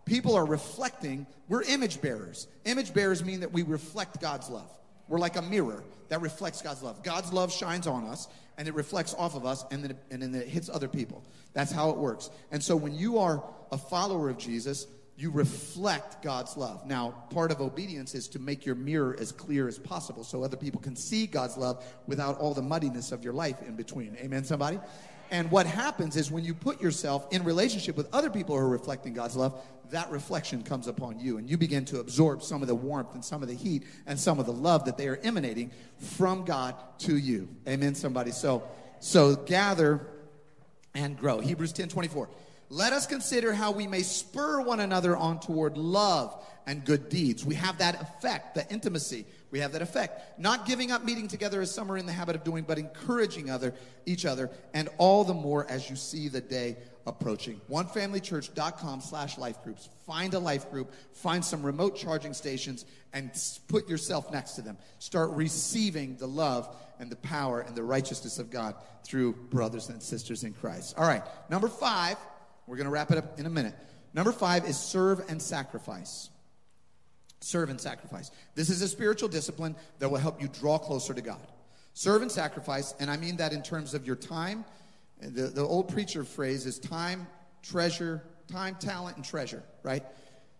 people 0.05 0.35
are 0.35 0.45
reflecting, 0.45 1.25
we're 1.49 1.63
image 1.63 2.01
bearers. 2.01 2.47
Image 2.65 2.93
bearers 2.93 3.23
mean 3.23 3.41
that 3.41 3.51
we 3.51 3.63
reflect 3.63 4.21
God's 4.21 4.49
love. 4.49 4.69
We're 5.11 5.19
like 5.19 5.35
a 5.35 5.41
mirror 5.41 5.83
that 6.07 6.21
reflects 6.21 6.61
God's 6.61 6.81
love. 6.81 7.03
God's 7.03 7.33
love 7.33 7.51
shines 7.51 7.85
on 7.85 8.05
us 8.05 8.29
and 8.57 8.65
it 8.65 8.73
reflects 8.73 9.13
off 9.13 9.35
of 9.35 9.45
us 9.45 9.65
and 9.69 9.83
then, 9.83 9.91
it, 9.91 9.97
and 10.09 10.21
then 10.21 10.33
it 10.33 10.47
hits 10.47 10.69
other 10.69 10.87
people. 10.87 11.21
That's 11.51 11.69
how 11.69 11.89
it 11.89 11.97
works. 11.97 12.29
And 12.49 12.63
so 12.63 12.77
when 12.77 12.95
you 12.95 13.19
are 13.19 13.43
a 13.73 13.77
follower 13.77 14.29
of 14.29 14.37
Jesus, 14.37 14.87
you 15.17 15.29
reflect 15.29 16.23
God's 16.23 16.55
love. 16.55 16.87
Now, 16.87 17.25
part 17.29 17.51
of 17.51 17.59
obedience 17.59 18.15
is 18.15 18.29
to 18.29 18.39
make 18.39 18.65
your 18.65 18.75
mirror 18.75 19.13
as 19.19 19.33
clear 19.33 19.67
as 19.67 19.77
possible 19.77 20.23
so 20.23 20.43
other 20.43 20.55
people 20.55 20.79
can 20.79 20.95
see 20.95 21.27
God's 21.27 21.57
love 21.57 21.83
without 22.07 22.39
all 22.39 22.53
the 22.53 22.61
muddiness 22.61 23.11
of 23.11 23.21
your 23.21 23.33
life 23.33 23.61
in 23.63 23.75
between. 23.75 24.15
Amen, 24.15 24.45
somebody? 24.45 24.79
And 25.31 25.49
what 25.49 25.65
happens 25.65 26.17
is 26.17 26.29
when 26.29 26.43
you 26.43 26.53
put 26.53 26.81
yourself 26.81 27.25
in 27.31 27.45
relationship 27.45 27.95
with 27.95 28.13
other 28.13 28.29
people 28.29 28.55
who 28.55 28.61
are 28.61 28.69
reflecting 28.69 29.13
God's 29.13 29.37
love, 29.37 29.59
that 29.91 30.11
reflection 30.11 30.61
comes 30.61 30.87
upon 30.87 31.19
you. 31.19 31.37
And 31.37 31.49
you 31.49 31.57
begin 31.57 31.85
to 31.85 32.01
absorb 32.01 32.43
some 32.43 32.61
of 32.61 32.67
the 32.67 32.75
warmth 32.75 33.13
and 33.13 33.23
some 33.23 33.41
of 33.41 33.47
the 33.47 33.55
heat 33.55 33.83
and 34.05 34.19
some 34.19 34.39
of 34.39 34.45
the 34.45 34.53
love 34.53 34.85
that 34.85 34.97
they 34.97 35.07
are 35.07 35.17
emanating 35.23 35.71
from 35.97 36.43
God 36.43 36.75
to 36.99 37.17
you. 37.17 37.47
Amen, 37.65 37.95
somebody. 37.95 38.31
So, 38.31 38.63
so 38.99 39.35
gather 39.35 40.05
and 40.93 41.17
grow. 41.17 41.39
Hebrews 41.39 41.71
10 41.71 41.87
24. 41.87 42.29
Let 42.71 42.93
us 42.93 43.05
consider 43.05 43.51
how 43.51 43.71
we 43.71 43.85
may 43.85 44.01
spur 44.01 44.61
one 44.61 44.79
another 44.79 45.17
on 45.17 45.41
toward 45.41 45.75
love 45.75 46.41
and 46.65 46.85
good 46.85 47.09
deeds. 47.09 47.43
We 47.43 47.55
have 47.55 47.79
that 47.79 48.01
effect, 48.01 48.55
the 48.55 48.65
intimacy. 48.71 49.25
We 49.51 49.59
have 49.59 49.73
that 49.73 49.81
effect. 49.81 50.39
Not 50.39 50.65
giving 50.65 50.89
up 50.89 51.03
meeting 51.03 51.27
together 51.27 51.59
as 51.59 51.69
some 51.69 51.91
are 51.91 51.97
in 51.97 52.05
the 52.05 52.13
habit 52.13 52.37
of 52.37 52.45
doing, 52.45 52.63
but 52.63 52.79
encouraging 52.79 53.49
other 53.49 53.73
each 54.05 54.25
other, 54.25 54.49
and 54.73 54.87
all 54.97 55.25
the 55.25 55.33
more 55.33 55.69
as 55.69 55.89
you 55.89 55.97
see 55.97 56.29
the 56.29 56.39
day 56.39 56.77
approaching. 57.05 57.59
OneFamilyChurch.com 57.69 59.01
slash 59.01 59.37
life 59.37 59.61
groups. 59.65 59.89
Find 60.05 60.33
a 60.33 60.39
life 60.39 60.71
group, 60.71 60.93
find 61.11 61.43
some 61.43 61.63
remote 61.63 61.97
charging 61.97 62.33
stations, 62.33 62.85
and 63.11 63.31
put 63.67 63.89
yourself 63.89 64.31
next 64.31 64.53
to 64.53 64.61
them. 64.61 64.77
Start 64.99 65.31
receiving 65.31 66.15
the 66.15 66.27
love 66.27 66.73
and 67.01 67.11
the 67.11 67.17
power 67.17 67.59
and 67.59 67.75
the 67.75 67.83
righteousness 67.83 68.39
of 68.39 68.49
God 68.49 68.75
through 69.03 69.33
brothers 69.33 69.89
and 69.89 70.01
sisters 70.01 70.45
in 70.45 70.53
Christ. 70.53 70.95
All 70.97 71.05
right, 71.05 71.23
number 71.49 71.67
five, 71.67 72.15
we're 72.67 72.77
going 72.77 72.85
to 72.85 72.91
wrap 72.91 73.11
it 73.11 73.17
up 73.17 73.39
in 73.39 73.45
a 73.45 73.49
minute. 73.49 73.75
Number 74.13 74.31
five 74.31 74.65
is 74.65 74.77
serve 74.77 75.21
and 75.29 75.41
sacrifice. 75.41 76.29
Serve 77.39 77.69
and 77.69 77.81
sacrifice. 77.81 78.31
This 78.55 78.69
is 78.69 78.81
a 78.81 78.87
spiritual 78.87 79.29
discipline 79.29 79.75
that 79.99 80.09
will 80.09 80.19
help 80.19 80.41
you 80.41 80.47
draw 80.47 80.77
closer 80.77 81.13
to 81.13 81.21
God. 81.21 81.47
Serve 81.93 82.21
and 82.21 82.31
sacrifice, 82.31 82.93
and 82.99 83.09
I 83.09 83.17
mean 83.17 83.37
that 83.37 83.51
in 83.51 83.61
terms 83.63 83.93
of 83.93 84.05
your 84.05 84.15
time. 84.15 84.63
The, 85.19 85.47
the 85.47 85.61
old 85.61 85.89
preacher 85.89 86.23
phrase 86.23 86.65
is 86.65 86.79
time, 86.79 87.27
treasure, 87.61 88.23
time, 88.47 88.75
talent, 88.75 89.17
and 89.17 89.25
treasure, 89.25 89.63
right? 89.83 90.03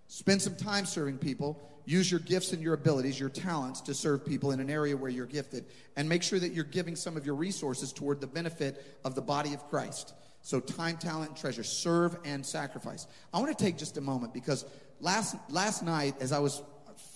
Spend 0.08 0.42
some 0.42 0.56
time 0.56 0.86
serving 0.86 1.20
people. 1.20 1.68
Use 1.86 2.12
your 2.12 2.20
gifts 2.20 2.54
and 2.54 2.62
your 2.62 2.74
abilities, 2.74 3.20
your 3.20 3.30
talents 3.30 3.82
to 3.82 3.94
serve 3.94 4.26
people 4.26 4.52
in 4.52 4.60
an 4.60 4.70
area 4.70 4.96
where 4.96 5.10
you're 5.10 5.26
gifted. 5.26 5.66
And 5.96 6.08
make 6.08 6.22
sure 6.22 6.40
that 6.40 6.54
you're 6.54 6.64
giving 6.64 6.96
some 6.96 7.18
of 7.18 7.26
your 7.26 7.36
resources 7.36 7.92
toward 7.92 8.22
the 8.22 8.28
benefit 8.28 8.86
of 9.04 9.16
the 9.16 9.22
body 9.22 9.54
of 9.54 9.68
Christ. 9.70 10.14
So, 10.42 10.60
time, 10.60 10.98
talent, 10.98 11.30
and 11.30 11.38
treasure. 11.38 11.64
Serve 11.64 12.18
and 12.26 12.46
sacrifice. 12.46 13.08
I 13.34 13.40
want 13.40 13.56
to 13.56 13.64
take 13.64 13.78
just 13.78 13.98
a 13.98 14.02
moment 14.02 14.34
because 14.34 14.66
last, 15.00 15.36
last 15.50 15.84
night, 15.84 16.16
as 16.20 16.32
I 16.32 16.40
was 16.40 16.64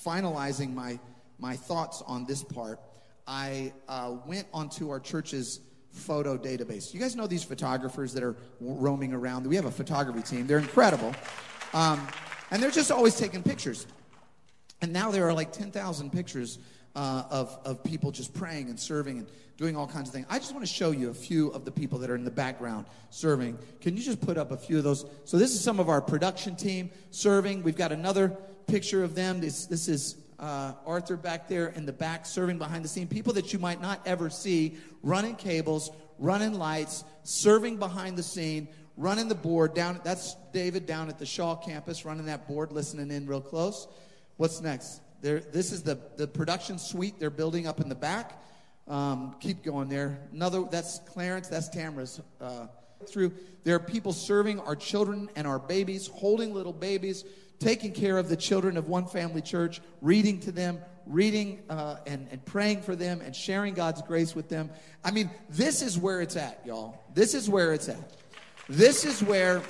finalizing 0.05 0.73
my, 0.73 0.99
my 1.39 1.55
thoughts 1.55 2.03
on 2.05 2.25
this 2.25 2.43
part, 2.43 2.79
I 3.27 3.73
uh, 3.87 4.15
went 4.25 4.47
onto 4.53 4.89
our 4.91 4.99
church's 4.99 5.61
photo 5.91 6.37
database. 6.37 6.93
You 6.93 6.99
guys 6.99 7.15
know 7.15 7.25
these 7.25 7.43
photographers 7.43 8.13
that 8.13 8.23
are 8.23 8.35
roaming 8.59 9.13
around? 9.13 9.47
We 9.47 9.55
have 9.55 9.65
a 9.65 9.71
photography 9.71 10.21
team, 10.21 10.45
they're 10.45 10.59
incredible. 10.59 11.15
Um, 11.73 12.07
and 12.51 12.61
they're 12.61 12.71
just 12.71 12.91
always 12.91 13.15
taking 13.15 13.41
pictures. 13.41 13.87
And 14.81 14.93
now 14.93 15.09
there 15.09 15.27
are 15.27 15.33
like 15.33 15.51
10,000 15.51 16.11
pictures 16.11 16.59
uh, 16.95 17.23
of, 17.29 17.57
of 17.65 17.83
people 17.83 18.11
just 18.11 18.33
praying 18.33 18.69
and 18.69 18.79
serving 18.79 19.19
and 19.19 19.27
doing 19.57 19.75
all 19.75 19.87
kinds 19.87 20.09
of 20.09 20.13
things. 20.13 20.25
I 20.29 20.39
just 20.39 20.53
want 20.53 20.65
to 20.65 20.71
show 20.71 20.91
you 20.91 21.09
a 21.09 21.13
few 21.13 21.49
of 21.49 21.65
the 21.65 21.71
people 21.71 21.99
that 21.99 22.09
are 22.09 22.15
in 22.15 22.25
the 22.25 22.31
background 22.31 22.85
serving. 23.09 23.57
Can 23.81 23.95
you 23.95 24.03
just 24.03 24.21
put 24.21 24.37
up 24.37 24.51
a 24.51 24.57
few 24.57 24.77
of 24.77 24.83
those? 24.83 25.05
So, 25.23 25.37
this 25.37 25.51
is 25.51 25.61
some 25.61 25.79
of 25.79 25.89
our 25.89 26.01
production 26.01 26.55
team 26.55 26.89
serving. 27.11 27.63
We've 27.63 27.77
got 27.77 27.91
another 27.91 28.29
picture 28.67 29.03
of 29.03 29.15
them. 29.15 29.39
This, 29.39 29.65
this 29.65 29.87
is 29.87 30.17
uh, 30.39 30.73
Arthur 30.85 31.15
back 31.15 31.47
there 31.47 31.67
in 31.67 31.85
the 31.85 31.93
back 31.93 32.25
serving 32.25 32.57
behind 32.57 32.83
the 32.83 32.89
scene. 32.89 33.07
People 33.07 33.33
that 33.33 33.53
you 33.53 33.59
might 33.59 33.81
not 33.81 34.01
ever 34.05 34.29
see 34.29 34.77
running 35.03 35.35
cables, 35.35 35.91
running 36.19 36.53
lights, 36.53 37.03
serving 37.23 37.77
behind 37.77 38.17
the 38.17 38.23
scene, 38.23 38.67
running 38.97 39.27
the 39.27 39.35
board 39.35 39.73
down. 39.73 40.01
That's 40.03 40.35
David 40.51 40.85
down 40.85 41.09
at 41.09 41.19
the 41.19 41.25
Shaw 41.25 41.55
campus 41.55 42.05
running 42.05 42.25
that 42.25 42.47
board, 42.47 42.71
listening 42.71 43.11
in 43.11 43.27
real 43.27 43.41
close. 43.41 43.87
What's 44.37 44.61
next? 44.61 45.01
There, 45.25 45.39
this 45.39 45.71
is 45.71 45.81
the, 45.81 45.97
the 46.17 46.27
production 46.27 46.77
suite 46.77 47.15
they're 47.17 47.31
building 47.31 47.65
up 47.65 47.81
in 47.81 47.89
the 47.89 47.95
back. 47.95 48.39
Um, 48.87 49.35
keep 49.39 49.63
going 49.63 49.89
there. 49.89 50.19
Another, 50.31 50.65
that's 50.69 50.99
Clarence, 51.07 51.47
that's 51.47 51.67
Tamara's. 51.67 52.21
Uh, 52.39 52.67
through 53.07 53.33
there 53.63 53.75
are 53.75 53.79
people 53.79 54.13
serving 54.13 54.59
our 54.59 54.75
children 54.75 55.27
and 55.35 55.47
our 55.47 55.57
babies, 55.57 56.05
holding 56.05 56.53
little 56.53 56.71
babies, 56.71 57.25
taking 57.57 57.91
care 57.91 58.19
of 58.19 58.29
the 58.29 58.37
children 58.37 58.77
of 58.77 58.87
one 58.87 59.07
family 59.07 59.41
church, 59.41 59.81
reading 59.99 60.39
to 60.41 60.51
them, 60.51 60.77
reading 61.07 61.63
uh, 61.71 61.95
and, 62.05 62.27
and 62.29 62.45
praying 62.45 62.83
for 62.83 62.95
them, 62.95 63.19
and 63.21 63.35
sharing 63.35 63.73
God's 63.73 64.03
grace 64.03 64.35
with 64.35 64.47
them. 64.47 64.69
I 65.03 65.09
mean, 65.09 65.31
this 65.49 65.81
is 65.81 65.97
where 65.97 66.21
it's 66.21 66.35
at, 66.35 66.61
y'all. 66.67 67.01
This 67.15 67.33
is 67.33 67.49
where 67.49 67.73
it's 67.73 67.89
at. 67.89 68.11
This 68.69 69.03
is 69.03 69.23
where. 69.23 69.63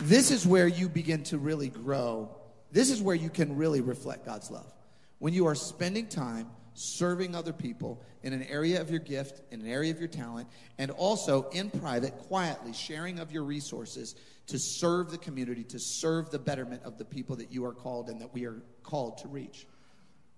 This 0.00 0.32
is 0.32 0.44
where 0.44 0.66
you 0.66 0.88
begin 0.88 1.22
to 1.24 1.38
really 1.38 1.68
grow. 1.68 2.39
This 2.72 2.90
is 2.90 3.02
where 3.02 3.16
you 3.16 3.30
can 3.30 3.56
really 3.56 3.80
reflect 3.80 4.24
God's 4.24 4.50
love. 4.50 4.72
When 5.18 5.34
you 5.34 5.46
are 5.46 5.54
spending 5.54 6.06
time 6.06 6.48
serving 6.74 7.34
other 7.34 7.52
people 7.52 8.02
in 8.22 8.32
an 8.32 8.42
area 8.44 8.80
of 8.80 8.90
your 8.90 9.00
gift, 9.00 9.42
in 9.50 9.60
an 9.60 9.66
area 9.66 9.90
of 9.90 9.98
your 9.98 10.08
talent, 10.08 10.48
and 10.78 10.90
also 10.92 11.48
in 11.50 11.70
private, 11.70 12.16
quietly 12.18 12.72
sharing 12.72 13.18
of 13.18 13.32
your 13.32 13.44
resources 13.44 14.14
to 14.46 14.58
serve 14.58 15.10
the 15.10 15.18
community, 15.18 15.64
to 15.64 15.78
serve 15.78 16.30
the 16.30 16.38
betterment 16.38 16.82
of 16.84 16.98
the 16.98 17.04
people 17.04 17.36
that 17.36 17.52
you 17.52 17.64
are 17.64 17.72
called 17.74 18.08
and 18.08 18.20
that 18.20 18.32
we 18.32 18.46
are 18.46 18.62
called 18.82 19.18
to 19.18 19.28
reach. 19.28 19.66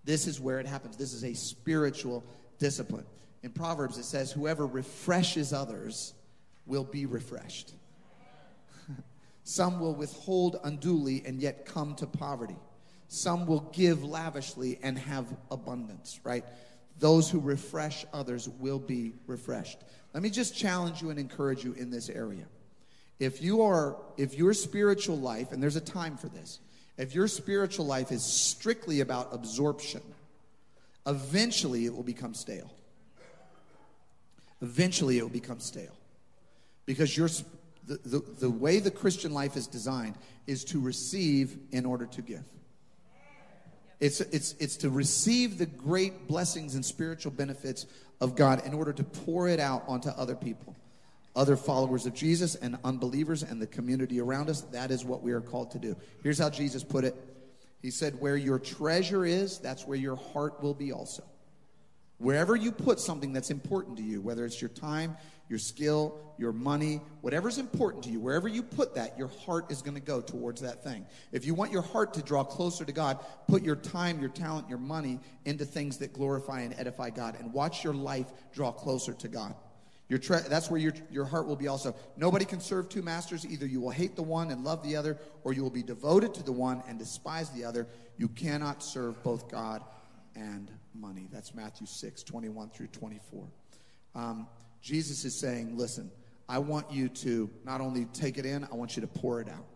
This 0.05 0.27
is 0.27 0.40
where 0.40 0.59
it 0.59 0.66
happens. 0.66 0.97
This 0.97 1.12
is 1.12 1.25
a 1.25 1.35
spiritual 1.35 2.25
discipline. 2.59 3.07
In 3.42 3.51
Proverbs, 3.51 3.99
it 3.99 4.05
says, 4.05 4.33
Whoever 4.33 4.66
refreshes 4.66 5.53
others 5.53 6.14
will 6.66 6.85
be 6.85 7.07
refreshed. 7.07 7.73
Some 9.44 9.81
will 9.81 9.94
withhold 9.94 10.61
unduly 10.64 11.22
and 11.26 11.40
yet 11.40 11.66
come 11.66 11.94
to 11.96 12.07
poverty. 12.07 12.57
Some 13.09 13.46
will 13.46 13.70
give 13.72 14.05
lavishly 14.05 14.78
and 14.83 14.96
have 14.98 15.26
abundance, 15.50 16.20
right? 16.24 16.44
Those 16.98 17.28
who 17.28 17.40
refresh 17.40 18.07
others 18.12 18.48
will 18.48 18.78
be 18.78 19.14
refreshed. 19.26 19.78
Let 20.14 20.22
me 20.22 20.31
just 20.31 20.57
challenge 20.57 21.02
you 21.02 21.11
and 21.11 21.18
encourage 21.18 21.64
you 21.64 21.72
in 21.72 21.90
this 21.90 22.09
area. 22.09 22.46
If 23.18 23.42
you 23.42 23.62
are 23.62 23.96
if 24.16 24.35
your 24.35 24.55
spiritual 24.55 25.18
life 25.18 25.52
and 25.52 25.62
there's 25.62 25.76
a 25.76 25.81
time 25.81 26.16
for 26.16 26.28
this. 26.28 26.61
If 26.98 27.14
your 27.14 27.26
spiritual 27.26 27.87
life 27.87 28.12
is 28.12 28.22
strictly 28.22 29.00
about 29.00 29.28
absorption, 29.33 30.02
eventually 31.07 31.87
it 31.87 31.94
will 31.94 32.02
become 32.02 32.35
stale. 32.35 32.72
Eventually 34.61 35.18
it 35.18 35.22
will 35.22 35.31
become 35.31 35.59
stale. 35.59 35.96
Because 36.85 37.16
your 37.16 37.28
the, 38.05 38.22
the, 38.38 38.50
way 38.50 38.78
the 38.78 38.90
Christian 38.90 39.33
life 39.33 39.57
is 39.57 39.66
designed 39.66 40.16
is 40.46 40.64
to 40.64 40.81
receive 40.81 41.57
in 41.70 41.87
order 41.87 42.07
to 42.07 42.22
give. 42.22 42.44
It's, 44.00 44.20
it's, 44.20 44.55
it's 44.59 44.76
to 44.78 44.90
receive 44.90 45.59
the 45.59 45.66
great 45.66 46.26
blessings 46.26 46.74
and 46.74 46.85
spiritual 46.85 47.31
benefits 47.31 47.87
of 48.20 48.35
God 48.35 48.66
in 48.66 48.74
order 48.74 48.92
to 48.92 49.05
pour 49.05 49.48
it 49.48 49.61
out 49.61 49.85
onto 49.87 50.09
other 50.09 50.35
people, 50.35 50.74
other 51.37 51.57
followers 51.57 52.05
of 52.05 52.12
Jesus 52.12 52.57
and 52.57 52.76
unbelievers 52.85 53.44
and 53.44 53.62
the 53.62 53.66
community 53.66 54.20
around 54.20 54.50
us. 54.50 54.62
That 54.62 54.90
is 54.90 55.05
what 55.05 55.22
we 55.22 55.33
are 55.33 55.40
called 55.40 55.70
to 55.72 55.78
do. 55.78 55.96
Here's 56.22 56.38
how 56.38 56.50
Jesus 56.50 56.83
put 56.83 57.05
it 57.05 57.14
He 57.81 57.90
said, 57.90 58.20
Where 58.20 58.37
your 58.37 58.59
treasure 58.59 59.24
is, 59.24 59.59
that's 59.59 59.87
where 59.87 59.98
your 59.98 60.16
heart 60.16 60.61
will 60.62 60.74
be 60.74 60.92
also. 60.92 61.22
Wherever 62.18 62.55
you 62.55 62.70
put 62.70 63.00
something 63.00 63.33
that's 63.33 63.50
important 63.50 63.96
to 63.96 64.02
you, 64.02 64.20
whether 64.20 64.44
it's 64.44 64.61
your 64.61 64.70
time, 64.70 65.16
your 65.52 65.58
skill, 65.58 66.18
your 66.38 66.50
money, 66.50 66.98
whatever's 67.20 67.58
important 67.58 68.02
to 68.02 68.08
you, 68.08 68.18
wherever 68.18 68.48
you 68.48 68.62
put 68.62 68.94
that, 68.94 69.18
your 69.18 69.28
heart 69.44 69.70
is 69.70 69.82
going 69.82 69.94
to 69.94 70.00
go 70.00 70.22
towards 70.22 70.62
that 70.62 70.82
thing. 70.82 71.04
If 71.30 71.44
you 71.44 71.52
want 71.52 71.70
your 71.70 71.82
heart 71.82 72.14
to 72.14 72.22
draw 72.22 72.42
closer 72.42 72.86
to 72.86 72.92
God, 72.92 73.18
put 73.48 73.62
your 73.62 73.76
time, 73.76 74.18
your 74.18 74.30
talent, 74.30 74.66
your 74.70 74.78
money 74.78 75.20
into 75.44 75.66
things 75.66 75.98
that 75.98 76.14
glorify 76.14 76.62
and 76.62 76.74
edify 76.78 77.10
God 77.10 77.36
and 77.38 77.52
watch 77.52 77.84
your 77.84 77.92
life 77.92 78.32
draw 78.54 78.72
closer 78.72 79.12
to 79.12 79.28
God. 79.28 79.54
Tre- 80.22 80.40
that's 80.48 80.70
where 80.70 80.80
your, 80.80 80.94
your 81.10 81.26
heart 81.26 81.46
will 81.46 81.56
be 81.56 81.68
also. 81.68 81.94
Nobody 82.16 82.46
can 82.46 82.60
serve 82.60 82.88
two 82.88 83.02
masters. 83.02 83.44
Either 83.44 83.66
you 83.66 83.82
will 83.82 83.90
hate 83.90 84.16
the 84.16 84.22
one 84.22 84.52
and 84.52 84.64
love 84.64 84.82
the 84.82 84.96
other, 84.96 85.18
or 85.44 85.52
you 85.52 85.62
will 85.62 85.70
be 85.70 85.82
devoted 85.82 86.32
to 86.34 86.42
the 86.42 86.52
one 86.52 86.82
and 86.88 86.98
despise 86.98 87.50
the 87.50 87.64
other. 87.64 87.86
You 88.16 88.28
cannot 88.28 88.82
serve 88.82 89.22
both 89.22 89.50
God 89.50 89.82
and 90.34 90.70
money. 90.94 91.28
That's 91.30 91.54
Matthew 91.54 91.86
6, 91.86 92.22
21 92.22 92.70
through 92.70 92.86
24. 92.88 93.46
Um, 94.14 94.46
Jesus 94.83 95.25
is 95.25 95.38
saying, 95.38 95.77
listen, 95.77 96.11
I 96.49 96.59
want 96.59 96.90
you 96.90 97.09
to 97.09 97.49
not 97.64 97.81
only 97.81 98.05
take 98.07 98.37
it 98.37 98.45
in, 98.45 98.64
I 98.64 98.75
want 98.75 98.97
you 98.97 99.01
to 99.03 99.07
pour 99.07 99.40
it 99.40 99.49
out. 99.49 99.66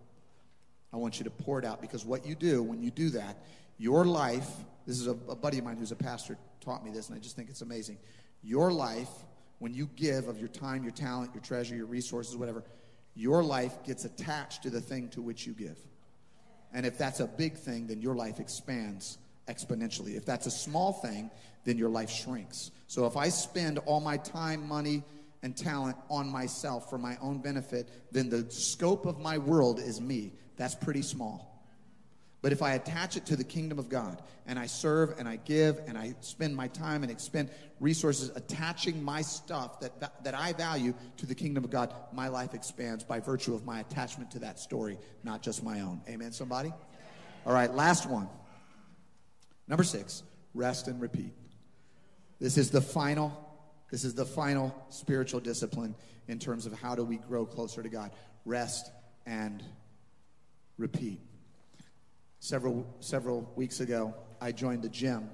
I 0.92 0.96
want 0.96 1.18
you 1.18 1.24
to 1.24 1.30
pour 1.30 1.58
it 1.58 1.64
out 1.64 1.80
because 1.80 2.04
what 2.04 2.26
you 2.26 2.34
do 2.34 2.62
when 2.62 2.82
you 2.82 2.90
do 2.90 3.10
that, 3.10 3.38
your 3.78 4.04
life, 4.04 4.48
this 4.86 4.98
is 4.98 5.06
a, 5.06 5.16
a 5.28 5.36
buddy 5.36 5.58
of 5.58 5.64
mine 5.64 5.76
who's 5.76 5.92
a 5.92 5.96
pastor 5.96 6.36
taught 6.60 6.84
me 6.84 6.90
this, 6.90 7.08
and 7.08 7.16
I 7.16 7.20
just 7.20 7.36
think 7.36 7.48
it's 7.48 7.62
amazing. 7.62 7.98
Your 8.42 8.72
life, 8.72 9.10
when 9.58 9.74
you 9.74 9.88
give 9.96 10.28
of 10.28 10.38
your 10.38 10.48
time, 10.48 10.82
your 10.82 10.92
talent, 10.92 11.32
your 11.34 11.42
treasure, 11.42 11.76
your 11.76 11.86
resources, 11.86 12.36
whatever, 12.36 12.64
your 13.14 13.42
life 13.42 13.84
gets 13.84 14.04
attached 14.04 14.62
to 14.64 14.70
the 14.70 14.80
thing 14.80 15.08
to 15.10 15.22
which 15.22 15.46
you 15.46 15.52
give. 15.52 15.78
And 16.72 16.84
if 16.84 16.98
that's 16.98 17.20
a 17.20 17.26
big 17.26 17.56
thing, 17.56 17.86
then 17.86 18.00
your 18.00 18.14
life 18.14 18.40
expands 18.40 19.18
exponentially. 19.48 20.16
If 20.16 20.26
that's 20.26 20.46
a 20.46 20.50
small 20.50 20.92
thing, 20.92 21.30
then 21.66 21.76
your 21.76 21.90
life 21.90 22.08
shrinks. 22.08 22.70
So 22.86 23.04
if 23.04 23.16
I 23.16 23.28
spend 23.28 23.78
all 23.80 24.00
my 24.00 24.16
time, 24.16 24.66
money, 24.66 25.02
and 25.42 25.54
talent 25.54 25.96
on 26.08 26.30
myself 26.30 26.88
for 26.88 26.96
my 26.96 27.18
own 27.20 27.38
benefit, 27.38 27.90
then 28.10 28.30
the 28.30 28.50
scope 28.50 29.04
of 29.04 29.20
my 29.20 29.36
world 29.36 29.78
is 29.78 30.00
me. 30.00 30.32
That's 30.56 30.74
pretty 30.74 31.02
small. 31.02 31.52
But 32.42 32.52
if 32.52 32.62
I 32.62 32.74
attach 32.74 33.16
it 33.16 33.26
to 33.26 33.36
the 33.36 33.44
kingdom 33.44 33.78
of 33.78 33.88
God 33.88 34.22
and 34.46 34.58
I 34.58 34.66
serve 34.66 35.14
and 35.18 35.28
I 35.28 35.36
give 35.36 35.80
and 35.88 35.98
I 35.98 36.14
spend 36.20 36.54
my 36.54 36.68
time 36.68 37.02
and 37.02 37.10
expend 37.10 37.50
resources 37.80 38.30
attaching 38.36 39.02
my 39.02 39.22
stuff 39.22 39.80
that, 39.80 40.22
that 40.22 40.34
I 40.34 40.52
value 40.52 40.94
to 41.16 41.26
the 41.26 41.34
kingdom 41.34 41.64
of 41.64 41.70
God, 41.70 41.92
my 42.12 42.28
life 42.28 42.54
expands 42.54 43.02
by 43.02 43.18
virtue 43.18 43.54
of 43.54 43.64
my 43.64 43.80
attachment 43.80 44.30
to 44.32 44.38
that 44.40 44.60
story, 44.60 44.98
not 45.24 45.42
just 45.42 45.64
my 45.64 45.80
own. 45.80 46.00
Amen, 46.08 46.30
somebody? 46.30 46.72
All 47.44 47.52
right, 47.52 47.74
last 47.74 48.08
one. 48.08 48.28
Number 49.66 49.82
six, 49.82 50.22
rest 50.54 50.86
and 50.86 51.00
repeat. 51.00 51.32
This 52.40 52.58
is 52.58 52.70
the 52.70 52.80
final, 52.80 53.32
this 53.90 54.04
is 54.04 54.14
the 54.14 54.26
final 54.26 54.74
spiritual 54.90 55.40
discipline 55.40 55.94
in 56.28 56.38
terms 56.38 56.66
of 56.66 56.72
how 56.74 56.94
do 56.94 57.04
we 57.04 57.16
grow 57.16 57.46
closer 57.46 57.82
to 57.82 57.88
God. 57.88 58.10
Rest 58.44 58.90
and 59.24 59.62
repeat. 60.78 61.20
Several 62.38 62.86
several 63.00 63.50
weeks 63.56 63.80
ago, 63.80 64.14
I 64.40 64.52
joined 64.52 64.82
the 64.82 64.88
gym 64.88 65.30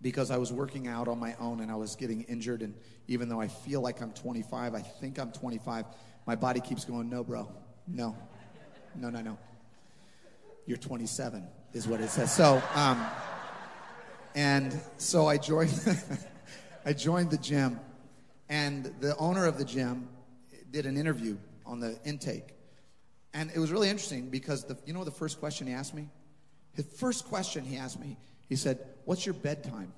because 0.00 0.30
I 0.30 0.36
was 0.36 0.52
working 0.52 0.86
out 0.86 1.08
on 1.08 1.18
my 1.18 1.34
own 1.40 1.60
and 1.60 1.70
I 1.70 1.76
was 1.76 1.96
getting 1.96 2.22
injured. 2.24 2.62
And 2.62 2.74
even 3.08 3.28
though 3.28 3.40
I 3.40 3.48
feel 3.48 3.80
like 3.80 4.00
I'm 4.00 4.12
25, 4.12 4.74
I 4.74 4.80
think 4.80 5.18
I'm 5.18 5.32
25, 5.32 5.86
my 6.26 6.36
body 6.36 6.60
keeps 6.60 6.84
going, 6.84 7.08
no, 7.08 7.24
bro, 7.24 7.50
no, 7.86 8.16
no, 8.94 9.10
no, 9.10 9.20
no. 9.20 9.38
You're 10.66 10.76
27 10.76 11.46
is 11.72 11.88
what 11.88 12.00
it 12.00 12.10
says. 12.10 12.32
So, 12.32 12.62
um, 12.74 13.04
and 14.38 14.80
so 14.98 15.26
I 15.26 15.36
joined, 15.36 15.74
I 16.86 16.92
joined 16.92 17.32
the 17.32 17.38
gym, 17.38 17.80
and 18.48 18.84
the 19.00 19.16
owner 19.16 19.46
of 19.46 19.58
the 19.58 19.64
gym 19.64 20.08
did 20.70 20.86
an 20.86 20.96
interview 20.96 21.36
on 21.66 21.80
the 21.80 21.98
intake, 22.04 22.54
and 23.34 23.50
it 23.52 23.58
was 23.58 23.72
really 23.72 23.88
interesting 23.88 24.30
because 24.30 24.62
the, 24.62 24.78
you 24.86 24.92
know 24.92 25.02
the 25.02 25.10
first 25.10 25.40
question 25.40 25.66
he 25.66 25.72
asked 25.72 25.92
me, 25.92 26.08
his 26.72 26.86
first 26.86 27.24
question 27.24 27.64
he 27.64 27.78
asked 27.78 27.98
me, 27.98 28.16
he 28.48 28.54
said, 28.54 28.78
"What's 29.06 29.26
your 29.26 29.34
bedtime? 29.34 29.92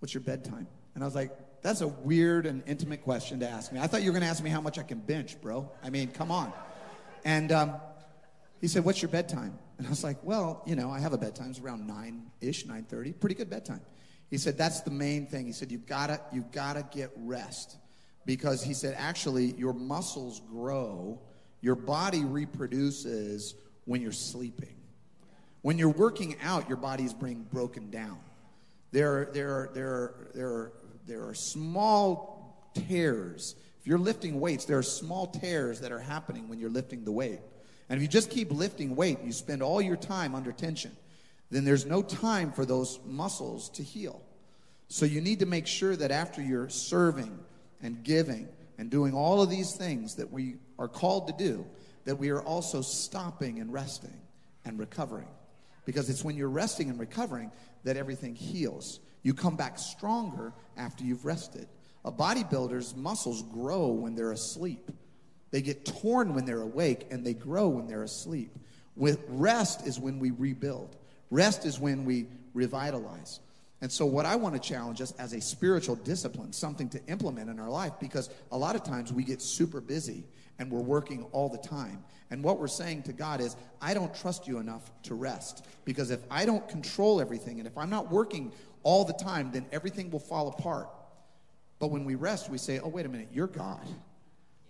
What's 0.00 0.12
your 0.12 0.20
bedtime?" 0.20 0.66
And 0.94 1.02
I 1.02 1.06
was 1.06 1.14
like, 1.14 1.32
"That's 1.62 1.80
a 1.80 1.88
weird 1.88 2.44
and 2.44 2.62
intimate 2.66 3.04
question 3.04 3.40
to 3.40 3.48
ask 3.48 3.72
me. 3.72 3.80
I 3.80 3.86
thought 3.86 4.02
you 4.02 4.10
were 4.10 4.18
going 4.18 4.28
to 4.28 4.28
ask 4.28 4.44
me 4.44 4.50
how 4.50 4.60
much 4.60 4.78
I 4.78 4.82
can 4.82 4.98
bench, 4.98 5.40
bro. 5.40 5.70
I 5.82 5.88
mean, 5.88 6.08
come 6.08 6.30
on." 6.30 6.52
And 7.24 7.50
um, 7.52 7.76
he 8.64 8.68
said, 8.68 8.84
"What's 8.84 9.02
your 9.02 9.10
bedtime?" 9.10 9.58
And 9.78 9.86
I 9.86 9.90
was 9.90 10.04
like, 10.04 10.22
well, 10.22 10.62
you 10.66 10.76
know, 10.76 10.90
I 10.90 11.00
have 11.00 11.12
a 11.12 11.18
bedtime. 11.18 11.50
It's 11.50 11.58
around 11.58 11.88
9-ish, 11.88 12.66
9.30. 12.66 13.18
Pretty 13.18 13.34
good 13.34 13.50
bedtime. 13.50 13.80
He 14.30 14.38
said, 14.38 14.56
that's 14.56 14.80
the 14.80 14.90
main 14.90 15.26
thing. 15.26 15.46
He 15.46 15.52
said, 15.52 15.72
you've 15.72 15.86
got 15.86 16.06
to 16.08 16.20
you've 16.32 16.52
gotta 16.52 16.86
get 16.92 17.10
rest. 17.16 17.76
Because 18.24 18.62
he 18.62 18.72
said, 18.72 18.94
actually, 18.98 19.52
your 19.58 19.74
muscles 19.74 20.40
grow, 20.50 21.20
your 21.60 21.74
body 21.74 22.24
reproduces 22.24 23.54
when 23.84 24.00
you're 24.00 24.12
sleeping. 24.12 24.76
When 25.60 25.76
you're 25.76 25.90
working 25.90 26.36
out, 26.42 26.68
your 26.68 26.78
body's 26.78 27.12
being 27.12 27.46
broken 27.52 27.90
down. 27.90 28.18
There, 28.92 29.26
there, 29.34 29.70
there, 29.74 30.14
there, 30.34 30.72
there 31.06 31.26
are 31.26 31.34
small 31.34 32.70
tears. 32.88 33.56
If 33.80 33.86
you're 33.86 33.98
lifting 33.98 34.40
weights, 34.40 34.64
there 34.64 34.78
are 34.78 34.82
small 34.82 35.26
tears 35.26 35.80
that 35.80 35.92
are 35.92 35.98
happening 35.98 36.48
when 36.48 36.58
you're 36.58 36.70
lifting 36.70 37.04
the 37.04 37.12
weight. 37.12 37.40
And 37.88 37.98
if 37.98 38.02
you 38.02 38.08
just 38.08 38.30
keep 38.30 38.50
lifting 38.50 38.96
weight, 38.96 39.18
you 39.24 39.32
spend 39.32 39.62
all 39.62 39.82
your 39.82 39.96
time 39.96 40.34
under 40.34 40.52
tension, 40.52 40.92
then 41.50 41.64
there's 41.64 41.86
no 41.86 42.02
time 42.02 42.52
for 42.52 42.64
those 42.64 42.98
muscles 43.04 43.68
to 43.70 43.82
heal. 43.82 44.22
So 44.88 45.06
you 45.06 45.20
need 45.20 45.40
to 45.40 45.46
make 45.46 45.66
sure 45.66 45.94
that 45.96 46.10
after 46.10 46.42
you're 46.42 46.68
serving 46.68 47.38
and 47.82 48.02
giving 48.02 48.48
and 48.78 48.90
doing 48.90 49.14
all 49.14 49.42
of 49.42 49.50
these 49.50 49.74
things 49.74 50.16
that 50.16 50.30
we 50.30 50.56
are 50.78 50.88
called 50.88 51.28
to 51.28 51.34
do, 51.36 51.66
that 52.04 52.16
we 52.16 52.30
are 52.30 52.42
also 52.42 52.80
stopping 52.80 53.60
and 53.60 53.72
resting 53.72 54.20
and 54.64 54.78
recovering. 54.78 55.28
Because 55.84 56.08
it's 56.08 56.24
when 56.24 56.36
you're 56.36 56.48
resting 56.48 56.90
and 56.90 56.98
recovering 56.98 57.50
that 57.84 57.96
everything 57.96 58.34
heals. 58.34 59.00
You 59.22 59.34
come 59.34 59.56
back 59.56 59.78
stronger 59.78 60.52
after 60.76 61.04
you've 61.04 61.24
rested. 61.24 61.68
A 62.04 62.12
bodybuilder's 62.12 62.94
muscles 62.94 63.42
grow 63.42 63.88
when 63.88 64.14
they're 64.14 64.32
asleep. 64.32 64.90
They 65.54 65.62
get 65.62 65.84
torn 65.84 66.34
when 66.34 66.46
they're 66.46 66.62
awake 66.62 67.06
and 67.12 67.24
they 67.24 67.32
grow 67.32 67.68
when 67.68 67.86
they're 67.86 68.02
asleep. 68.02 68.58
With 68.96 69.22
rest 69.28 69.86
is 69.86 70.00
when 70.00 70.18
we 70.18 70.32
rebuild. 70.32 70.96
Rest 71.30 71.64
is 71.64 71.78
when 71.78 72.04
we 72.04 72.26
revitalize. 72.54 73.38
And 73.80 73.92
so, 73.92 74.04
what 74.04 74.26
I 74.26 74.34
want 74.34 74.60
to 74.60 74.60
challenge 74.60 75.00
us 75.00 75.12
as 75.12 75.32
a 75.32 75.40
spiritual 75.40 75.94
discipline, 75.94 76.52
something 76.52 76.88
to 76.88 77.00
implement 77.06 77.50
in 77.50 77.60
our 77.60 77.70
life, 77.70 77.92
because 78.00 78.30
a 78.50 78.58
lot 78.58 78.74
of 78.74 78.82
times 78.82 79.12
we 79.12 79.22
get 79.22 79.40
super 79.40 79.80
busy 79.80 80.24
and 80.58 80.72
we're 80.72 80.80
working 80.80 81.22
all 81.30 81.48
the 81.48 81.58
time. 81.58 82.02
And 82.32 82.42
what 82.42 82.58
we're 82.58 82.66
saying 82.66 83.04
to 83.04 83.12
God 83.12 83.40
is, 83.40 83.54
I 83.80 83.94
don't 83.94 84.12
trust 84.12 84.48
you 84.48 84.58
enough 84.58 84.90
to 85.04 85.14
rest. 85.14 85.66
Because 85.84 86.10
if 86.10 86.18
I 86.32 86.46
don't 86.46 86.68
control 86.68 87.20
everything 87.20 87.60
and 87.60 87.68
if 87.68 87.78
I'm 87.78 87.90
not 87.90 88.10
working 88.10 88.52
all 88.82 89.04
the 89.04 89.12
time, 89.12 89.52
then 89.52 89.66
everything 89.70 90.10
will 90.10 90.18
fall 90.18 90.48
apart. 90.48 90.88
But 91.78 91.92
when 91.92 92.04
we 92.04 92.16
rest, 92.16 92.50
we 92.50 92.58
say, 92.58 92.80
oh, 92.80 92.88
wait 92.88 93.06
a 93.06 93.08
minute, 93.08 93.28
you're 93.32 93.46
God. 93.46 93.86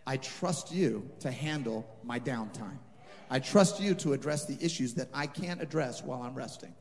I 0.06 0.16
trust 0.18 0.72
you 0.72 1.08
to 1.20 1.30
handle 1.30 1.86
my 2.02 2.20
downtime. 2.20 2.78
I 3.30 3.38
trust 3.38 3.80
you 3.80 3.94
to 3.96 4.12
address 4.12 4.44
the 4.44 4.62
issues 4.64 4.94
that 4.94 5.08
I 5.14 5.26
can't 5.26 5.62
address 5.62 6.02
while 6.02 6.22
I'm 6.22 6.34
resting. 6.34 6.74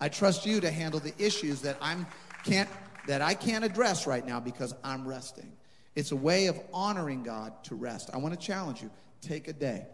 I 0.00 0.08
trust 0.08 0.46
you 0.46 0.60
to 0.60 0.70
handle 0.70 0.98
the 0.98 1.14
issues 1.18 1.60
that 1.62 1.76
I'm 1.80 2.06
can't 2.44 2.68
that 3.06 3.20
I 3.20 3.34
can't 3.34 3.64
address 3.64 4.06
right 4.06 4.26
now 4.26 4.40
because 4.40 4.74
I'm 4.82 5.06
resting. 5.06 5.52
It's 5.94 6.12
a 6.12 6.16
way 6.16 6.46
of 6.46 6.58
honoring 6.72 7.22
God 7.22 7.52
to 7.64 7.74
rest. 7.74 8.10
I 8.12 8.18
want 8.18 8.32
to 8.32 8.40
challenge 8.40 8.82
you. 8.82 8.90
Take 9.20 9.48
a 9.48 9.52
day. 9.52 9.86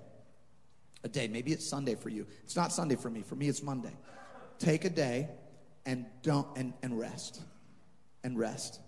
A 1.04 1.08
day. 1.08 1.28
Maybe 1.28 1.52
it's 1.52 1.66
Sunday 1.66 1.94
for 1.94 2.08
you. 2.08 2.26
It's 2.44 2.56
not 2.56 2.72
Sunday 2.72 2.96
for 2.96 3.10
me. 3.10 3.22
For 3.22 3.34
me, 3.34 3.48
it's 3.48 3.62
Monday. 3.62 3.96
Take 4.58 4.84
a 4.84 4.90
day 4.90 5.28
and 5.86 6.06
don't 6.22 6.46
and, 6.56 6.72
and 6.82 6.98
rest. 6.98 7.42
And 8.24 8.38
rest. 8.38 8.80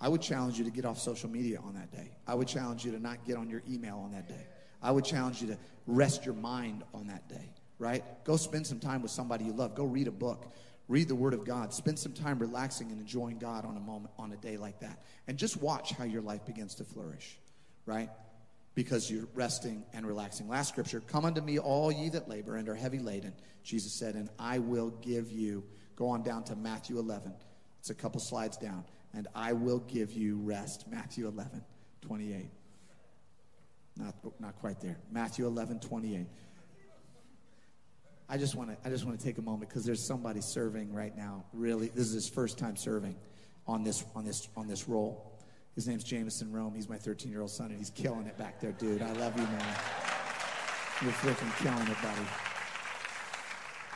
I 0.00 0.08
would 0.08 0.22
challenge 0.22 0.58
you 0.58 0.64
to 0.64 0.70
get 0.70 0.84
off 0.84 0.98
social 0.98 1.28
media 1.28 1.58
on 1.60 1.74
that 1.74 1.90
day. 1.90 2.12
I 2.26 2.34
would 2.34 2.46
challenge 2.46 2.84
you 2.84 2.92
to 2.92 3.00
not 3.00 3.24
get 3.26 3.36
on 3.36 3.50
your 3.50 3.62
email 3.68 3.98
on 3.98 4.12
that 4.12 4.28
day. 4.28 4.46
I 4.80 4.92
would 4.92 5.04
challenge 5.04 5.42
you 5.42 5.48
to 5.48 5.58
rest 5.86 6.24
your 6.24 6.34
mind 6.34 6.84
on 6.94 7.08
that 7.08 7.28
day, 7.28 7.52
right? 7.78 8.04
Go 8.24 8.36
spend 8.36 8.66
some 8.66 8.78
time 8.78 9.02
with 9.02 9.10
somebody 9.10 9.44
you 9.44 9.52
love. 9.52 9.74
Go 9.74 9.84
read 9.84 10.06
a 10.06 10.12
book. 10.12 10.54
Read 10.86 11.08
the 11.08 11.16
Word 11.16 11.34
of 11.34 11.44
God. 11.44 11.74
Spend 11.74 11.98
some 11.98 12.12
time 12.12 12.38
relaxing 12.38 12.90
and 12.90 13.00
enjoying 13.00 13.38
God 13.38 13.66
on 13.66 13.76
a 13.76 13.80
moment, 13.80 14.14
on 14.18 14.32
a 14.32 14.36
day 14.36 14.56
like 14.56 14.80
that. 14.80 15.02
And 15.26 15.36
just 15.36 15.60
watch 15.60 15.90
how 15.90 16.04
your 16.04 16.22
life 16.22 16.46
begins 16.46 16.76
to 16.76 16.84
flourish, 16.84 17.38
right? 17.84 18.08
Because 18.74 19.10
you're 19.10 19.28
resting 19.34 19.84
and 19.92 20.06
relaxing. 20.06 20.48
Last 20.48 20.68
scripture 20.68 21.00
Come 21.00 21.24
unto 21.24 21.40
me, 21.40 21.58
all 21.58 21.90
ye 21.90 22.08
that 22.10 22.28
labor 22.28 22.56
and 22.56 22.68
are 22.68 22.74
heavy 22.74 23.00
laden, 23.00 23.34
Jesus 23.64 23.92
said, 23.92 24.14
and 24.14 24.30
I 24.38 24.60
will 24.60 24.90
give 25.02 25.32
you. 25.32 25.64
Go 25.96 26.08
on 26.10 26.22
down 26.22 26.44
to 26.44 26.54
Matthew 26.54 27.00
11. 27.00 27.34
It's 27.80 27.90
a 27.90 27.94
couple 27.94 28.20
slides 28.20 28.56
down 28.56 28.84
and 29.18 29.26
I 29.34 29.52
will 29.52 29.80
give 29.80 30.12
you 30.12 30.36
rest. 30.36 30.84
Matthew 30.88 31.26
11, 31.26 31.64
28. 32.02 32.48
Not, 33.96 34.14
not 34.38 34.56
quite 34.60 34.80
there. 34.80 34.96
Matthew 35.10 35.44
11, 35.44 35.80
28. 35.80 36.28
I 38.28 38.36
just 38.36 38.54
want 38.54 38.70
to 38.70 38.76
I 38.86 38.90
just 38.90 39.04
want 39.04 39.18
to 39.18 39.24
take 39.24 39.38
a 39.38 39.42
moment 39.42 39.70
because 39.70 39.84
there's 39.84 40.06
somebody 40.06 40.40
serving 40.40 40.92
right 40.92 41.16
now. 41.16 41.46
Really, 41.52 41.88
this 41.88 42.06
is 42.06 42.12
his 42.12 42.28
first 42.28 42.58
time 42.58 42.76
serving 42.76 43.16
on 43.66 43.82
this 43.82 44.04
on 44.14 44.24
this 44.24 44.48
on 44.56 44.68
this 44.68 44.86
role. 44.86 45.36
His 45.74 45.88
name's 45.88 46.04
Jameson 46.04 46.52
Rome. 46.52 46.74
He's 46.74 46.88
my 46.88 46.98
13 46.98 47.32
year 47.32 47.40
old 47.40 47.50
son, 47.50 47.70
and 47.70 47.78
he's 47.78 47.90
killing 47.90 48.26
it 48.26 48.38
back 48.38 48.60
there, 48.60 48.72
dude. 48.72 49.02
I 49.02 49.12
love 49.14 49.34
you, 49.36 49.44
man. 49.44 49.76
You're 51.02 51.12
freaking 51.12 51.64
killing 51.64 51.88
it, 51.88 51.96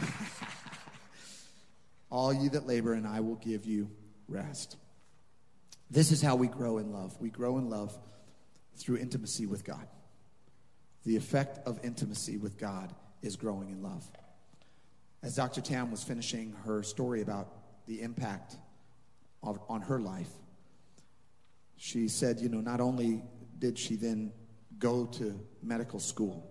buddy. 0.01 0.13
All 2.11 2.33
you 2.33 2.51
that 2.51 2.67
labor, 2.67 2.95
and 2.95 3.07
I 3.07 3.21
will 3.21 3.37
give 3.37 3.67
you 3.67 3.89
rest. 4.27 4.79
This 5.93 6.11
is 6.11 6.23
how 6.23 6.37
we 6.37 6.47
grow 6.47 6.79
in 6.79 6.91
love. 6.91 7.15
We 7.21 7.29
grow 7.29 7.59
in 7.59 7.69
love 7.69 7.97
through 8.77 8.97
intimacy 8.97 9.45
with 9.45 9.63
God. 9.63 9.87
The 11.05 11.17
effect 11.17 11.59
of 11.67 11.79
intimacy 11.85 12.39
with 12.39 12.57
God 12.57 12.95
is 13.21 13.37
growing 13.37 13.69
in 13.69 13.83
love. 13.83 14.11
As 15.23 15.37
Dr. 15.37 15.61
Tam 15.61 15.91
was 15.91 16.03
finishing 16.03 16.55
her 16.65 16.83
story 16.83 17.21
about 17.21 17.49
the 17.87 18.01
impact 18.01 18.57
of, 19.43 19.61
on 19.69 19.83
her 19.83 20.01
life, 20.01 20.31
she 21.77 22.09
said, 22.09 22.41
you 22.41 22.49
know, 22.49 22.63
not 22.63 22.81
only 22.81 23.23
did 23.59 23.79
she 23.79 23.97
then 23.97 24.33
go 24.79 25.05
to 25.05 25.39
medical 25.63 26.01
school, 26.01 26.49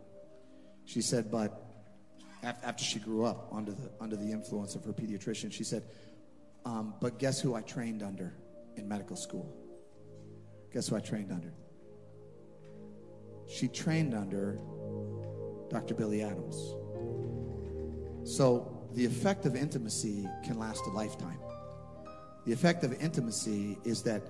she 0.85 1.01
said, 1.01 1.31
but 1.31 1.65
after 2.43 2.83
she 2.83 2.99
grew 2.99 3.25
up 3.25 3.49
under 3.51 3.71
the, 3.71 3.89
under 3.99 4.15
the 4.15 4.31
influence 4.31 4.75
of 4.75 4.85
her 4.85 4.93
pediatrician, 4.93 5.51
she 5.51 5.63
said, 5.63 5.83
um, 6.63 6.93
but 7.01 7.17
guess 7.17 7.41
who 7.41 7.55
I 7.55 7.61
trained 7.61 8.03
under? 8.03 8.35
In 8.77 8.87
medical 8.87 9.15
school. 9.15 9.53
Guess 10.73 10.87
who 10.87 10.95
I 10.95 10.99
trained 10.99 11.31
under? 11.31 11.53
She 13.47 13.67
trained 13.67 14.13
under 14.13 14.59
Dr. 15.69 15.93
Billie 15.93 16.21
Adams. 16.21 16.75
So 18.23 18.87
the 18.93 19.05
effect 19.05 19.45
of 19.45 19.55
intimacy 19.55 20.27
can 20.43 20.57
last 20.57 20.85
a 20.85 20.89
lifetime. 20.89 21.39
The 22.45 22.53
effect 22.53 22.83
of 22.83 22.99
intimacy 23.01 23.77
is 23.83 24.03
that 24.03 24.21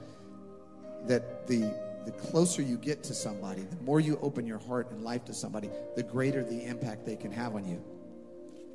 that 1.07 1.47
the 1.47 1.73
the 2.05 2.11
closer 2.13 2.61
you 2.61 2.77
get 2.77 3.03
to 3.03 3.13
somebody, 3.13 3.61
the 3.61 3.83
more 3.83 3.99
you 3.99 4.17
open 4.21 4.47
your 4.47 4.57
heart 4.57 4.89
and 4.91 5.03
life 5.03 5.23
to 5.25 5.33
somebody, 5.33 5.69
the 5.95 6.01
greater 6.03 6.43
the 6.43 6.65
impact 6.65 7.05
they 7.05 7.15
can 7.15 7.31
have 7.31 7.55
on 7.55 7.67
you. 7.67 7.83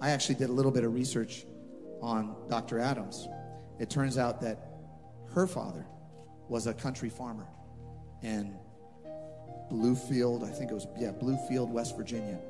I 0.01 0.11
actually 0.11 0.37
did 0.37 0.49
a 0.49 0.53
little 0.53 0.71
bit 0.71 0.85
of 0.85 0.95
research 0.95 1.45
on 2.01 2.37
Dr. 2.49 2.79
Adams. 2.79 3.27
It 3.81 3.91
turns 3.91 4.17
out 4.17 4.41
that 4.43 4.76
her 5.37 5.47
father 5.47 5.87
was 6.49 6.66
a 6.66 6.72
country 6.72 7.11
farmer 7.11 7.47
in 8.22 8.57
Bluefield, 9.70 10.43
I 10.43 10.51
think 10.51 10.70
it 10.70 10.74
was, 10.74 10.87
yeah, 10.99 11.11
Bluefield, 11.11 11.68
West 11.68 11.95
Virginia, 11.95 12.41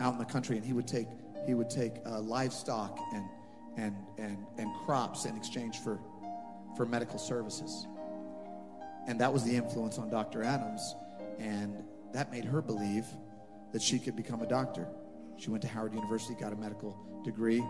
out 0.00 0.14
in 0.14 0.18
the 0.18 0.24
country. 0.24 0.56
And 0.56 0.64
he 0.64 0.72
would 0.72 0.88
take, 0.88 1.06
he 1.46 1.52
would 1.52 1.68
take 1.68 1.96
uh, 2.06 2.20
livestock 2.20 2.98
and, 3.12 3.24
and, 3.76 3.94
and, 4.16 4.46
and 4.56 4.74
crops 4.86 5.26
in 5.26 5.36
exchange 5.36 5.78
for, 5.80 6.00
for 6.78 6.86
medical 6.86 7.18
services. 7.18 7.86
And 9.06 9.20
that 9.20 9.30
was 9.30 9.44
the 9.44 9.54
influence 9.54 9.98
on 9.98 10.08
Dr. 10.08 10.42
Adams. 10.42 10.94
And 11.38 11.84
that 12.14 12.32
made 12.32 12.46
her 12.46 12.62
believe 12.62 13.04
that 13.72 13.82
she 13.82 13.98
could 13.98 14.16
become 14.16 14.40
a 14.40 14.46
doctor. 14.46 14.88
She 15.36 15.50
went 15.50 15.60
to 15.62 15.68
Howard 15.68 15.92
University, 15.92 16.40
got 16.40 16.54
a 16.54 16.56
medical 16.56 16.98
degree, 17.22 17.62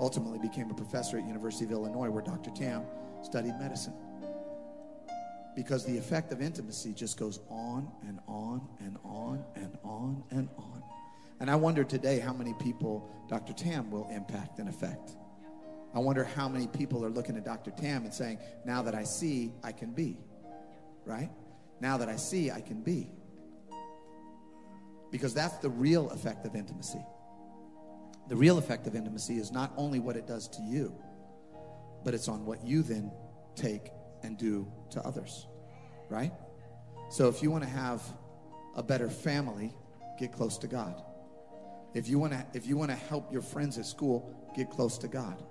ultimately 0.00 0.40
became 0.40 0.70
a 0.70 0.74
professor 0.74 1.18
at 1.18 1.24
University 1.24 1.66
of 1.66 1.70
Illinois, 1.70 2.10
where 2.10 2.22
Dr. 2.22 2.50
Tam 2.50 2.84
studied 3.22 3.58
medicine. 3.58 3.94
Because 5.54 5.84
the 5.84 5.98
effect 5.98 6.32
of 6.32 6.40
intimacy 6.40 6.92
just 6.92 7.18
goes 7.18 7.40
on 7.48 7.90
and 8.06 8.20
on 8.28 8.68
and 8.80 8.96
on 9.04 9.44
and 9.56 9.76
on 9.82 10.22
and 10.30 10.48
on. 10.56 10.82
And 11.40 11.50
I 11.50 11.56
wonder 11.56 11.84
today 11.84 12.18
how 12.18 12.32
many 12.32 12.54
people 12.54 13.10
Dr. 13.28 13.52
Tam 13.52 13.90
will 13.90 14.08
impact 14.10 14.58
and 14.58 14.68
affect. 14.68 15.16
I 15.94 16.00
wonder 16.00 16.24
how 16.24 16.48
many 16.48 16.66
people 16.66 17.04
are 17.04 17.10
looking 17.10 17.36
at 17.36 17.44
Dr. 17.44 17.70
Tam 17.70 18.04
and 18.04 18.12
saying, 18.12 18.38
now 18.64 18.82
that 18.82 18.94
I 18.94 19.04
see, 19.04 19.52
I 19.62 19.72
can 19.72 19.92
be. 19.92 20.18
Right? 21.04 21.30
Now 21.80 21.96
that 21.98 22.08
I 22.08 22.16
see, 22.16 22.50
I 22.50 22.60
can 22.60 22.82
be. 22.82 23.10
Because 25.10 25.32
that's 25.32 25.56
the 25.58 25.70
real 25.70 26.10
effect 26.10 26.44
of 26.44 26.54
intimacy. 26.54 27.04
The 28.28 28.36
real 28.36 28.58
effect 28.58 28.86
of 28.86 28.94
intimacy 28.94 29.38
is 29.38 29.50
not 29.50 29.72
only 29.76 30.00
what 30.00 30.16
it 30.16 30.26
does 30.26 30.48
to 30.48 30.62
you, 30.62 30.94
but 32.04 32.14
it's 32.14 32.28
on 32.28 32.44
what 32.44 32.64
you 32.64 32.82
then 32.82 33.10
take 33.54 33.90
and 34.22 34.38
do 34.38 34.70
to 34.90 35.00
others, 35.02 35.46
right? 36.08 36.32
So 37.10 37.28
if 37.28 37.42
you 37.42 37.50
want 37.50 37.64
to 37.64 37.70
have 37.70 38.02
a 38.74 38.82
better 38.82 39.08
family, 39.08 39.74
get 40.18 40.32
close 40.32 40.58
to 40.58 40.66
God. 40.66 41.02
If 41.94 42.08
you 42.08 42.18
want 42.18 42.32
to 42.32 42.46
if 42.54 42.66
you 42.66 42.76
want 42.76 42.90
to 42.90 42.96
help 42.96 43.32
your 43.32 43.42
friends 43.42 43.78
at 43.78 43.86
school, 43.86 44.34
get 44.54 44.70
close 44.70 44.98
to 44.98 45.08
God. 45.08 45.42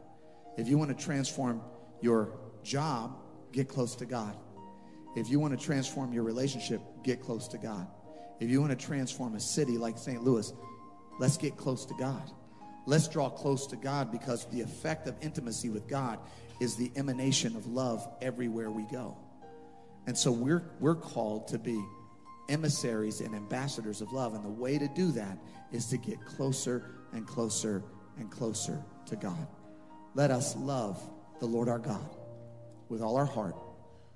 If 0.57 0.67
you 0.67 0.77
want 0.77 0.95
to 0.97 1.03
transform 1.03 1.61
your 2.01 2.39
job, 2.63 3.17
get 3.51 3.67
close 3.67 3.95
to 3.95 4.05
God. 4.05 4.35
If 5.15 5.29
you 5.29 5.39
want 5.39 5.57
to 5.57 5.65
transform 5.65 6.13
your 6.13 6.23
relationship, 6.23 6.81
get 7.03 7.21
close 7.21 7.47
to 7.49 7.57
God. 7.57 7.87
If 8.39 8.49
you 8.49 8.61
want 8.61 8.77
to 8.77 8.85
transform 8.85 9.35
a 9.35 9.39
city 9.39 9.77
like 9.77 9.97
St. 9.97 10.23
Louis, 10.23 10.53
let's 11.19 11.37
get 11.37 11.57
close 11.57 11.85
to 11.85 11.93
God. 11.95 12.31
Let's 12.87 13.09
draw 13.09 13.29
close 13.29 13.67
to 13.67 13.75
God 13.75 14.13
because 14.13 14.45
the 14.45 14.61
effect 14.61 15.07
of 15.07 15.15
intimacy 15.21 15.69
with 15.69 15.89
God 15.89 16.19
is 16.61 16.77
the 16.77 16.89
emanation 16.95 17.57
of 17.57 17.67
love 17.67 18.07
everywhere 18.21 18.71
we 18.71 18.83
go. 18.83 19.17
And 20.07 20.17
so 20.17 20.31
we're, 20.31 20.63
we're 20.79 20.95
called 20.95 21.49
to 21.49 21.59
be 21.59 21.83
emissaries 22.47 23.19
and 23.19 23.35
ambassadors 23.35 23.99
of 23.99 24.13
love. 24.13 24.35
And 24.35 24.45
the 24.45 24.49
way 24.49 24.77
to 24.77 24.87
do 24.87 25.11
that 25.11 25.37
is 25.73 25.87
to 25.87 25.97
get 25.97 26.23
closer 26.25 26.95
and 27.11 27.27
closer 27.27 27.83
and 28.19 28.31
closer 28.31 28.81
to 29.07 29.17
God. 29.17 29.47
Let 30.15 30.31
us 30.31 30.55
love 30.55 30.97
the 31.41 31.45
Lord 31.45 31.67
our 31.67 31.79
God 31.79 32.15
with 32.87 33.01
all 33.01 33.17
our 33.17 33.25
heart, 33.25 33.57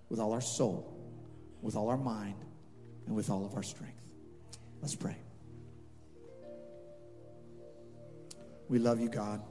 with 0.08 0.22
all 0.22 0.32
our 0.32 0.40
soul, 0.40 0.98
with 1.62 1.76
all 1.76 1.90
our 1.90 1.98
mind, 1.98 2.46
and 3.06 3.18
with 3.18 3.30
all 3.30 3.46
of 3.46 3.54
our 3.54 3.64
strength. 3.64 4.06
Let's 4.82 4.96
pray. 4.96 5.18
We 8.72 8.80
love 8.80 9.02
you, 9.02 9.10
God. 9.10 9.42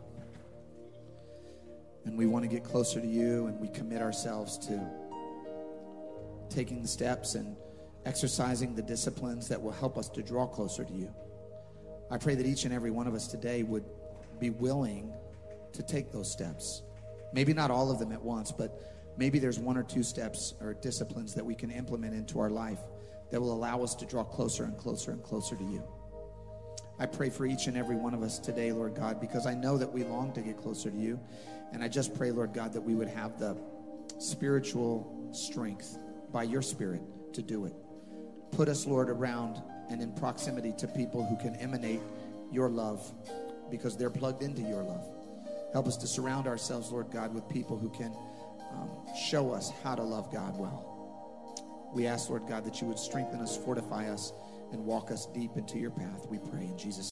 And 2.07 2.17
we 2.17 2.25
want 2.25 2.43
to 2.43 2.49
get 2.49 2.65
closer 2.65 3.03
to 3.03 3.07
you, 3.07 3.49
and 3.49 3.61
we 3.61 3.69
commit 3.69 4.01
ourselves 4.01 4.57
to 4.67 4.81
taking 6.49 6.81
the 6.81 6.89
steps 6.89 7.35
and 7.35 7.55
exercising 8.07 8.75
the 8.75 8.81
disciplines 8.81 9.47
that 9.49 9.61
will 9.61 9.73
help 9.73 9.99
us 9.99 10.09
to 10.09 10.23
draw 10.23 10.47
closer 10.47 10.85
to 10.85 10.93
you. 10.95 11.15
I 12.11 12.17
pray 12.17 12.35
that 12.35 12.47
each 12.47 12.65
and 12.65 12.73
every 12.73 12.91
one 12.91 13.07
of 13.07 13.13
us 13.13 13.29
today 13.29 13.63
would 13.63 13.85
be 14.39 14.49
willing 14.49 15.13
to 15.75 15.83
take 15.83 16.11
those 16.11 16.33
steps. 16.33 16.81
Maybe 17.35 17.53
not 17.53 17.71
all 17.71 17.91
of 17.91 17.99
them 17.99 18.13
at 18.13 18.23
once, 18.23 18.51
but 18.51 18.81
maybe 19.19 19.39
there's 19.39 19.59
one 19.59 19.77
or 19.77 19.83
two 19.83 20.03
steps 20.03 20.55
or 20.63 20.73
disciplines 20.73 21.35
that 21.35 21.45
we 21.45 21.55
can 21.55 21.71
implement 21.71 22.15
into 22.15 22.41
our 22.41 22.49
life 22.49 22.81
that 23.31 23.39
will 23.39 23.53
allow 23.53 23.83
us 23.83 23.95
to 23.97 24.07
draw 24.07 24.25
closer 24.25 24.65
and 24.65 24.79
closer 24.79 25.11
and 25.11 25.23
closer 25.23 25.57
to 25.57 25.65
you. 25.65 25.85
I 27.01 27.07
pray 27.07 27.31
for 27.31 27.47
each 27.47 27.67
and 27.67 27.79
every 27.79 27.97
one 27.97 28.13
of 28.13 28.23
us 28.23 28.39
today, 28.39 28.73
Lord 28.73 28.95
God, 28.95 29.23
because 29.23 29.47
I 29.47 29.55
know 29.55 29.79
that 29.79 29.91
we 29.91 30.05
long 30.05 30.35
to 30.35 30.43
get 30.43 30.59
closer 30.59 30.91
to 30.91 30.97
you. 30.97 31.19
And 31.73 31.83
I 31.83 31.89
just 31.89 32.15
pray, 32.15 32.31
Lord 32.31 32.53
God, 32.53 32.75
that 32.75 32.81
we 32.83 32.95
would 32.95 33.09
have 33.09 33.39
the 33.39 33.57
spiritual 34.19 35.31
strength 35.33 35.97
by 36.31 36.43
your 36.43 36.61
Spirit 36.61 37.01
to 37.33 37.41
do 37.41 37.65
it. 37.65 37.73
Put 38.53 38.69
us, 38.69 38.87
Lord, 38.87 39.09
around 39.09 39.63
and 39.89 40.03
in 40.03 40.13
proximity 40.13 40.75
to 40.77 40.87
people 40.89 41.25
who 41.25 41.39
can 41.39 41.57
emanate 41.57 42.03
your 42.53 42.69
love 42.69 43.11
because 43.71 43.97
they're 43.97 44.11
plugged 44.11 44.43
into 44.43 44.61
your 44.61 44.83
love. 44.83 45.05
Help 45.73 45.87
us 45.87 45.97
to 45.97 46.07
surround 46.07 46.47
ourselves, 46.47 46.91
Lord 46.91 47.11
God, 47.11 47.33
with 47.33 47.49
people 47.49 47.79
who 47.79 47.89
can 47.89 48.13
um, 48.73 48.91
show 49.17 49.55
us 49.55 49.73
how 49.83 49.95
to 49.95 50.03
love 50.03 50.31
God 50.31 50.59
well. 50.59 50.87
We 51.95 52.07
ask, 52.07 52.29
Lord 52.29 52.47
God, 52.47 52.67
that 52.67 52.83
you 52.83 52.89
would 52.89 52.99
strengthen 52.99 53.41
us, 53.41 53.57
fortify 53.57 54.11
us, 54.11 54.35
and 54.73 54.85
walk 54.85 55.11
us 55.11 55.27
deep 55.27 55.57
into 55.57 55.79
your 55.79 55.91
path. 55.91 56.27
We 56.29 56.39
pray 56.39 56.63
in 56.63 56.77
Jesus' 56.77 57.09